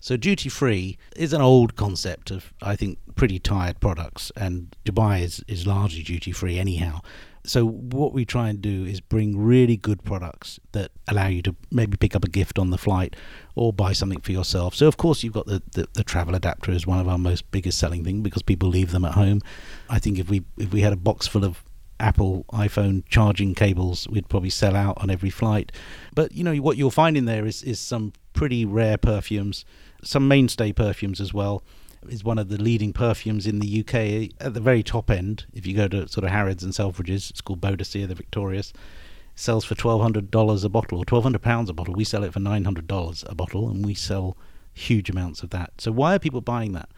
So 0.00 0.16
duty 0.16 0.48
free 0.48 0.98
is 1.16 1.32
an 1.32 1.40
old 1.40 1.74
concept 1.74 2.30
of, 2.30 2.52
I 2.62 2.76
think, 2.76 2.98
pretty 3.16 3.40
tired 3.40 3.80
products, 3.80 4.30
and 4.36 4.76
Dubai 4.84 5.22
is, 5.22 5.42
is 5.48 5.66
largely 5.66 6.04
duty 6.04 6.30
free 6.30 6.60
anyhow 6.60 7.00
so 7.46 7.66
what 7.66 8.12
we 8.12 8.24
try 8.24 8.48
and 8.48 8.60
do 8.60 8.84
is 8.84 9.00
bring 9.00 9.38
really 9.38 9.76
good 9.76 10.02
products 10.02 10.58
that 10.72 10.90
allow 11.08 11.28
you 11.28 11.42
to 11.42 11.54
maybe 11.70 11.96
pick 11.96 12.16
up 12.16 12.24
a 12.24 12.28
gift 12.28 12.58
on 12.58 12.70
the 12.70 12.78
flight 12.78 13.14
or 13.54 13.72
buy 13.72 13.92
something 13.92 14.20
for 14.20 14.32
yourself. 14.32 14.74
So 14.74 14.86
of 14.86 14.96
course 14.96 15.22
you've 15.22 15.32
got 15.32 15.46
the, 15.46 15.62
the, 15.72 15.88
the 15.94 16.04
travel 16.04 16.34
adapter 16.34 16.72
is 16.72 16.86
one 16.86 16.98
of 16.98 17.08
our 17.08 17.18
most 17.18 17.50
biggest 17.50 17.78
selling 17.78 18.04
thing 18.04 18.22
because 18.22 18.42
people 18.42 18.68
leave 18.68 18.90
them 18.90 19.04
at 19.04 19.12
home. 19.12 19.40
I 19.88 19.98
think 19.98 20.18
if 20.18 20.28
we 20.28 20.44
if 20.58 20.72
we 20.72 20.80
had 20.80 20.92
a 20.92 20.96
box 20.96 21.26
full 21.26 21.44
of 21.44 21.62
Apple 21.98 22.44
iPhone 22.52 23.04
charging 23.08 23.54
cables, 23.54 24.06
we'd 24.08 24.28
probably 24.28 24.50
sell 24.50 24.76
out 24.76 24.98
on 25.00 25.08
every 25.08 25.30
flight. 25.30 25.72
But 26.14 26.32
you 26.32 26.44
know 26.44 26.56
what 26.56 26.76
you'll 26.76 26.90
find 26.90 27.16
in 27.16 27.24
there 27.24 27.46
is 27.46 27.62
is 27.62 27.80
some 27.80 28.12
pretty 28.32 28.64
rare 28.64 28.98
perfumes, 28.98 29.64
some 30.02 30.28
mainstay 30.28 30.72
perfumes 30.72 31.20
as 31.20 31.32
well 31.32 31.62
is 32.08 32.24
one 32.24 32.38
of 32.38 32.48
the 32.48 32.60
leading 32.60 32.92
perfumes 32.92 33.46
in 33.46 33.58
the 33.58 33.80
UK 33.80 34.34
at 34.44 34.54
the 34.54 34.60
very 34.60 34.82
top 34.82 35.10
end. 35.10 35.46
If 35.52 35.66
you 35.66 35.74
go 35.74 35.88
to 35.88 36.08
sort 36.08 36.24
of 36.24 36.30
Harrods 36.30 36.62
and 36.62 36.72
Selfridges, 36.72 37.30
it's 37.30 37.40
called 37.40 37.60
Boadicea, 37.60 38.06
the 38.08 38.14
Victorious. 38.14 38.72
sells 39.34 39.64
for 39.64 39.74
twelve 39.74 40.00
hundred 40.00 40.30
dollars 40.30 40.64
a 40.64 40.68
bottle 40.68 40.98
or 40.98 41.04
twelve 41.04 41.24
hundred 41.24 41.42
pounds 41.42 41.68
a 41.70 41.74
bottle. 41.74 41.94
We 41.94 42.04
sell 42.04 42.24
it 42.24 42.32
for 42.32 42.40
nine 42.40 42.64
hundred 42.64 42.86
dollars 42.86 43.24
a 43.28 43.34
bottle, 43.34 43.68
and 43.68 43.84
we 43.84 43.94
sell 43.94 44.36
huge 44.72 45.08
amounts 45.10 45.42
of 45.42 45.50
that. 45.50 45.72
So 45.78 45.92
why 45.92 46.14
are 46.14 46.18
people 46.18 46.40
buying 46.40 46.72
that? 46.72 46.90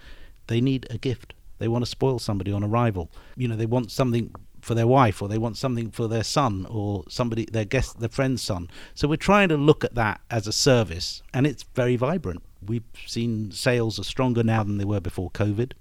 They 0.47 0.61
need 0.61 0.87
a 0.91 0.99
gift. 0.99 1.35
They 1.59 1.69
want 1.69 1.85
to 1.85 1.91
spoil 1.91 2.19
somebody 2.19 2.53
on 2.53 2.63
arrival. 2.63 3.11
You 3.37 3.49
know, 3.49 3.57
they 3.57 3.67
want 3.67 3.91
something 3.91 4.33
for 4.61 4.75
their 4.75 4.87
wife 4.87 5.23
or 5.23 5.29
they 5.29 5.39
want 5.39 5.57
something 5.57 5.91
for 5.91 6.09
their 6.09 6.25
son 6.25 6.67
or 6.69 7.05
somebody 7.09 7.45
their 7.47 7.65
guest 7.65 8.01
their 8.01 8.09
friend's 8.09 8.43
son 8.43 8.69
so 8.95 9.07
we're 9.07 9.17
trying 9.17 9.49
to 9.49 9.57
look 9.57 9.85
at 9.85 9.95
that 9.95 10.21
as 10.31 10.47
a 10.47 10.53
service 10.53 11.23
and 11.33 11.47
it's 11.47 11.65
very 11.75 11.97
vibrant 11.97 12.43
we've 12.67 12.85
seen 13.07 13.51
sales 13.51 13.99
are 13.99 14.05
stronger 14.05 14.43
now 14.43 14.63
than 14.63 14.79
they 14.79 14.85
were 14.85 15.01
before 15.01 15.31
COVID. 15.31 15.73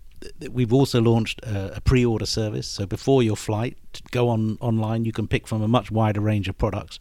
We've 0.49 0.73
also 0.73 1.01
launched 1.01 1.41
a, 1.43 1.80
pre-order 1.82 2.25
service, 2.25 2.67
so 2.67 2.86
before 2.86 3.21
your 3.21 3.36
flight, 3.36 3.78
go 4.11 4.30
on 4.30 4.57
online. 4.59 5.05
You 5.05 5.11
can 5.11 5.28
pick 5.28 5.47
from 5.47 5.61
a 5.61 5.67
much 5.67 5.91
wider 5.91 6.21
range 6.21 6.47
of 6.47 6.57
products, 6.57 6.97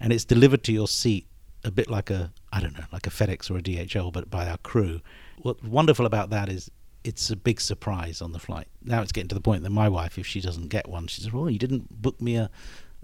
and 0.00 0.12
it's 0.12 0.24
delivered 0.24 0.64
to 0.64 0.72
your 0.72 0.88
seat 0.88 1.26
a 1.62 1.70
bit 1.70 1.90
like 1.90 2.10
a 2.10 2.32
I 2.52 2.60
don't 2.60 2.76
know, 2.76 2.84
like 2.92 3.06
a 3.06 3.10
FedEx 3.10 3.50
or 3.50 3.58
a 3.58 3.62
DHL, 3.62 4.12
but 4.12 4.30
by 4.30 4.48
our 4.48 4.58
crew. 4.58 5.00
What's 5.42 5.62
wonderful 5.62 6.06
about 6.06 6.30
that 6.30 6.48
is 6.48 6.70
it's 7.04 7.30
a 7.30 7.36
big 7.36 7.60
surprise 7.60 8.20
on 8.20 8.32
the 8.32 8.38
flight. 8.38 8.66
Now 8.82 9.02
it's 9.02 9.12
getting 9.12 9.28
to 9.28 9.34
the 9.34 9.40
point 9.40 9.62
that 9.62 9.70
my 9.70 9.88
wife, 9.88 10.18
if 10.18 10.26
she 10.26 10.40
doesn't 10.40 10.68
get 10.68 10.88
one, 10.88 11.06
she 11.06 11.20
says, 11.20 11.32
"Well, 11.32 11.50
you 11.50 11.58
didn't 11.58 12.02
book 12.02 12.20
me 12.20 12.36
a 12.36 12.50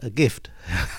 a 0.01 0.11
gift." 0.11 0.51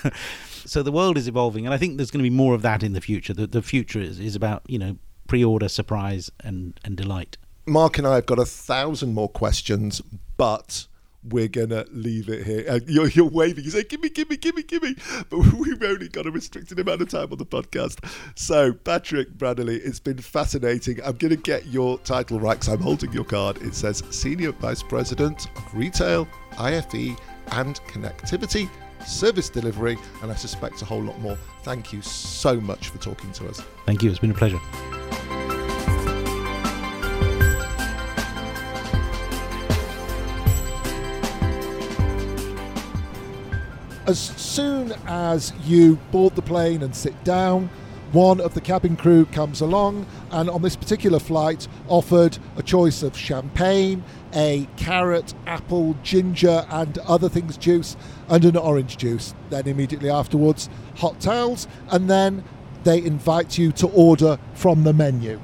so 0.64 0.82
the 0.82 0.92
world 0.92 1.18
is 1.18 1.28
evolving, 1.28 1.66
and 1.66 1.74
I 1.74 1.78
think 1.78 1.96
there's 1.96 2.10
going 2.10 2.24
to 2.24 2.30
be 2.30 2.34
more 2.34 2.54
of 2.54 2.62
that 2.62 2.82
in 2.82 2.92
the 2.92 3.00
future. 3.00 3.34
The, 3.34 3.46
the 3.46 3.62
future 3.62 4.00
is, 4.00 4.18
is 4.20 4.36
about 4.36 4.62
you 4.68 4.78
know 4.78 4.96
pre-order 5.26 5.68
surprise 5.68 6.30
and, 6.40 6.78
and 6.84 6.96
delight. 6.96 7.36
Mark 7.66 7.98
and 7.98 8.06
I 8.06 8.16
have 8.16 8.26
got 8.26 8.38
a 8.38 8.44
thousand 8.44 9.14
more 9.14 9.28
questions, 9.28 10.02
but 10.36 10.86
we're 11.28 11.48
gonna 11.48 11.84
leave 11.90 12.28
it 12.28 12.44
here. 12.44 12.64
Uh, 12.68 12.80
you're, 12.86 13.08
you're 13.08 13.28
waving. 13.28 13.64
You 13.64 13.70
say, 13.70 13.84
"Give 13.84 14.00
me, 14.00 14.08
give 14.08 14.28
me, 14.28 14.36
give 14.36 14.56
me, 14.56 14.62
give 14.62 14.82
me," 14.82 14.96
but 15.28 15.38
we've 15.54 15.82
only 15.82 16.08
got 16.08 16.26
a 16.26 16.30
restricted 16.30 16.78
amount 16.78 17.02
of 17.02 17.08
time 17.08 17.30
on 17.30 17.38
the 17.38 17.46
podcast. 17.46 17.98
So, 18.34 18.72
Patrick 18.72 19.36
Brannelly, 19.36 19.80
it's 19.84 20.00
been 20.00 20.18
fascinating. 20.18 21.00
I'm 21.04 21.16
gonna 21.16 21.36
get 21.36 21.66
your 21.66 21.98
title 21.98 22.40
right 22.40 22.54
because 22.54 22.68
I'm 22.68 22.80
holding 22.80 23.12
your 23.12 23.24
card. 23.24 23.60
It 23.62 23.74
says 23.74 24.02
Senior 24.10 24.52
Vice 24.52 24.82
President 24.82 25.48
of 25.56 25.74
Retail, 25.74 26.28
IFE, 26.58 27.18
and 27.52 27.80
Connectivity. 27.86 28.68
Service 29.06 29.48
delivery, 29.48 29.98
and 30.22 30.30
I 30.30 30.34
suspect 30.36 30.80
a 30.82 30.84
whole 30.84 31.02
lot 31.02 31.18
more. 31.20 31.36
Thank 31.62 31.92
you 31.92 32.02
so 32.02 32.60
much 32.60 32.88
for 32.88 32.98
talking 32.98 33.32
to 33.32 33.48
us. 33.48 33.60
Thank 33.84 34.02
you. 34.02 34.10
It's 34.10 34.20
been 34.20 34.30
a 34.30 34.34
pleasure. 34.34 34.60
As 44.04 44.18
soon 44.18 44.92
as 45.06 45.52
you 45.64 45.94
board 46.10 46.34
the 46.34 46.42
plane 46.42 46.82
and 46.82 46.94
sit 46.94 47.22
down, 47.22 47.70
one 48.10 48.40
of 48.40 48.52
the 48.52 48.60
cabin 48.60 48.96
crew 48.96 49.26
comes 49.26 49.60
along 49.60 50.06
and 50.32 50.50
on 50.50 50.60
this 50.60 50.74
particular 50.74 51.20
flight 51.20 51.68
offered 51.86 52.36
a 52.56 52.64
choice 52.64 53.04
of 53.04 53.16
champagne, 53.16 54.02
a 54.34 54.68
carrot, 54.76 55.34
apple, 55.46 55.96
ginger, 56.02 56.66
and 56.68 56.98
other 56.98 57.28
things 57.28 57.56
juice, 57.56 57.96
and 58.28 58.44
an 58.44 58.56
orange 58.56 58.96
juice. 58.96 59.34
Then 59.50 59.68
immediately 59.68 60.10
afterwards, 60.10 60.68
hot 60.96 61.20
towels, 61.20 61.68
and 61.88 62.10
then 62.10 62.42
they 62.82 62.98
invite 62.98 63.56
you 63.56 63.70
to 63.72 63.86
order 63.86 64.36
from 64.52 64.82
the 64.82 64.92
menu. 64.92 65.40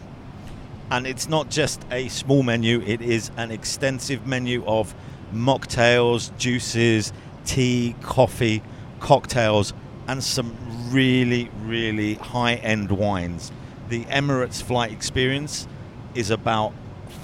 And 0.90 1.06
it's 1.06 1.28
not 1.28 1.48
just 1.48 1.80
a 1.92 2.08
small 2.08 2.42
menu, 2.42 2.80
it 2.80 3.02
is 3.02 3.30
an 3.36 3.52
extensive 3.52 4.26
menu 4.26 4.64
of 4.66 4.96
mocktails, 5.32 6.36
juices, 6.38 7.12
tea, 7.48 7.96
coffee, 8.02 8.62
cocktails, 9.00 9.72
and 10.06 10.22
some 10.22 10.54
really, 10.90 11.50
really 11.62 12.14
high 12.14 12.54
end 12.54 12.92
wines. 12.92 13.50
The 13.88 14.04
Emirates 14.04 14.62
flight 14.62 14.92
experience 14.92 15.66
is 16.14 16.30
about 16.30 16.72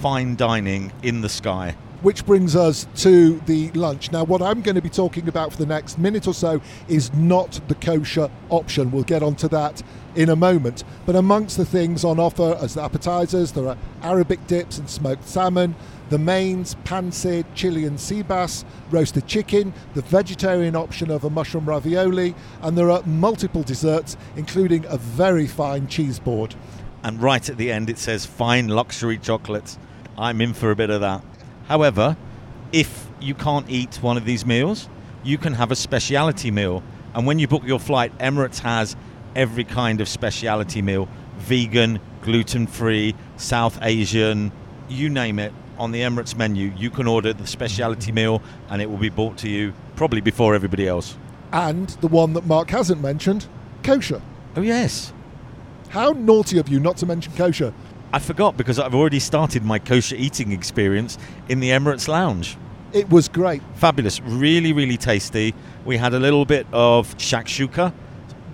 fine 0.01 0.35
dining 0.35 0.91
in 1.03 1.21
the 1.21 1.29
sky. 1.29 1.75
Which 2.01 2.25
brings 2.25 2.55
us 2.55 2.87
to 2.97 3.39
the 3.41 3.71
lunch. 3.71 4.11
Now, 4.11 4.23
what 4.23 4.41
I'm 4.41 4.61
going 4.61 4.75
to 4.75 4.81
be 4.81 4.89
talking 4.89 5.27
about 5.27 5.51
for 5.51 5.57
the 5.57 5.65
next 5.65 5.97
minute 5.97 6.27
or 6.27 6.33
so 6.33 6.61
is 6.87 7.13
not 7.13 7.59
the 7.67 7.75
kosher 7.75 8.29
option. 8.49 8.91
We'll 8.91 9.03
get 9.03 9.23
onto 9.23 9.47
that 9.49 9.81
in 10.15 10.29
a 10.29 10.35
moment. 10.35 10.83
But 11.05 11.15
amongst 11.15 11.57
the 11.57 11.65
things 11.65 12.03
on 12.03 12.19
offer 12.19 12.57
as 12.61 12.77
appetizers, 12.77 13.53
there 13.53 13.67
are 13.67 13.77
Arabic 14.01 14.45
dips 14.47 14.77
and 14.77 14.89
smoked 14.89 15.27
salmon, 15.27 15.75
the 16.09 16.17
mains, 16.17 16.75
pan-seared 16.83 17.45
chili 17.55 17.85
and 17.85 17.99
sea 17.99 18.21
bass, 18.21 18.65
roasted 18.91 19.27
chicken, 19.27 19.73
the 19.93 20.01
vegetarian 20.01 20.75
option 20.75 21.09
of 21.09 21.23
a 21.23 21.29
mushroom 21.29 21.65
ravioli, 21.65 22.35
and 22.61 22.77
there 22.77 22.91
are 22.91 23.01
multiple 23.05 23.63
desserts, 23.63 24.17
including 24.35 24.85
a 24.85 24.97
very 24.97 25.47
fine 25.47 25.87
cheese 25.87 26.19
board. 26.19 26.55
And 27.03 27.21
right 27.21 27.47
at 27.49 27.57
the 27.57 27.71
end, 27.71 27.89
it 27.89 27.97
says 27.97 28.25
fine 28.25 28.67
luxury 28.67 29.17
chocolates. 29.17 29.77
I'm 30.17 30.41
in 30.41 30.53
for 30.53 30.71
a 30.71 30.75
bit 30.75 30.89
of 30.89 31.01
that. 31.01 31.23
However, 31.67 32.17
if 32.71 33.07
you 33.19 33.33
can't 33.33 33.69
eat 33.69 33.95
one 34.01 34.17
of 34.17 34.25
these 34.25 34.45
meals, 34.45 34.89
you 35.23 35.37
can 35.37 35.53
have 35.53 35.71
a 35.71 35.75
speciality 35.75 36.51
meal. 36.51 36.83
And 37.13 37.25
when 37.25 37.39
you 37.39 37.47
book 37.47 37.63
your 37.65 37.79
flight, 37.79 38.15
Emirates 38.17 38.59
has 38.59 38.95
every 39.35 39.63
kind 39.63 40.01
of 40.01 40.07
speciality 40.07 40.81
meal 40.81 41.09
vegan, 41.37 41.99
gluten 42.21 42.65
free, 42.65 43.13
South 43.37 43.77
Asian, 43.81 44.51
you 44.87 45.09
name 45.09 45.37
it. 45.37 45.53
On 45.77 45.91
the 45.91 46.01
Emirates 46.01 46.37
menu, 46.37 46.71
you 46.77 46.89
can 46.89 47.07
order 47.07 47.33
the 47.33 47.45
speciality 47.45 48.11
meal 48.11 48.41
and 48.69 48.81
it 48.81 48.89
will 48.89 48.97
be 48.97 49.09
brought 49.09 49.37
to 49.39 49.49
you 49.49 49.73
probably 49.95 50.21
before 50.21 50.55
everybody 50.55 50.87
else. 50.87 51.17
And 51.51 51.89
the 52.01 52.07
one 52.07 52.33
that 52.33 52.45
Mark 52.45 52.69
hasn't 52.69 53.01
mentioned, 53.01 53.47
kosher. 53.83 54.21
Oh, 54.55 54.61
yes. 54.61 55.11
How 55.89 56.11
naughty 56.11 56.57
of 56.57 56.69
you 56.69 56.79
not 56.79 56.97
to 56.97 57.05
mention 57.05 57.33
kosher. 57.33 57.73
I 58.13 58.19
forgot 58.19 58.55
because 58.55 58.79
I've 58.79 58.95
already 58.95 59.19
started 59.19 59.65
my 59.65 59.79
kosher 59.79 60.15
eating 60.15 60.53
experience 60.53 61.17
in 61.49 61.59
the 61.59 61.69
Emirates 61.69 62.07
Lounge. 62.07 62.57
It 62.93 63.09
was 63.09 63.27
great. 63.27 63.61
Fabulous. 63.75 64.21
Really, 64.21 64.71
really 64.71 64.95
tasty. 64.95 65.53
We 65.83 65.97
had 65.97 66.13
a 66.13 66.19
little 66.19 66.45
bit 66.45 66.65
of 66.71 67.17
shakshuka. 67.17 67.93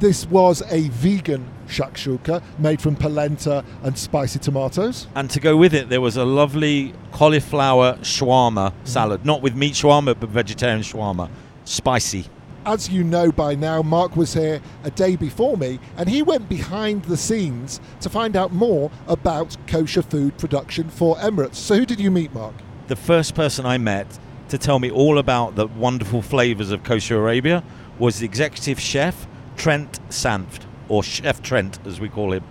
This 0.02 0.26
was 0.26 0.64
a 0.72 0.90
vegan 0.90 1.48
shakshuka 1.68 2.42
made 2.58 2.82
from 2.82 2.96
polenta 2.96 3.64
and 3.84 3.96
spicy 3.96 4.40
tomatoes. 4.40 5.06
And 5.14 5.30
to 5.30 5.40
go 5.40 5.56
with 5.56 5.76
it, 5.76 5.90
there 5.90 6.02
was 6.02 6.18
a 6.18 6.26
lovely 6.26 6.96
cauliflower 7.12 7.94
shawarma 8.02 8.74
salad. 8.84 9.28
Not 9.28 9.44
with 9.44 9.56
meat 9.56 9.74
shawarma, 9.74 10.20
but 10.20 10.30
vegetarian 10.30 10.82
shawarma. 10.82 11.30
Spicy. 11.66 12.26
As 12.66 12.90
you 12.90 13.04
know 13.04 13.32
by 13.32 13.54
now, 13.54 13.84
Mark 13.84 14.16
was 14.16 14.34
here 14.34 14.60
a 14.84 14.90
day 14.90 15.16
before 15.16 15.56
me 15.56 15.78
and 15.98 16.10
he 16.10 16.24
went 16.24 16.50
behind 16.50 17.06
the 17.06 17.16
scenes 17.16 17.80
to 18.00 18.10
find 18.10 18.36
out 18.36 18.52
more 18.52 18.90
about 19.08 19.56
kosher 19.68 20.02
food 20.02 20.36
production 20.40 20.90
for 20.90 21.16
Emirates. 21.18 21.58
So, 21.58 21.76
who 21.76 21.86
did 21.86 22.00
you 22.00 22.10
meet, 22.10 22.34
Mark? 22.34 22.56
The 22.88 22.96
first 22.96 23.36
person 23.36 23.68
I 23.68 23.78
met 23.78 24.18
to 24.50 24.58
tell 24.58 24.80
me 24.80 24.90
all 24.90 25.20
about 25.20 25.56
the 25.56 25.68
wonderful 25.68 26.24
flavors 26.24 26.72
of 26.72 26.84
kosher 26.84 27.20
Arabia 27.20 27.64
was 28.00 28.18
the 28.18 28.26
executive 28.26 28.80
chef, 28.80 29.28
Trent 29.56 30.00
Sanft, 30.10 30.66
or 30.90 31.04
Chef 31.04 31.42
Trent 31.42 31.80
as 31.86 32.00
we 32.00 32.10
call 32.10 32.34
him. 32.34 32.44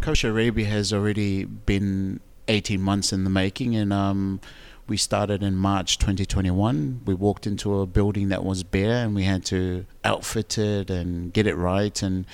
Kosher 0.00 0.30
Arabia 0.30 0.66
has 0.66 0.92
already 0.92 1.44
been 1.44 2.20
18 2.48 2.80
months 2.80 3.12
in 3.12 3.24
the 3.24 3.30
making 3.30 3.76
and 3.76 3.92
um, 3.92 4.40
we 4.90 4.96
started 4.96 5.42
in 5.42 5.56
March 5.56 5.98
2021. 5.98 7.02
We 7.04 7.14
walked 7.14 7.46
into 7.46 7.78
a 7.80 7.86
building 7.86 8.28
that 8.30 8.44
was 8.44 8.64
bare 8.64 9.04
and 9.04 9.14
we 9.14 9.22
had 9.22 9.44
to 9.46 9.86
outfit 10.04 10.58
it 10.58 10.90
and 10.90 11.32
get 11.32 11.46
it 11.46 11.54
right. 11.54 12.02
And 12.02 12.26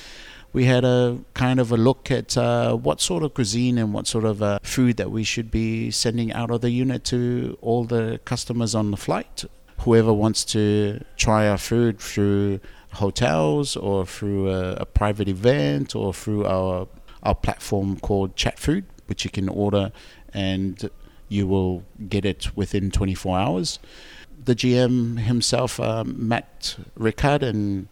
we 0.52 0.64
had 0.64 0.84
a 0.84 1.18
kind 1.34 1.60
of 1.60 1.70
a 1.70 1.76
look 1.76 2.10
at 2.10 2.36
uh, 2.36 2.74
what 2.74 3.00
sort 3.02 3.22
of 3.22 3.34
cuisine 3.34 3.76
and 3.76 3.92
what 3.92 4.06
sort 4.06 4.24
of 4.24 4.42
uh, 4.42 4.58
food 4.62 4.96
that 4.96 5.10
we 5.10 5.22
should 5.22 5.50
be 5.50 5.90
sending 5.90 6.32
out 6.32 6.50
of 6.50 6.62
the 6.62 6.70
unit 6.70 7.04
to 7.04 7.58
all 7.60 7.84
the 7.84 8.20
customers 8.24 8.74
on 8.74 8.90
the 8.90 8.96
flight. 8.96 9.44
Whoever 9.80 10.14
wants 10.14 10.42
to 10.46 11.04
try 11.18 11.46
our 11.46 11.58
food 11.58 11.98
through 11.98 12.60
hotels 12.96 13.76
or 13.76 14.06
through 14.06 14.50
a, 14.50 14.72
a 14.74 14.86
private 14.86 15.28
event 15.28 15.94
or 15.94 16.12
through 16.12 16.46
our 16.46 16.88
our 17.22 17.34
platform 17.34 17.98
called 17.98 18.36
Chat 18.36 18.58
Food, 18.58 18.84
which 19.06 19.24
you 19.24 19.30
can 19.30 19.48
order 19.48 19.90
and 20.32 20.90
you 21.28 21.46
will 21.46 21.82
get 22.08 22.24
it 22.24 22.56
within 22.56 22.90
24 22.90 23.38
hours. 23.38 23.78
The 24.44 24.54
GM 24.54 25.18
himself, 25.20 25.80
um, 25.80 26.14
Matt 26.28 26.76
Rickard, 26.96 27.42
and 27.42 27.88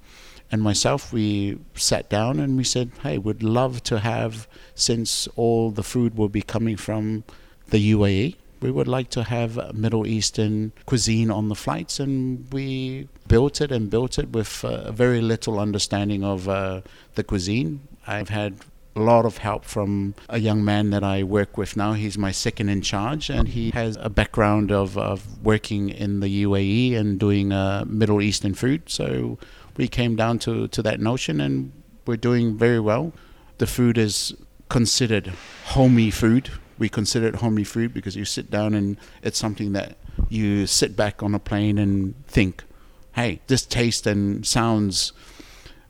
and 0.52 0.62
myself, 0.62 1.12
we 1.12 1.58
sat 1.74 2.08
down 2.08 2.38
and 2.38 2.56
we 2.56 2.64
said, 2.64 2.92
"Hey, 3.02 3.18
we'd 3.18 3.42
love 3.42 3.82
to 3.84 3.98
have, 3.98 4.46
since 4.74 5.26
all 5.34 5.70
the 5.70 5.82
food 5.82 6.16
will 6.16 6.28
be 6.28 6.42
coming 6.42 6.76
from 6.76 7.24
the 7.70 7.92
UAE, 7.92 8.36
we 8.64 8.70
would 8.76 8.88
like 8.88 9.10
to 9.10 9.22
have 9.22 9.50
Middle 9.74 10.06
Eastern 10.06 10.72
cuisine 10.86 11.30
on 11.30 11.48
the 11.48 11.54
flights." 11.64 12.00
And 12.00 12.14
we 12.52 13.08
built 13.28 13.60
it 13.60 13.70
and 13.70 13.90
built 13.90 14.18
it 14.18 14.28
with 14.38 14.64
uh, 14.64 14.90
very 14.92 15.20
little 15.20 15.56
understanding 15.66 16.24
of 16.24 16.48
uh, 16.48 16.80
the 17.14 17.24
cuisine. 17.24 17.80
I've 18.06 18.30
had 18.40 18.52
a 18.96 19.00
lot 19.00 19.24
of 19.24 19.38
help 19.38 19.64
from 19.64 20.14
a 20.28 20.38
young 20.38 20.64
man 20.64 20.90
that 20.90 21.02
I 21.02 21.22
work 21.22 21.58
with 21.58 21.76
now. 21.76 21.92
He's 21.94 22.16
my 22.16 22.30
second 22.30 22.68
in 22.68 22.80
charge, 22.82 23.28
and 23.28 23.48
he 23.48 23.70
has 23.70 23.98
a 24.00 24.08
background 24.08 24.70
of, 24.70 24.96
of 24.96 25.42
working 25.42 25.90
in 25.90 26.20
the 26.20 26.44
UAE 26.44 26.96
and 26.96 27.18
doing 27.18 27.52
uh, 27.52 27.84
Middle 27.86 28.22
Eastern 28.22 28.54
food. 28.54 28.88
So 28.88 29.38
we 29.76 29.88
came 29.88 30.16
down 30.16 30.38
to, 30.40 30.68
to 30.68 30.82
that 30.82 31.00
notion, 31.00 31.40
and 31.40 31.72
we're 32.06 32.16
doing 32.16 32.56
very 32.56 32.80
well. 32.80 33.12
The 33.58 33.66
food 33.66 33.98
is 33.98 34.34
considered 34.68 35.32
homey 35.66 36.10
food. 36.10 36.50
We 36.78 36.88
consider 36.88 37.26
it 37.26 37.36
homey 37.36 37.64
food 37.64 37.94
because 37.94 38.16
you 38.16 38.24
sit 38.24 38.50
down 38.50 38.74
and 38.74 38.96
it's 39.22 39.38
something 39.38 39.72
that 39.72 39.96
you 40.28 40.66
sit 40.66 40.96
back 40.96 41.22
on 41.22 41.34
a 41.34 41.38
plane 41.38 41.78
and 41.78 42.14
think, 42.26 42.64
hey, 43.12 43.40
this 43.46 43.64
tastes 43.64 44.06
and 44.06 44.46
sounds 44.46 45.12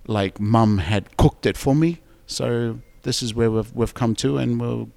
like 0.07 0.39
mum 0.41 0.78
had 0.78 1.16
cooked 1.16 1.47
it 1.47 1.57
for 1.57 1.74
me. 1.74 2.01
So 2.26 2.80
this 3.03 3.22
is 3.22 3.35
where 3.35 3.51
we've, 3.51 3.72
we've 3.74 3.95
come 3.95 4.14
to, 4.16 4.39
and 4.39 4.61
we've 4.61 4.89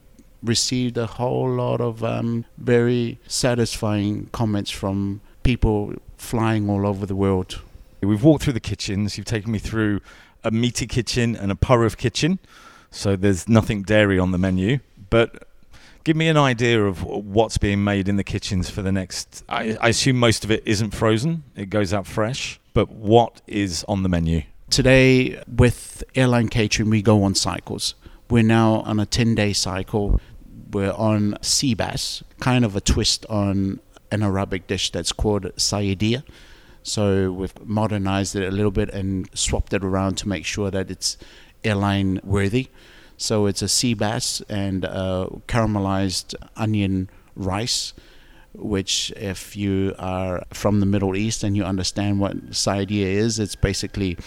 received 0.44 0.98
a 0.98 1.08
whole 1.08 1.50
lot 1.50 1.82
of 1.82 2.04
um, 2.04 2.46
very 2.58 3.20
satisfying 3.28 4.30
comments 4.32 4.72
from 4.72 5.22
people 5.44 5.94
flying 6.18 6.70
all 6.70 6.86
over 6.86 7.06
the 7.06 7.16
world. 7.16 7.62
We've 8.02 8.24
walked 8.24 8.44
through 8.44 8.54
the 8.54 8.60
kitchens. 8.60 9.18
You've 9.18 9.26
taken 9.26 9.52
me 9.52 9.60
through 9.60 10.02
a 10.44 10.52
meaty 10.52 10.88
kitchen 10.88 11.36
and 11.36 11.52
a 11.52 11.56
parve 11.56 11.98
kitchen. 11.98 12.40
So 12.92 13.16
there's 13.16 13.50
nothing 13.50 13.84
dairy 13.84 14.20
on 14.20 14.32
the 14.32 14.38
menu. 14.38 14.80
But 15.10 15.47
give 16.08 16.16
me 16.16 16.30
an 16.30 16.38
idea 16.38 16.82
of 16.86 17.04
what's 17.04 17.58
being 17.58 17.84
made 17.84 18.08
in 18.08 18.16
the 18.16 18.24
kitchens 18.24 18.70
for 18.70 18.82
the 18.82 18.94
next. 18.94 19.44
I, 19.50 19.76
I 19.82 19.90
assume 19.90 20.16
most 20.16 20.46
of 20.46 20.52
it 20.52 20.64
isn't 20.66 20.92
frozen, 20.92 21.44
it 21.54 21.70
goes 21.70 21.94
out 21.94 22.08
fresh. 22.08 22.62
But 22.74 22.90
what 22.90 23.42
is 23.46 23.84
on 23.90 24.04
the 24.04 24.10
menu? 24.10 24.44
Today, 24.70 25.44
with 25.54 26.06
airline 26.16 26.48
catering, 26.48 26.90
we 26.90 27.02
go 27.02 27.24
on 27.24 27.36
cycles. 27.36 27.94
We're 28.30 28.44
now 28.44 28.76
on 28.92 29.02
a 29.02 29.06
10 29.06 29.36
day 29.36 29.52
cycle. 29.52 30.22
We're 30.72 30.94
on 30.94 31.38
sea 31.42 31.74
bass, 31.74 32.24
kind 32.40 32.64
of 32.64 32.78
a 32.78 32.82
twist 32.82 33.26
on 33.30 33.82
an 34.10 34.24
Arabic 34.24 34.66
dish 34.68 34.92
that's 34.94 35.12
called 35.12 35.44
sayediyah. 35.58 36.24
So 36.84 37.34
we've 37.34 37.68
modernized 37.68 38.34
it 38.38 38.48
a 38.48 38.52
little 38.52 38.72
bit 38.72 38.90
and 38.92 39.30
swapped 39.34 39.74
it 39.74 39.84
around 39.84 40.18
to 40.20 40.30
make 40.30 40.46
sure 40.46 40.72
that 40.72 40.90
it's 40.90 41.18
airline 41.66 42.22
worthy. 42.24 42.70
So 43.18 43.48
it's 43.48 43.62
a 43.62 43.68
sea 43.68 43.94
bass 43.96 44.42
and 44.48 44.84
caramelized 44.84 46.36
onion 46.56 47.10
rice, 47.36 47.94
which, 48.54 49.12
if 49.16 49.56
you 49.56 49.96
are 50.00 50.44
from 50.54 50.80
the 50.80 50.86
Middle 50.86 51.16
East 51.16 51.44
and 51.44 51.56
you 51.58 51.64
understand 51.64 52.20
what 52.20 52.52
sayediyah 52.52 53.06
is, 53.06 53.40
it's 53.40 53.56
basically 53.56 54.18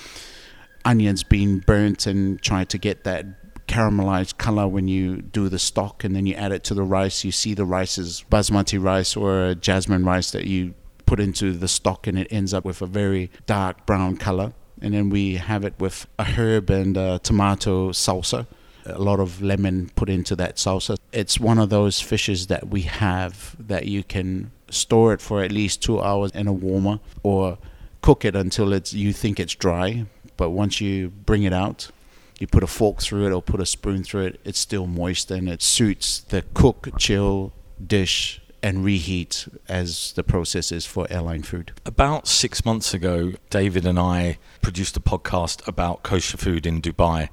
onions 0.85 1.23
being 1.23 1.59
burnt 1.61 2.07
and 2.07 2.41
trying 2.43 2.67
to 2.67 2.79
get 2.79 3.05
that 3.05 3.27
caramelized 3.67 4.37
color 4.39 4.67
when 4.67 4.89
you 4.89 5.23
do 5.23 5.49
the 5.49 5.59
stock 5.59 6.03
and 6.03 6.17
then 6.17 6.27
you 6.27 6.35
add 6.35 6.51
it 6.51 6.65
to 6.65 6.75
the 6.75 6.83
rice. 6.83 7.25
You 7.25 7.31
see 7.31 7.55
the 7.55 7.65
rice 7.65 7.99
is 7.99 8.25
basmati 8.31 8.83
rice 8.83 9.17
or 9.17 9.55
jasmine 9.55 10.05
rice 10.05 10.33
that 10.33 10.47
you 10.47 10.75
put 11.07 11.21
into 11.21 11.53
the 11.53 11.69
stock 11.69 12.09
and 12.09 12.19
it 12.19 12.27
ends 12.31 12.53
up 12.53 12.65
with 12.65 12.83
a 12.83 12.87
very 12.87 13.31
dark 13.47 13.87
brown 13.87 14.17
color. 14.17 14.53
And 14.83 14.95
then 14.95 15.11
we 15.11 15.37
have 15.37 15.65
it 15.65 15.75
with 15.79 16.07
a 16.19 16.25
herb 16.25 16.71
and 16.71 16.97
a 16.97 17.21
tomato 17.21 17.91
salsa. 17.91 18.47
A 18.87 18.99
lot 18.99 19.21
of 19.21 19.43
lemon 19.43 19.91
put 19.95 20.09
into 20.09 20.35
that 20.37 20.57
salsa. 20.57 20.97
It's 21.13 21.39
one 21.39 21.59
of 21.59 21.71
those 21.71 22.01
fishes 22.01 22.47
that 22.49 22.69
we 22.69 22.83
have 22.83 23.57
that 23.59 23.87
you 23.87 24.03
can 24.03 24.53
store 24.71 25.13
it 25.13 25.21
for 25.21 25.43
at 25.43 25.51
least 25.51 25.83
two 25.83 26.01
hours 26.01 26.31
in 26.33 26.47
a 26.47 26.53
warmer 26.53 27.01
or 27.23 27.59
cook 28.03 28.25
it 28.25 28.37
until 28.37 28.73
it's 28.73 28.95
you 28.95 29.13
think 29.13 29.39
it's 29.41 29.55
dry 29.55 30.07
but 30.41 30.53
once 30.53 30.81
you 30.81 31.11
bring 31.11 31.43
it 31.43 31.53
out, 31.53 31.91
you 32.39 32.47
put 32.47 32.63
a 32.63 32.67
fork 32.67 33.03
through 33.03 33.27
it 33.27 33.31
or 33.31 33.43
put 33.43 33.61
a 33.61 33.67
spoon 33.67 34.03
through 34.03 34.23
it, 34.23 34.41
it's 34.43 34.59
still 34.59 34.87
moist 34.87 35.31
and 35.31 35.51
it 35.51 35.61
suits 35.61 36.21
the 36.21 36.45
cook, 36.55 36.89
chill, 36.97 37.53
dish, 37.87 38.41
and 38.63 38.83
reheat 38.83 39.47
as 39.69 40.13
the 40.13 40.23
process 40.23 40.73
is 40.73 40.87
for 40.87 41.07
airline 41.11 41.43
food. 41.43 41.73
About 41.85 42.27
six 42.27 42.65
months 42.65 42.95
ago, 42.95 43.35
David 43.51 43.85
and 43.85 43.99
I 43.99 44.39
produced 44.63 44.97
a 44.97 45.01
podcast 45.01 45.69
about 45.69 46.03
kosher 46.03 46.39
food 46.39 46.65
in 46.65 46.81
Dubai. 46.81 47.29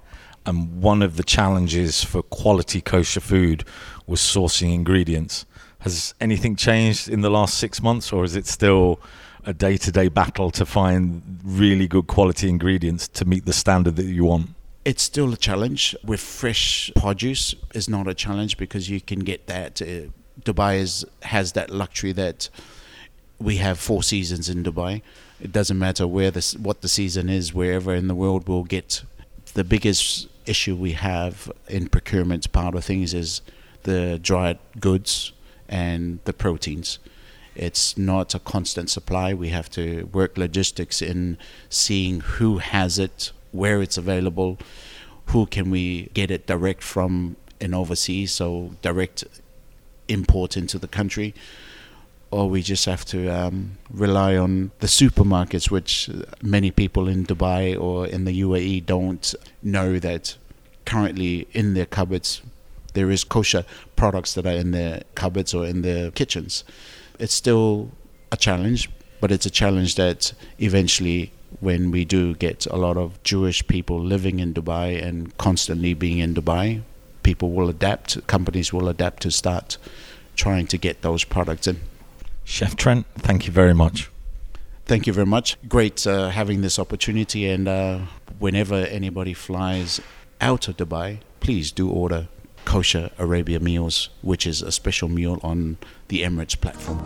And 0.48 0.82
one 0.82 1.02
of 1.02 1.18
the 1.18 1.24
challenges 1.24 2.06
for 2.06 2.24
quality 2.24 2.80
kosher 2.80 3.20
food 3.20 3.66
was 4.08 4.22
sourcing 4.22 4.74
ingredients. 4.74 5.45
Has 5.80 6.14
anything 6.22 6.56
changed 6.56 7.10
in 7.10 7.20
the 7.20 7.30
last 7.30 7.58
six 7.58 7.84
months, 7.84 8.14
or 8.14 8.24
is 8.24 8.36
it 8.38 8.48
still 8.48 9.02
a 9.43 9.54
day 9.54 9.76
to 9.76 9.91
day 9.91 10.08
battle 10.08 10.50
to 10.52 10.66
find 10.66 11.39
really 11.43 11.88
good 11.88 12.08
quality 12.08 12.48
ingredients 12.48 13.10
to 13.10 13.26
meet 13.26 13.45
the 13.45 13.52
standard 13.52 13.98
that 13.98 14.06
you 14.06 14.24
want? 14.24 14.52
It's 14.86 15.04
still 15.04 15.34
a 15.34 15.38
challenge. 15.38 15.93
With 16.02 16.22
fresh 16.22 16.91
produce, 16.95 17.54
is 17.74 17.89
not 17.89 18.08
a 18.08 18.14
challenge 18.14 18.56
because 18.56 18.89
you 18.89 19.02
can 19.02 19.20
get 19.20 19.48
that. 19.48 19.82
Uh, 19.82 20.12
Dubai 20.41 20.78
is, 20.78 21.06
has 21.24 21.52
that 21.54 21.70
luxury 21.70 22.14
that 22.14 22.50
we 23.38 23.58
have 23.58 23.80
four 23.80 24.02
seasons 24.02 24.48
in 24.48 24.64
Dubai. 24.64 25.02
It 25.41 25.52
doesn't 25.52 25.78
matter 25.78 26.08
where 26.08 26.32
this 26.32 26.56
what 26.56 26.82
the 26.82 26.88
season 26.88 27.28
is, 27.28 27.54
wherever 27.54 27.93
in 27.93 28.08
the 28.08 28.16
world 28.16 28.48
we'll 28.48 28.64
get. 28.64 29.04
The 29.54 29.66
biggest 29.66 30.28
issue 30.48 30.76
we 30.76 30.93
have 30.93 31.52
in 31.68 31.89
procurement 31.89 32.52
part 32.52 32.76
of 32.76 32.84
things 32.86 33.14
is 33.14 33.41
the 33.84 34.20
dried 34.20 34.60
goods 34.80 35.32
and 35.68 36.20
the 36.26 36.34
proteins. 36.34 37.00
It's 37.56 37.98
not 37.98 38.36
a 38.36 38.39
constant 38.39 38.89
supply. 38.89 39.34
We 39.34 39.50
have 39.50 39.70
to 39.72 40.10
work 40.14 40.38
logistics 40.38 41.02
in 41.02 41.38
seeing 41.70 42.22
who 42.22 42.60
has 42.60 43.00
it, 43.00 43.32
where 43.52 43.82
it's 43.82 43.98
available, 43.98 44.60
who 45.28 45.45
can 45.48 45.70
we 45.72 46.10
get 46.14 46.30
it 46.30 46.45
direct 46.45 46.84
from 46.84 47.36
in 47.60 47.74
overseas, 47.74 48.32
so 48.32 48.76
direct 48.82 49.24
import 50.08 50.56
into 50.56 50.78
the 50.78 50.88
country, 50.88 51.34
or 52.32 52.50
we 52.50 52.62
just 52.62 52.86
have 52.86 53.06
to 53.06 53.30
um, 53.30 53.78
rely 53.90 54.36
on 54.36 54.72
the 54.80 54.88
supermarkets, 54.88 55.72
which 55.72 56.10
many 56.42 56.72
people 56.72 57.08
in 57.08 57.26
Dubai 57.26 57.80
or 57.80 58.06
in 58.08 58.26
the 58.26 58.42
UAE 58.42 58.86
don't 58.86 59.34
know 59.64 60.00
that 60.00 60.36
currently 60.86 61.48
in 61.52 61.74
their 61.74 61.86
cupboards 61.86 62.42
there 62.94 63.12
is 63.12 63.24
kosher 63.24 63.64
products 63.96 64.34
that 64.34 64.48
are 64.48 64.60
in 64.64 64.72
their 64.72 65.04
cupboards 65.14 65.54
or 65.54 65.66
in 65.66 65.84
their 65.84 66.10
kitchens. 66.10 66.64
It's 67.20 67.34
still 67.34 67.92
a 68.32 68.38
challenge, 68.38 68.90
but 69.22 69.32
it's 69.32 69.46
a 69.46 69.52
challenge 69.52 69.96
that 69.96 70.34
eventually 70.58 71.32
when 71.60 71.92
we 71.92 72.06
do 72.06 72.34
get 72.36 72.66
a 72.66 72.76
lot 72.76 72.98
of 72.98 73.22
Jewish 73.24 73.66
people 73.68 74.00
living 74.00 74.40
in 74.40 74.54
Dubai 74.54 75.02
and 75.02 75.38
constantly 75.38 75.94
being 75.94 76.18
in 76.18 76.34
Dubai, 76.34 76.82
people 77.22 77.52
will 77.52 77.70
adapt, 77.70 78.26
companies 78.28 78.74
will 78.74 78.88
adapt 78.88 79.22
to 79.24 79.32
start 79.32 79.78
trying 80.36 80.66
to 80.68 80.78
get 80.78 81.04
those 81.04 81.24
products 81.24 81.68
in. 81.68 81.80
Chef 82.50 82.78
Trent, 82.78 83.06
thank 83.18 83.45
you 83.45 83.52
very 83.52 83.74
much. 83.74 84.10
Thank 84.86 85.06
you 85.06 85.12
very 85.12 85.26
much. 85.26 85.58
Great 85.68 86.08
uh, 86.08 86.30
having 86.30 86.62
this 86.62 86.80
opportunity, 86.80 87.45
and 87.50 87.68
uh, 87.68 88.00
whenever 88.39 88.76
anybody 88.76 89.34
flies 89.34 90.00
out 90.39 90.70
of 90.70 90.78
Dubai, 90.78 91.20
please 91.41 91.74
do 91.74 91.89
order 91.89 92.30
kosher 92.64 93.10
Arabia 93.20 93.60
meals, 93.60 94.10
which 94.22 94.48
is 94.48 94.62
a 94.62 94.72
special 94.72 95.10
meal 95.10 95.41
on 95.43 95.78
the 96.08 96.22
Emirates 96.24 96.60
platform. 96.60 97.04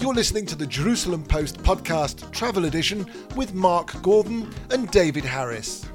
You're 0.00 0.12
listening 0.12 0.46
to 0.46 0.56
the 0.56 0.66
Jerusalem 0.66 1.22
Post 1.22 1.62
podcast 1.62 2.28
travel 2.32 2.64
edition 2.64 3.06
with 3.36 3.54
Mark 3.54 4.02
Gordon 4.02 4.52
and 4.72 4.90
David 4.90 5.24
Harris. 5.24 5.86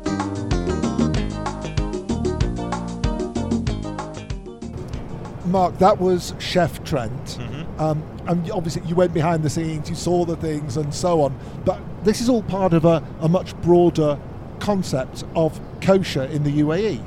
Mark, 5.48 5.78
that 5.80 6.00
was 6.00 6.34
Chef 6.40 6.84
Trent. 6.84 7.38
Um, 7.80 8.04
and 8.28 8.50
obviously, 8.52 8.82
you 8.88 8.96
went 8.96 9.14
behind 9.14 9.44
the 9.44 9.50
scenes, 9.50 9.90
you 9.90 9.96
saw 9.96 10.26
the 10.26 10.36
things, 10.36 10.78
and 10.78 10.94
so 10.94 11.22
on. 11.22 11.38
But 11.66 11.80
this 12.04 12.22
is 12.22 12.30
all 12.30 12.44
part 12.44 12.74
of 12.74 12.86
a, 12.86 13.04
a 13.20 13.30
much 13.30 13.56
broader 13.62 14.20
concept 14.60 15.24
of 15.36 15.60
kosher 15.82 16.24
in 16.24 16.44
the 16.44 16.60
UAE. 16.62 17.04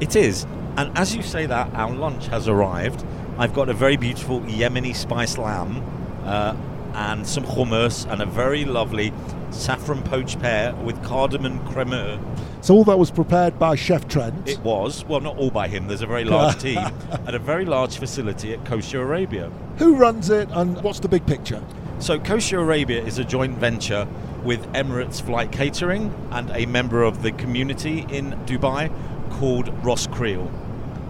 It 0.00 0.16
is. 0.16 0.46
And 0.76 0.96
as 0.98 1.14
you 1.14 1.22
say 1.22 1.46
that, 1.46 1.72
our 1.74 1.92
lunch 1.94 2.26
has 2.28 2.48
arrived. 2.48 3.04
I've 3.38 3.54
got 3.54 3.68
a 3.68 3.74
very 3.74 3.96
beautiful 3.96 4.40
Yemeni 4.40 4.94
spiced 4.94 5.38
lamb 5.38 5.82
uh, 6.24 6.56
and 6.94 7.26
some 7.26 7.44
hummus 7.44 8.10
and 8.10 8.20
a 8.20 8.26
very 8.26 8.64
lovely 8.64 9.12
saffron 9.54 10.02
poached 10.02 10.40
pear 10.40 10.74
with 10.74 11.02
cardamom 11.04 11.58
crémeux. 11.68 12.18
So 12.60 12.74
all 12.74 12.84
that 12.84 12.98
was 12.98 13.10
prepared 13.10 13.58
by 13.58 13.76
Chef 13.76 14.08
Trent. 14.08 14.48
It 14.48 14.58
was, 14.60 15.04
well, 15.04 15.20
not 15.20 15.36
all 15.36 15.50
by 15.50 15.68
him. 15.68 15.86
There's 15.86 16.02
a 16.02 16.06
very 16.06 16.24
large 16.24 16.58
team 16.60 16.78
at 16.78 17.34
a 17.34 17.38
very 17.38 17.64
large 17.64 17.98
facility 17.98 18.52
at 18.52 18.64
Kosher 18.64 19.02
Arabia. 19.02 19.50
Who 19.78 19.96
runs 19.96 20.30
it, 20.30 20.48
and 20.52 20.82
what's 20.82 21.00
the 21.00 21.08
big 21.08 21.26
picture? 21.26 21.62
So, 21.98 22.18
Kosher 22.18 22.60
Arabia 22.60 23.02
is 23.02 23.18
a 23.18 23.24
joint 23.24 23.56
venture 23.58 24.06
with 24.42 24.62
Emirates 24.72 25.22
Flight 25.22 25.52
Catering 25.52 26.14
and 26.30 26.50
a 26.50 26.66
member 26.66 27.02
of 27.02 27.22
the 27.22 27.32
community 27.32 28.04
in 28.10 28.32
Dubai 28.46 28.92
called 29.30 29.68
Ross 29.84 30.06
Kriel. 30.06 30.50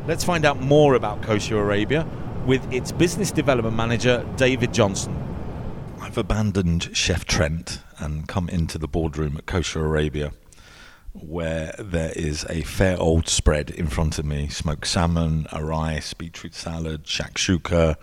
Let's 0.06 0.24
find 0.24 0.44
out 0.44 0.60
more 0.60 0.94
about 0.94 1.22
Kosher 1.22 1.58
Arabia 1.58 2.06
with 2.46 2.72
its 2.72 2.92
business 2.92 3.30
development 3.30 3.76
manager, 3.76 4.26
David 4.36 4.74
Johnson. 4.74 5.20
I've 6.00 6.18
abandoned 6.18 6.90
Chef 6.94 7.24
Trent 7.24 7.80
and 8.04 8.28
come 8.28 8.48
into 8.48 8.78
the 8.78 8.86
boardroom 8.86 9.36
at 9.38 9.46
Kosher 9.46 9.84
Arabia, 9.84 10.32
where 11.12 11.74
there 11.78 12.12
is 12.14 12.44
a 12.50 12.62
fair 12.62 12.98
old 13.00 13.28
spread 13.28 13.70
in 13.70 13.86
front 13.86 14.18
of 14.18 14.24
me 14.24 14.48
smoked 14.48 14.86
salmon, 14.86 15.46
a 15.52 15.64
rice, 15.64 16.12
beetroot 16.12 16.54
salad, 16.54 17.04
shakshuka, 17.04 17.96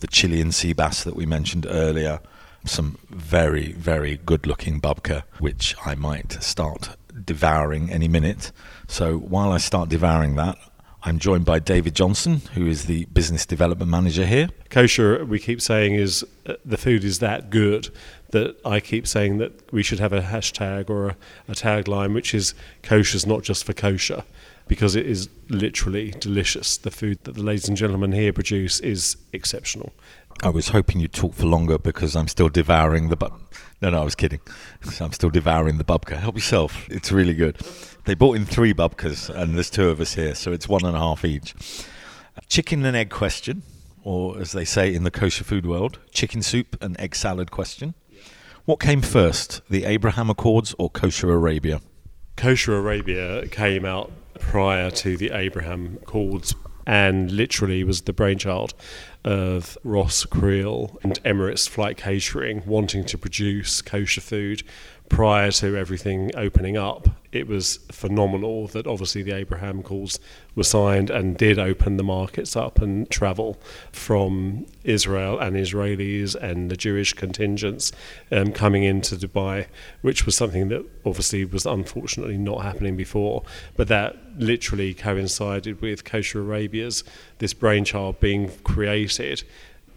the 0.00 0.06
Chilean 0.06 0.52
sea 0.52 0.72
bass 0.72 1.02
that 1.04 1.16
we 1.16 1.24
mentioned 1.24 1.66
earlier, 1.68 2.20
some 2.64 2.98
very, 3.08 3.72
very 3.72 4.18
good 4.26 4.46
looking 4.46 4.80
babka, 4.80 5.22
which 5.38 5.74
I 5.84 5.94
might 5.94 6.42
start 6.42 6.96
devouring 7.24 7.90
any 7.90 8.08
minute. 8.08 8.52
So 8.88 9.16
while 9.16 9.52
I 9.52 9.58
start 9.58 9.88
devouring 9.88 10.34
that, 10.36 10.58
I'm 11.06 11.20
joined 11.20 11.44
by 11.44 11.60
David 11.60 11.94
Johnson, 11.94 12.42
who 12.54 12.66
is 12.66 12.86
the 12.86 13.04
business 13.06 13.46
development 13.46 13.88
manager 13.88 14.26
here. 14.26 14.48
kosher 14.70 15.24
we 15.24 15.38
keep 15.38 15.60
saying 15.60 15.94
is 15.94 16.26
uh, 16.46 16.54
the 16.64 16.76
food 16.76 17.04
is 17.04 17.20
that 17.20 17.48
good 17.48 17.90
that 18.36 18.56
I 18.64 18.80
keep 18.80 19.06
saying 19.06 19.38
that 19.38 19.72
we 19.72 19.82
should 19.82 19.98
have 19.98 20.12
a 20.12 20.20
hashtag 20.20 20.90
or 20.90 21.08
a, 21.08 21.16
a 21.48 21.52
tagline 21.52 22.14
which 22.14 22.34
is 22.34 22.54
kosher's 22.82 23.26
not 23.26 23.42
just 23.42 23.64
for 23.64 23.72
kosher 23.72 24.24
because 24.68 24.94
it 24.96 25.06
is 25.06 25.28
literally 25.48 26.10
delicious 26.10 26.76
the 26.76 26.90
food 26.90 27.18
that 27.24 27.34
the 27.34 27.42
ladies 27.42 27.68
and 27.68 27.76
gentlemen 27.76 28.12
here 28.12 28.32
produce 28.32 28.80
is 28.80 29.16
exceptional 29.32 29.92
I 30.42 30.50
was 30.50 30.68
hoping 30.68 31.00
you'd 31.00 31.14
talk 31.14 31.32
for 31.34 31.46
longer 31.46 31.78
because 31.78 32.14
I'm 32.14 32.28
still 32.28 32.50
devouring 32.50 33.08
the 33.08 33.16
bub. 33.16 33.40
No, 33.80 33.90
no, 33.90 34.02
I 34.02 34.04
was 34.04 34.14
kidding. 34.14 34.40
I'm 35.00 35.12
still 35.12 35.30
devouring 35.30 35.78
the 35.78 35.84
bubka. 35.84 36.18
Help 36.18 36.36
yourself. 36.36 36.86
It's 36.90 37.10
really 37.10 37.34
good. 37.34 37.56
They 38.04 38.14
bought 38.14 38.36
in 38.36 38.44
three 38.44 38.74
bubkas, 38.74 39.30
and 39.30 39.54
there's 39.54 39.70
two 39.70 39.88
of 39.88 40.00
us 40.00 40.14
here, 40.14 40.34
so 40.34 40.52
it's 40.52 40.68
one 40.68 40.84
and 40.84 40.94
a 40.94 41.00
half 41.00 41.24
each. 41.24 41.54
Chicken 42.48 42.84
and 42.84 42.96
egg 42.96 43.10
question, 43.10 43.62
or 44.04 44.38
as 44.38 44.52
they 44.52 44.64
say 44.64 44.94
in 44.94 45.04
the 45.04 45.10
kosher 45.10 45.42
food 45.42 45.66
world, 45.66 45.98
chicken 46.12 46.42
soup 46.42 46.76
and 46.82 46.98
egg 47.00 47.16
salad 47.16 47.50
question. 47.50 47.94
What 48.66 48.80
came 48.80 49.00
first, 49.00 49.62
the 49.70 49.84
Abraham 49.84 50.28
Accords 50.28 50.74
or 50.76 50.90
kosher 50.90 51.32
Arabia? 51.32 51.80
kosher 52.36 52.76
arabia 52.76 53.46
came 53.46 53.86
out 53.86 54.10
prior 54.38 54.90
to 54.90 55.16
the 55.16 55.30
abraham 55.30 55.98
Accords 56.02 56.54
and 56.86 57.30
literally 57.30 57.82
was 57.82 58.02
the 58.02 58.12
brainchild 58.12 58.74
of 59.24 59.78
Ross 59.84 60.26
Kriel 60.26 61.02
and 61.02 61.22
Emirates 61.22 61.68
Flight 61.68 61.96
Catering 61.96 62.62
wanting 62.66 63.04
to 63.06 63.16
produce 63.16 63.80
kosher 63.80 64.20
food 64.20 64.64
prior 65.08 65.50
to 65.50 65.76
everything 65.76 66.30
opening 66.36 66.76
up. 66.76 67.08
It 67.32 67.46
was 67.46 67.78
phenomenal 67.90 68.66
that 68.68 68.86
obviously 68.86 69.22
the 69.22 69.32
Abraham 69.32 69.80
Accords 69.80 70.18
were 70.54 70.64
signed 70.64 71.10
and 71.10 71.36
did 71.36 71.58
open 71.58 71.96
the 71.96 72.02
markets 72.02 72.56
up 72.56 72.80
and 72.80 73.08
travel 73.10 73.58
from 73.92 74.66
Israel 74.84 75.38
and 75.38 75.54
Israelis 75.56 76.34
and 76.34 76.70
the 76.70 76.76
Jewish 76.76 77.12
contingents 77.12 77.92
um, 78.32 78.52
coming 78.52 78.84
into 78.84 79.16
Dubai, 79.16 79.66
which 80.00 80.24
was 80.24 80.34
something 80.34 80.68
that 80.68 80.84
obviously 81.04 81.44
was 81.44 81.66
unfortunately 81.66 82.38
not 82.38 82.62
happening 82.62 82.96
before. 82.96 83.42
But 83.76 83.88
that 83.88 84.16
literally 84.36 84.94
coincided 84.94 85.80
with 85.80 86.04
Kosher 86.04 86.40
Arabia's 86.40 87.04
this 87.38 87.52
brainchild 87.52 88.18
being 88.20 88.50
created, 88.64 89.42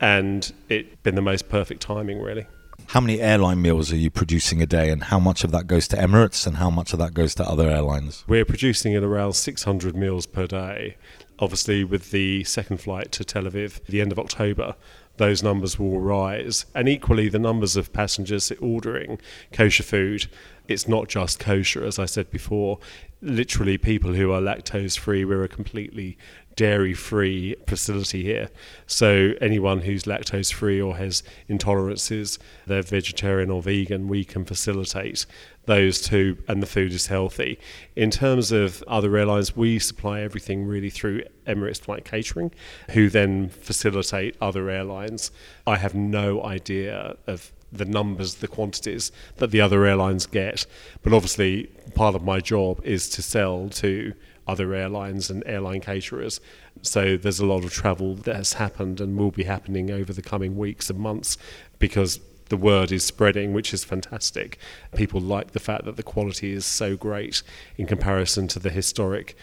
and 0.02 0.52
it 0.68 1.04
been 1.04 1.16
the 1.16 1.22
most 1.22 1.50
perfect 1.50 1.82
timing, 1.82 2.22
really. 2.22 2.48
How 2.88 3.00
many 3.00 3.22
airline 3.22 3.62
meals 3.62 3.92
are 3.92 3.98
you 3.98 4.10
producing 4.10 4.62
a 4.62 4.66
day, 4.66 4.90
and 4.90 5.04
how 5.04 5.20
much 5.20 5.44
of 5.44 5.52
that 5.52 5.68
goes 5.68 5.88
to 5.90 5.96
Emirates, 5.96 6.48
and 6.48 6.58
how 6.58 6.70
much 6.70 6.94
of 6.94 7.00
that 7.00 7.14
goes 7.14 7.36
to 7.36 7.44
other 7.44 7.70
airlines? 7.70 8.24
We're 8.28 8.46
producing 8.46 8.96
at 8.96 9.04
around 9.04 9.34
600 9.34 9.96
meals 9.96 10.26
per 10.26 10.48
day. 10.48 10.98
Obviously, 11.38 11.84
with 11.84 12.12
the 12.12 12.44
second 12.44 12.78
flight 12.82 13.12
to 13.14 13.24
Tel 13.24 13.44
Aviv, 13.44 13.78
at 13.78 13.86
the 13.86 14.02
end 14.02 14.12
of 14.12 14.20
October, 14.20 14.76
those 15.18 15.44
numbers 15.44 15.78
will 15.78 16.00
rise. 16.00 16.66
And 16.74 16.90
equally, 16.90 17.30
the 17.30 17.40
numbers 17.40 17.76
of 17.76 17.94
passengers 17.94 18.52
ordering 18.60 19.20
kosher 19.54 19.84
food, 19.84 20.28
it's 20.68 20.88
not 20.88 21.08
just 21.08 21.40
kosher, 21.40 21.84
as 21.86 22.00
I 22.00 22.06
said 22.06 22.32
before. 22.32 22.80
Literally, 23.22 23.78
people 23.78 24.14
who 24.14 24.32
are 24.32 24.42
lactose 24.42 24.98
free, 24.98 25.26
we're 25.26 25.44
a 25.44 25.50
completely 25.50 26.18
dairy 26.60 26.94
free 26.94 27.56
facility 27.66 28.22
here. 28.22 28.50
So, 28.86 29.32
anyone 29.40 29.80
who's 29.80 30.04
lactose 30.04 30.52
free 30.52 30.82
or 30.82 30.98
has 30.98 31.24
intolerances, 31.50 32.38
they're 32.68 32.82
vegetarian 32.82 33.50
or 33.50 33.62
vegan, 33.62 34.10
we 34.10 34.26
can 34.26 34.44
facilitate 34.44 35.26
those 35.68 36.02
two, 36.02 36.38
and 36.50 36.62
the 36.62 36.68
food 36.68 36.92
is 36.92 37.08
healthy. 37.08 37.58
In 37.96 38.12
terms 38.12 38.52
of 38.52 38.84
other 38.90 39.16
airlines, 39.16 39.56
we 39.56 39.80
supply 39.80 40.20
everything 40.20 40.66
really 40.66 40.90
through 40.90 41.24
Emirates 41.48 41.80
Flight 41.80 42.04
Catering, 42.04 42.52
who 42.90 43.10
then 43.10 43.48
facilitate 43.48 44.36
other 44.42 44.70
airlines. 44.70 45.32
I 45.66 45.78
have 45.78 45.96
no 45.96 46.44
idea 46.44 47.16
of 47.26 47.54
the 47.72 47.86
numbers, 47.86 48.36
the 48.36 48.50
quantities 48.50 49.14
that 49.38 49.52
the 49.52 49.62
other 49.62 49.86
airlines 49.86 50.26
get, 50.26 50.66
but 51.04 51.14
obviously, 51.14 51.68
part 51.96 52.16
of 52.16 52.22
my 52.22 52.42
job 52.42 52.82
is 52.84 53.08
to 53.12 53.22
sell 53.22 53.70
to 53.70 54.14
other 54.50 54.74
airlines 54.74 55.30
and 55.30 55.44
airline 55.46 55.80
caterers. 55.80 56.42
So 56.82 57.16
there's 57.18 57.40
a 57.40 57.46
lot 57.46 57.64
of 57.64 57.72
travel 57.72 58.16
that 58.16 58.36
has 58.36 58.54
happened 58.54 59.00
and 59.00 59.16
will 59.16 59.32
be 59.32 59.44
happening 59.44 59.92
over 59.92 60.12
the 60.12 60.24
coming 60.24 60.58
weeks 60.58 60.90
and 60.90 61.00
months 61.00 61.38
because 61.78 62.20
the 62.50 62.58
word 62.58 62.92
is 62.92 63.06
spreading, 63.06 63.54
which 63.54 63.74
is 63.74 63.84
fantastic. 63.84 64.58
People 64.96 65.22
like 65.22 65.52
the 65.52 65.60
fact 65.60 65.86
that 65.86 65.98
the 65.98 66.04
quality 66.04 66.52
is 66.52 66.66
so 66.66 66.98
great 66.98 67.44
in 67.78 67.86
comparison 67.86 68.48
to 68.48 68.60
the 68.60 68.72
historic, 68.72 69.38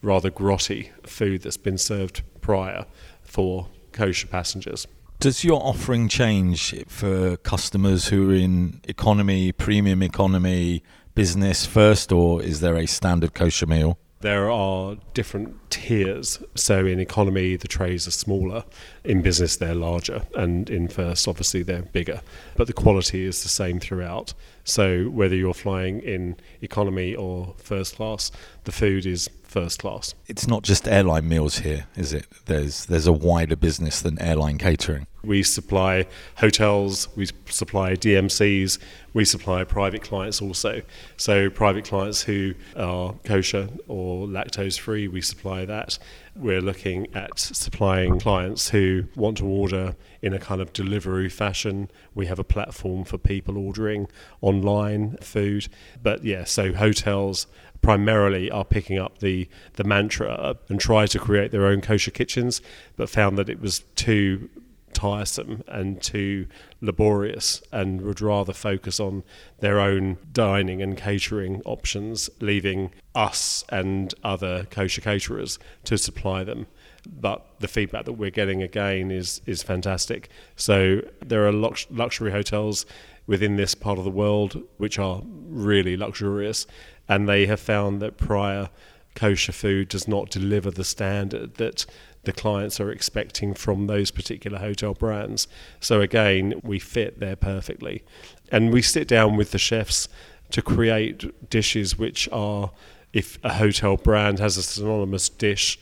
rather 0.00 0.30
grotty 0.30 0.90
food 1.04 1.42
that's 1.42 1.56
been 1.56 1.78
served 1.78 2.22
prior 2.40 2.86
for 3.22 3.66
kosher 3.90 4.28
passengers. 4.28 4.86
Does 5.18 5.42
your 5.42 5.60
offering 5.60 6.08
change 6.08 6.74
for 6.86 7.36
customers 7.38 8.08
who 8.08 8.30
are 8.30 8.34
in 8.34 8.80
economy, 8.84 9.50
premium 9.52 10.02
economy, 10.02 10.82
business 11.14 11.66
first, 11.66 12.12
or 12.12 12.42
is 12.42 12.60
there 12.60 12.76
a 12.76 12.86
standard 12.86 13.34
kosher 13.34 13.66
meal? 13.66 13.98
There 14.22 14.48
are 14.48 14.96
different 15.14 15.56
tiers. 15.68 16.40
So 16.54 16.86
in 16.86 17.00
economy, 17.00 17.56
the 17.56 17.66
trays 17.66 18.06
are 18.06 18.12
smaller. 18.12 18.64
In 19.02 19.20
business, 19.20 19.56
they're 19.56 19.74
larger. 19.74 20.22
And 20.36 20.70
in 20.70 20.86
first, 20.86 21.26
obviously, 21.26 21.64
they're 21.64 21.82
bigger. 21.82 22.22
But 22.56 22.68
the 22.68 22.72
quality 22.72 23.24
is 23.24 23.42
the 23.42 23.48
same 23.48 23.80
throughout. 23.80 24.32
So 24.62 25.06
whether 25.06 25.34
you're 25.34 25.54
flying 25.54 26.00
in 26.00 26.36
economy 26.60 27.16
or 27.16 27.54
first 27.58 27.96
class, 27.96 28.30
the 28.62 28.70
food 28.70 29.06
is 29.06 29.28
first 29.52 29.78
class. 29.78 30.14
It's 30.26 30.48
not 30.48 30.62
just 30.62 30.88
airline 30.88 31.28
meals 31.28 31.58
here, 31.58 31.86
is 31.94 32.12
it? 32.12 32.26
There's 32.46 32.86
there's 32.86 33.06
a 33.06 33.12
wider 33.12 33.54
business 33.54 34.00
than 34.00 34.20
airline 34.20 34.58
catering. 34.58 35.06
We 35.22 35.44
supply 35.44 36.06
hotels, 36.38 37.08
we 37.14 37.28
supply 37.46 37.92
DMCs, 37.92 38.78
we 39.12 39.24
supply 39.24 39.62
private 39.62 40.02
clients 40.02 40.42
also. 40.42 40.82
So 41.16 41.48
private 41.48 41.84
clients 41.84 42.22
who 42.22 42.54
are 42.76 43.14
kosher 43.24 43.68
or 43.86 44.26
lactose 44.26 44.80
free, 44.80 45.06
we 45.06 45.20
supply 45.20 45.64
that. 45.64 45.98
We're 46.34 46.62
looking 46.62 47.14
at 47.14 47.38
supplying 47.38 48.18
clients 48.18 48.70
who 48.70 49.04
want 49.14 49.36
to 49.38 49.46
order 49.46 49.94
in 50.22 50.32
a 50.32 50.40
kind 50.40 50.60
of 50.60 50.72
delivery 50.72 51.28
fashion. 51.28 51.88
We 52.14 52.26
have 52.26 52.40
a 52.40 52.44
platform 52.44 53.04
for 53.04 53.18
people 53.18 53.56
ordering 53.58 54.08
online 54.40 55.18
food. 55.18 55.68
But 56.02 56.24
yeah, 56.24 56.44
so 56.44 56.72
hotels 56.72 57.46
primarily 57.82 58.50
are 58.50 58.64
picking 58.64 58.98
up 58.98 59.18
the, 59.18 59.48
the 59.74 59.84
mantra 59.84 60.56
and 60.68 60.80
try 60.80 61.06
to 61.06 61.18
create 61.18 61.50
their 61.50 61.66
own 61.66 61.80
kosher 61.80 62.12
kitchens, 62.12 62.62
but 62.96 63.10
found 63.10 63.36
that 63.36 63.48
it 63.48 63.60
was 63.60 63.80
too 63.96 64.48
tiresome 64.92 65.64
and 65.68 66.00
too 66.00 66.46
laborious 66.80 67.62
and 67.72 68.02
would 68.02 68.20
rather 68.20 68.52
focus 68.52 69.00
on 69.00 69.24
their 69.60 69.80
own 69.80 70.16
dining 70.32 70.80
and 70.82 70.96
catering 70.96 71.60
options, 71.64 72.30
leaving 72.40 72.90
us 73.14 73.64
and 73.70 74.14
other 74.22 74.64
kosher 74.70 75.00
caterers 75.00 75.58
to 75.84 75.98
supply 75.98 76.44
them. 76.44 76.66
But 77.08 77.44
the 77.58 77.68
feedback 77.68 78.04
that 78.04 78.12
we're 78.12 78.30
getting 78.30 78.62
again 78.62 79.10
is 79.10 79.40
is 79.44 79.62
fantastic. 79.62 80.28
So 80.54 81.00
there 81.24 81.46
are 81.46 81.52
lux- 81.52 81.88
luxury 81.90 82.30
hotels 82.30 82.86
within 83.26 83.56
this 83.56 83.74
part 83.74 83.98
of 83.98 84.04
the 84.04 84.10
world 84.10 84.62
which 84.78 84.98
are 84.98 85.22
really 85.24 85.96
luxurious, 85.96 86.66
and 87.08 87.28
they 87.28 87.46
have 87.46 87.60
found 87.60 88.00
that 88.00 88.16
prior 88.16 88.70
kosher 89.14 89.52
food 89.52 89.88
does 89.88 90.08
not 90.08 90.30
deliver 90.30 90.70
the 90.70 90.84
standard 90.84 91.56
that 91.56 91.84
the 92.24 92.32
clients 92.32 92.80
are 92.80 92.90
expecting 92.90 93.52
from 93.52 93.86
those 93.86 94.10
particular 94.10 94.58
hotel 94.58 94.94
brands. 94.94 95.48
So 95.80 96.00
again, 96.00 96.54
we 96.62 96.78
fit 96.78 97.20
there 97.20 97.36
perfectly. 97.36 98.04
And 98.50 98.72
we 98.72 98.82
sit 98.82 99.08
down 99.08 99.36
with 99.36 99.50
the 99.50 99.58
chefs 99.58 100.08
to 100.50 100.62
create 100.62 101.50
dishes 101.50 101.98
which 101.98 102.28
are, 102.30 102.70
if 103.12 103.38
a 103.42 103.54
hotel 103.54 103.96
brand 103.96 104.38
has 104.38 104.56
a 104.56 104.62
synonymous 104.62 105.28
dish 105.28 105.78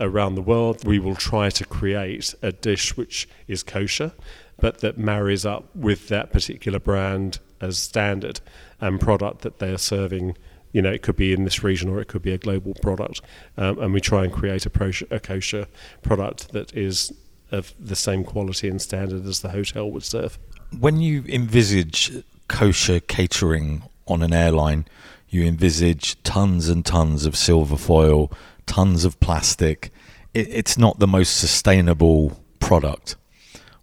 around 0.00 0.34
the 0.34 0.42
world, 0.42 0.84
we 0.84 0.98
will 0.98 1.14
try 1.14 1.48
to 1.50 1.64
create 1.64 2.34
a 2.42 2.50
dish 2.50 2.96
which 2.96 3.28
is 3.46 3.62
kosher, 3.62 4.12
but 4.58 4.78
that 4.80 4.98
marries 4.98 5.46
up 5.46 5.74
with 5.76 6.08
that 6.08 6.32
particular 6.32 6.80
brand 6.80 7.38
as 7.60 7.78
standard 7.78 8.40
and 8.80 9.00
product 9.00 9.42
that 9.42 9.58
they 9.58 9.72
are 9.72 9.78
serving 9.78 10.36
you 10.74 10.82
know, 10.82 10.90
it 10.90 11.02
could 11.02 11.16
be 11.16 11.32
in 11.32 11.44
this 11.44 11.62
region 11.62 11.88
or 11.88 12.00
it 12.00 12.08
could 12.08 12.20
be 12.20 12.32
a 12.32 12.38
global 12.38 12.74
product. 12.74 13.22
Um, 13.56 13.78
and 13.78 13.94
we 13.94 14.00
try 14.00 14.24
and 14.24 14.32
create 14.32 14.66
a, 14.66 14.70
pro- 14.70 14.90
a 15.10 15.20
kosher 15.20 15.66
product 16.02 16.52
that 16.52 16.76
is 16.76 17.12
of 17.52 17.72
the 17.78 17.94
same 17.94 18.24
quality 18.24 18.68
and 18.68 18.82
standard 18.82 19.24
as 19.24 19.40
the 19.40 19.50
hotel 19.50 19.88
would 19.92 20.02
serve. 20.02 20.36
When 20.76 21.00
you 21.00 21.24
envisage 21.28 22.24
kosher 22.48 22.98
catering 22.98 23.84
on 24.08 24.20
an 24.22 24.32
airline, 24.32 24.86
you 25.28 25.44
envisage 25.44 26.20
tons 26.24 26.68
and 26.68 26.84
tons 26.84 27.24
of 27.24 27.36
silver 27.36 27.76
foil, 27.76 28.32
tons 28.66 29.04
of 29.04 29.18
plastic. 29.20 29.92
It, 30.34 30.48
it's 30.50 30.76
not 30.76 30.98
the 30.98 31.06
most 31.06 31.38
sustainable 31.38 32.40
product. 32.58 33.14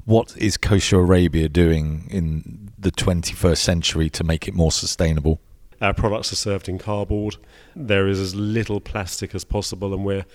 What 0.03 0.35
is 0.35 0.57
Kosher 0.57 0.99
Arabia 0.99 1.47
doing 1.47 2.07
in 2.09 2.71
the 2.77 2.91
21st 2.91 3.57
century 3.57 4.09
to 4.09 4.25
make 4.25 4.45
it 4.49 4.53
more 4.53 4.73
sustainable? 4.73 5.39
Our 5.81 5.93
products 5.93 6.31
are 6.31 6.35
served 6.37 6.69
in 6.69 6.77
cardboard. 6.77 7.37
There 7.75 8.07
is 8.07 8.19
as 8.19 8.35
little 8.35 8.79
plastic 8.79 9.33
as 9.33 9.43
possible, 9.43 9.93
and 9.93 10.05
we're 10.05 10.25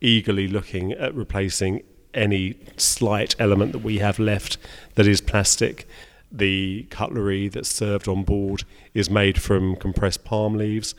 eagerly 0.00 0.48
looking 0.48 0.92
at 0.92 1.14
replacing 1.14 1.82
any 2.12 2.58
slight 2.76 3.36
element 3.38 3.72
that 3.72 3.82
we 3.82 3.98
have 3.98 4.18
left 4.18 4.58
that 4.96 5.06
is 5.06 5.20
plastic. 5.20 5.86
The 6.32 6.86
cutlery 6.90 7.48
that's 7.48 7.68
served 7.68 8.08
on 8.08 8.24
board 8.24 8.64
is 8.94 9.08
made 9.08 9.40
from 9.40 9.76
compressed 9.76 10.24
palm 10.24 10.54
leaves, 10.54 10.94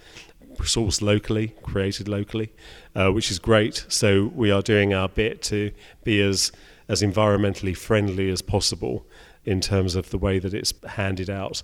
sourced 0.61 1.01
locally, 1.01 1.49
created 1.61 2.07
locally, 2.07 2.53
uh, 2.95 3.11
which 3.11 3.29
is 3.29 3.39
great. 3.39 3.85
So 3.89 4.31
we 4.33 4.51
are 4.51 4.61
doing 4.61 4.93
our 4.93 5.09
bit 5.09 5.41
to 5.43 5.71
be 6.03 6.21
as 6.21 6.51
as 6.89 7.01
environmentally 7.01 7.75
friendly 7.75 8.29
as 8.29 8.41
possible 8.41 9.05
in 9.43 9.59
terms 9.59 9.95
of 9.95 10.09
the 10.09 10.17
way 10.17 10.39
that 10.39 10.53
it's 10.53 10.73
handed 10.89 11.29
out 11.29 11.63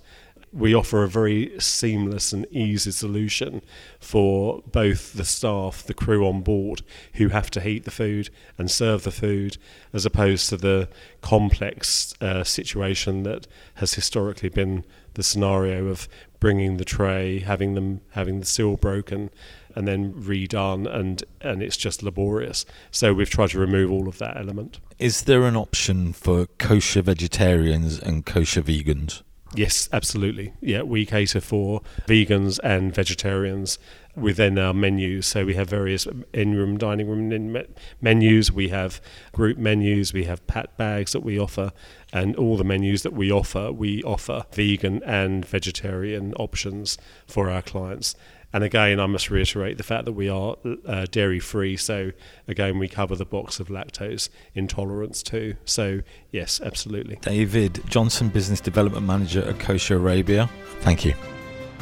we 0.54 0.72
offer 0.72 1.02
a 1.02 1.08
very 1.08 1.52
seamless 1.58 2.32
and 2.32 2.46
easy 2.50 2.92
solution 2.92 3.60
for 3.98 4.62
both 4.70 5.14
the 5.14 5.24
staff, 5.24 5.82
the 5.82 5.94
crew 5.94 6.26
on 6.26 6.42
board, 6.42 6.82
who 7.14 7.28
have 7.28 7.50
to 7.50 7.60
heat 7.60 7.84
the 7.84 7.90
food 7.90 8.30
and 8.56 8.70
serve 8.70 9.02
the 9.02 9.10
food, 9.10 9.58
as 9.92 10.06
opposed 10.06 10.48
to 10.48 10.56
the 10.56 10.88
complex 11.22 12.14
uh, 12.20 12.44
situation 12.44 13.24
that 13.24 13.48
has 13.74 13.94
historically 13.94 14.48
been 14.48 14.84
the 15.14 15.24
scenario 15.24 15.88
of 15.88 16.08
bringing 16.38 16.76
the 16.76 16.84
tray, 16.84 17.40
having 17.40 17.74
them 17.74 18.00
having 18.10 18.38
the 18.38 18.46
seal 18.46 18.76
broken, 18.76 19.30
and 19.74 19.88
then 19.88 20.12
redone, 20.12 20.86
and 20.92 21.24
and 21.40 21.64
it's 21.64 21.76
just 21.76 22.00
laborious. 22.02 22.64
So 22.92 23.12
we've 23.12 23.30
tried 23.30 23.50
to 23.50 23.58
remove 23.58 23.90
all 23.90 24.06
of 24.06 24.18
that 24.18 24.36
element. 24.36 24.78
Is 25.00 25.22
there 25.22 25.44
an 25.44 25.56
option 25.56 26.12
for 26.12 26.46
kosher 26.58 27.02
vegetarians 27.02 27.98
and 27.98 28.24
kosher 28.24 28.62
vegans? 28.62 29.22
Yes, 29.56 29.88
absolutely. 29.92 30.52
Yeah, 30.60 30.82
we 30.82 31.06
cater 31.06 31.40
for 31.40 31.82
vegans 32.06 32.58
and 32.64 32.94
vegetarians 32.94 33.78
within 34.16 34.58
our 34.58 34.74
menus. 34.74 35.26
So 35.26 35.44
we 35.44 35.54
have 35.54 35.68
various 35.68 36.06
in-room, 36.32 36.78
dining 36.78 37.08
room 37.08 37.56
menus. 38.00 38.52
We 38.52 38.68
have 38.68 39.00
group 39.32 39.56
menus. 39.58 40.12
We 40.12 40.24
have 40.24 40.46
pat 40.46 40.76
bags 40.76 41.12
that 41.12 41.20
we 41.20 41.38
offer, 41.38 41.72
and 42.12 42.34
all 42.36 42.56
the 42.56 42.64
menus 42.64 43.02
that 43.02 43.12
we 43.12 43.30
offer, 43.30 43.72
we 43.72 44.02
offer 44.02 44.44
vegan 44.52 45.02
and 45.04 45.44
vegetarian 45.44 46.34
options 46.34 46.98
for 47.26 47.50
our 47.50 47.62
clients. 47.62 48.14
And 48.54 48.62
again, 48.62 49.00
I 49.00 49.06
must 49.06 49.30
reiterate 49.30 49.78
the 49.78 49.82
fact 49.82 50.04
that 50.04 50.12
we 50.12 50.28
are 50.28 50.54
uh, 50.86 51.06
dairy 51.10 51.40
free. 51.40 51.76
So, 51.76 52.12
again, 52.46 52.78
we 52.78 52.86
cover 52.86 53.16
the 53.16 53.24
box 53.24 53.58
of 53.58 53.66
lactose 53.66 54.28
intolerance 54.54 55.24
too. 55.24 55.56
So, 55.64 56.02
yes, 56.30 56.60
absolutely. 56.62 57.16
David 57.16 57.82
Johnson, 57.88 58.28
Business 58.28 58.60
Development 58.60 59.04
Manager 59.04 59.44
at 59.44 59.58
Kosher 59.58 59.96
Arabia. 59.96 60.48
Thank 60.82 61.04
you. 61.04 61.14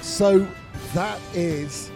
So, 0.00 0.48
that 0.94 1.20
is 1.34 1.90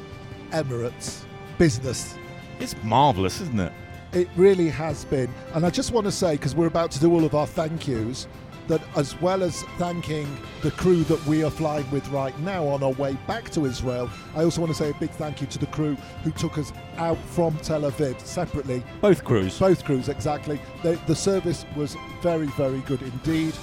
Emirates 0.50 1.24
business. 1.56 2.14
It's 2.60 2.76
marvellous, 2.82 3.40
isn't 3.40 3.58
it? 3.58 3.72
It 4.12 4.28
really 4.36 4.68
has 4.68 5.06
been. 5.06 5.32
And 5.54 5.64
I 5.64 5.70
just 5.70 5.92
want 5.92 6.04
to 6.04 6.12
say, 6.12 6.32
because 6.32 6.54
we're 6.54 6.66
about 6.66 6.90
to 6.90 7.00
do 7.00 7.10
all 7.14 7.24
of 7.24 7.34
our 7.34 7.46
thank 7.46 7.88
yous, 7.88 8.28
that 8.68 8.80
as 8.96 9.20
well 9.20 9.42
as 9.42 9.62
thanking 9.78 10.26
the 10.62 10.70
crew 10.70 11.04
that 11.04 11.24
we 11.26 11.44
are 11.44 11.50
flying 11.50 11.88
with 11.90 12.06
right 12.08 12.38
now 12.40 12.66
on 12.66 12.82
our 12.82 12.92
way 12.92 13.16
back 13.26 13.50
to 13.50 13.64
Israel, 13.64 14.10
I 14.34 14.44
also 14.44 14.60
want 14.60 14.72
to 14.72 14.78
say 14.78 14.90
a 14.90 14.94
big 14.94 15.10
thank 15.10 15.40
you 15.40 15.46
to 15.48 15.58
the 15.58 15.66
crew 15.66 15.96
who 16.22 16.30
took 16.32 16.58
us 16.58 16.72
out 16.96 17.18
from 17.18 17.56
Tel 17.58 17.82
Aviv 17.82 18.20
separately. 18.20 18.82
Both 19.00 19.24
crews. 19.24 19.58
Both 19.58 19.84
crews, 19.84 20.08
exactly. 20.08 20.60
The, 20.82 20.98
the 21.06 21.14
service 21.14 21.64
was 21.76 21.96
very, 22.22 22.46
very 22.48 22.80
good 22.80 23.02
indeed. 23.02 23.54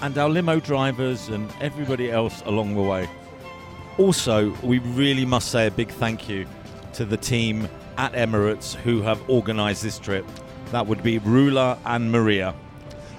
And 0.00 0.16
our 0.18 0.28
limo 0.28 0.60
drivers 0.60 1.28
and 1.28 1.52
everybody 1.60 2.10
else 2.10 2.42
along 2.46 2.74
the 2.74 2.82
way. 2.82 3.08
Also, 3.98 4.50
we 4.62 4.78
really 4.80 5.24
must 5.24 5.50
say 5.50 5.66
a 5.66 5.70
big 5.70 5.90
thank 5.90 6.28
you 6.28 6.46
to 6.94 7.04
the 7.04 7.16
team 7.16 7.68
at 7.98 8.12
Emirates 8.14 8.74
who 8.74 9.02
have 9.02 9.20
organised 9.28 9.82
this 9.82 9.98
trip. 9.98 10.26
That 10.70 10.86
would 10.86 11.02
be 11.02 11.20
Rula 11.20 11.78
and 11.84 12.10
Maria. 12.10 12.54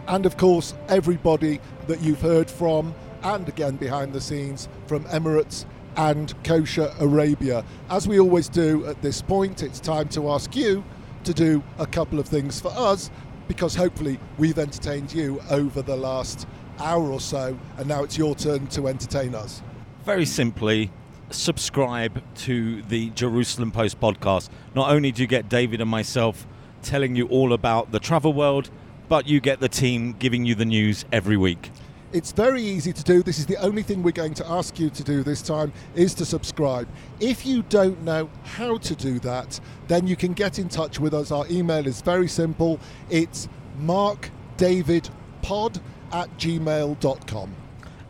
And 0.08 0.26
of 0.26 0.38
course, 0.38 0.74
everybody 0.90 1.60
that 1.88 2.02
you've 2.02 2.22
heard 2.22 2.50
from, 2.50 2.94
and 3.24 3.48
again 3.48 3.78
behind 3.78 4.14
the 4.14 4.22
scenes 4.22 4.68
from 4.88 5.06
Emirates 5.06 5.66
and 5.96 6.34
Kosher 6.44 6.92
Arabia. 7.00 7.64
As 7.90 8.08
we 8.08 8.20
always 8.20 8.50
do 8.50 8.86
at 8.86 9.02
this 9.02 9.22
point, 9.22 9.64
it's 9.64 9.80
time 9.80 10.10
to 10.10 10.30
ask 10.30 10.56
you 10.56 10.84
to 11.24 11.34
do 11.34 11.64
a 11.78 11.86
couple 11.86 12.20
of 12.20 12.28
things 12.28 12.60
for 12.60 12.72
us 12.76 13.10
because 13.48 13.76
hopefully 13.76 14.20
we've 14.38 14.60
entertained 14.60 15.14
you 15.14 15.42
over 15.50 15.82
the 15.82 15.96
last 15.96 16.48
hour 16.80 17.12
or 17.12 17.20
so, 17.20 17.58
and 17.78 17.88
now 17.88 18.04
it's 18.04 18.18
your 18.18 18.36
turn 18.36 18.68
to 18.68 18.88
entertain 18.88 19.36
us. 19.36 19.62
Very 20.06 20.26
simply, 20.26 20.92
subscribe 21.30 22.24
to 22.36 22.82
the 22.84 23.10
Jerusalem 23.12 23.72
Post 23.72 24.00
podcast. 24.00 24.50
Not 24.76 24.90
only 24.90 25.12
do 25.12 25.22
you 25.22 25.28
get 25.28 25.50
David 25.50 25.82
and 25.82 25.90
myself 25.90 26.48
telling 26.82 27.16
you 27.16 27.28
all 27.28 27.54
about 27.54 27.92
the 27.92 28.00
travel 28.00 28.34
world, 28.34 28.70
but 29.10 29.28
you 29.28 29.40
get 29.40 29.60
the 29.60 29.70
team 29.70 30.14
giving 30.14 30.46
you 30.46 30.56
the 30.56 30.66
news 30.66 31.06
every 31.12 31.38
week. 31.38 31.70
It's 32.14 32.32
very 32.32 32.62
easy 32.62 32.94
to 32.94 33.04
do. 33.04 33.24
This 33.24 33.40
is 33.40 33.48
the 33.48 33.58
only 33.58 33.82
thing 33.82 34.04
we're 34.04 34.12
going 34.12 34.36
to 34.36 34.48
ask 34.48 34.80
you 34.80 34.92
to 34.92 35.04
do 35.04 35.24
this 35.24 35.42
time 35.42 35.74
is 35.96 36.14
to 36.16 36.26
subscribe. 36.26 36.88
If 37.20 37.44
you 37.44 37.64
don't 37.64 38.04
know 38.04 38.30
how 38.44 38.78
to 38.78 38.96
do 38.96 39.18
that, 39.20 39.60
then 39.88 40.06
you 40.06 40.16
can 40.16 40.34
get 40.34 40.60
in 40.60 40.70
touch 40.70 41.00
with 41.00 41.16
us. 41.16 41.32
Our 41.32 41.48
email 41.50 41.88
is 41.88 42.02
very 42.02 42.28
simple. 42.28 42.80
It's 43.10 43.50
markdavidpod 43.82 45.82
at 46.12 46.38
gmail.com. 46.38 47.56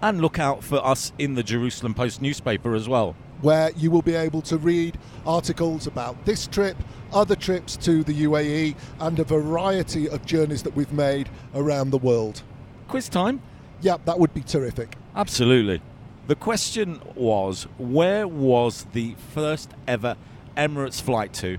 And 0.01 0.19
look 0.19 0.37
out 0.37 0.65
for 0.65 0.85
us 0.85 1.13
in 1.17 1.35
the 1.35 1.43
Jerusalem 1.43 1.93
Post 1.93 2.21
newspaper 2.21 2.75
as 2.75 2.89
well. 2.89 3.15
Where 3.43 3.71
you 3.71 3.91
will 3.91 4.01
be 4.01 4.15
able 4.15 4.41
to 4.43 4.57
read 4.57 4.97
articles 5.25 5.85
about 5.85 6.23
this 6.23 6.47
trip, 6.47 6.77
other 7.11 7.35
trips 7.35 7.75
to 7.75 8.01
the 8.01 8.23
UAE, 8.23 8.73
and 9.01 9.19
a 9.19 9.25
variety 9.25 10.07
of 10.07 10.25
journeys 10.25 10.63
that 10.63 10.73
we've 10.77 10.93
made 10.93 11.27
around 11.53 11.89
the 11.89 11.97
world. 11.97 12.41
Quiz 12.87 13.09
time? 13.09 13.41
Yep, 13.81 14.05
that 14.05 14.17
would 14.17 14.33
be 14.33 14.43
terrific. 14.43 14.95
Absolutely. 15.13 15.81
The 16.27 16.35
question 16.35 17.01
was 17.15 17.67
where 17.77 18.29
was 18.29 18.85
the 18.93 19.15
first 19.33 19.71
ever 19.89 20.15
Emirates 20.55 21.01
flight 21.01 21.33
to? 21.33 21.57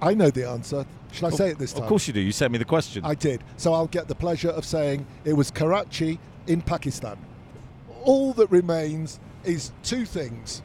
I 0.00 0.14
know 0.14 0.30
the 0.30 0.48
answer. 0.48 0.86
Shall 1.12 1.28
I 1.28 1.36
say 1.36 1.50
it 1.50 1.58
this 1.58 1.74
time? 1.74 1.82
Of 1.82 1.88
course 1.90 2.06
you 2.06 2.14
do. 2.14 2.20
You 2.20 2.32
sent 2.32 2.50
me 2.50 2.56
the 2.56 2.64
question. 2.64 3.04
I 3.04 3.14
did. 3.14 3.44
So 3.58 3.74
I'll 3.74 3.88
get 3.88 4.08
the 4.08 4.14
pleasure 4.14 4.48
of 4.48 4.64
saying 4.64 5.04
it 5.26 5.34
was 5.34 5.50
Karachi 5.50 6.18
in 6.46 6.62
Pakistan. 6.62 7.18
All 8.04 8.32
that 8.32 8.50
remains 8.50 9.20
is 9.44 9.70
two 9.82 10.06
things. 10.06 10.62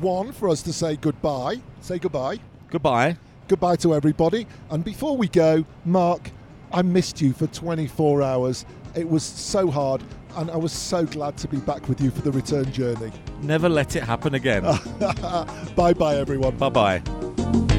One, 0.00 0.32
for 0.32 0.48
us 0.48 0.62
to 0.62 0.72
say 0.72 0.96
goodbye. 0.96 1.60
Say 1.80 1.98
goodbye. 1.98 2.38
Goodbye. 2.70 3.16
Goodbye 3.48 3.76
to 3.76 3.94
everybody. 3.94 4.46
And 4.70 4.84
before 4.84 5.16
we 5.16 5.28
go, 5.28 5.64
Mark, 5.84 6.30
I 6.72 6.82
missed 6.82 7.20
you 7.20 7.32
for 7.32 7.46
24 7.46 8.22
hours. 8.22 8.66
It 8.94 9.08
was 9.08 9.22
so 9.22 9.70
hard, 9.70 10.02
and 10.36 10.50
I 10.50 10.56
was 10.56 10.72
so 10.72 11.06
glad 11.06 11.36
to 11.38 11.48
be 11.48 11.58
back 11.58 11.88
with 11.88 12.00
you 12.00 12.10
for 12.10 12.22
the 12.22 12.32
return 12.32 12.70
journey. 12.72 13.12
Never 13.42 13.68
let 13.68 13.94
it 13.96 14.02
happen 14.02 14.34
again. 14.34 14.62
bye 15.76 15.94
bye, 15.94 16.16
everyone. 16.16 16.56
bye 16.56 16.68
bye. 16.68 17.72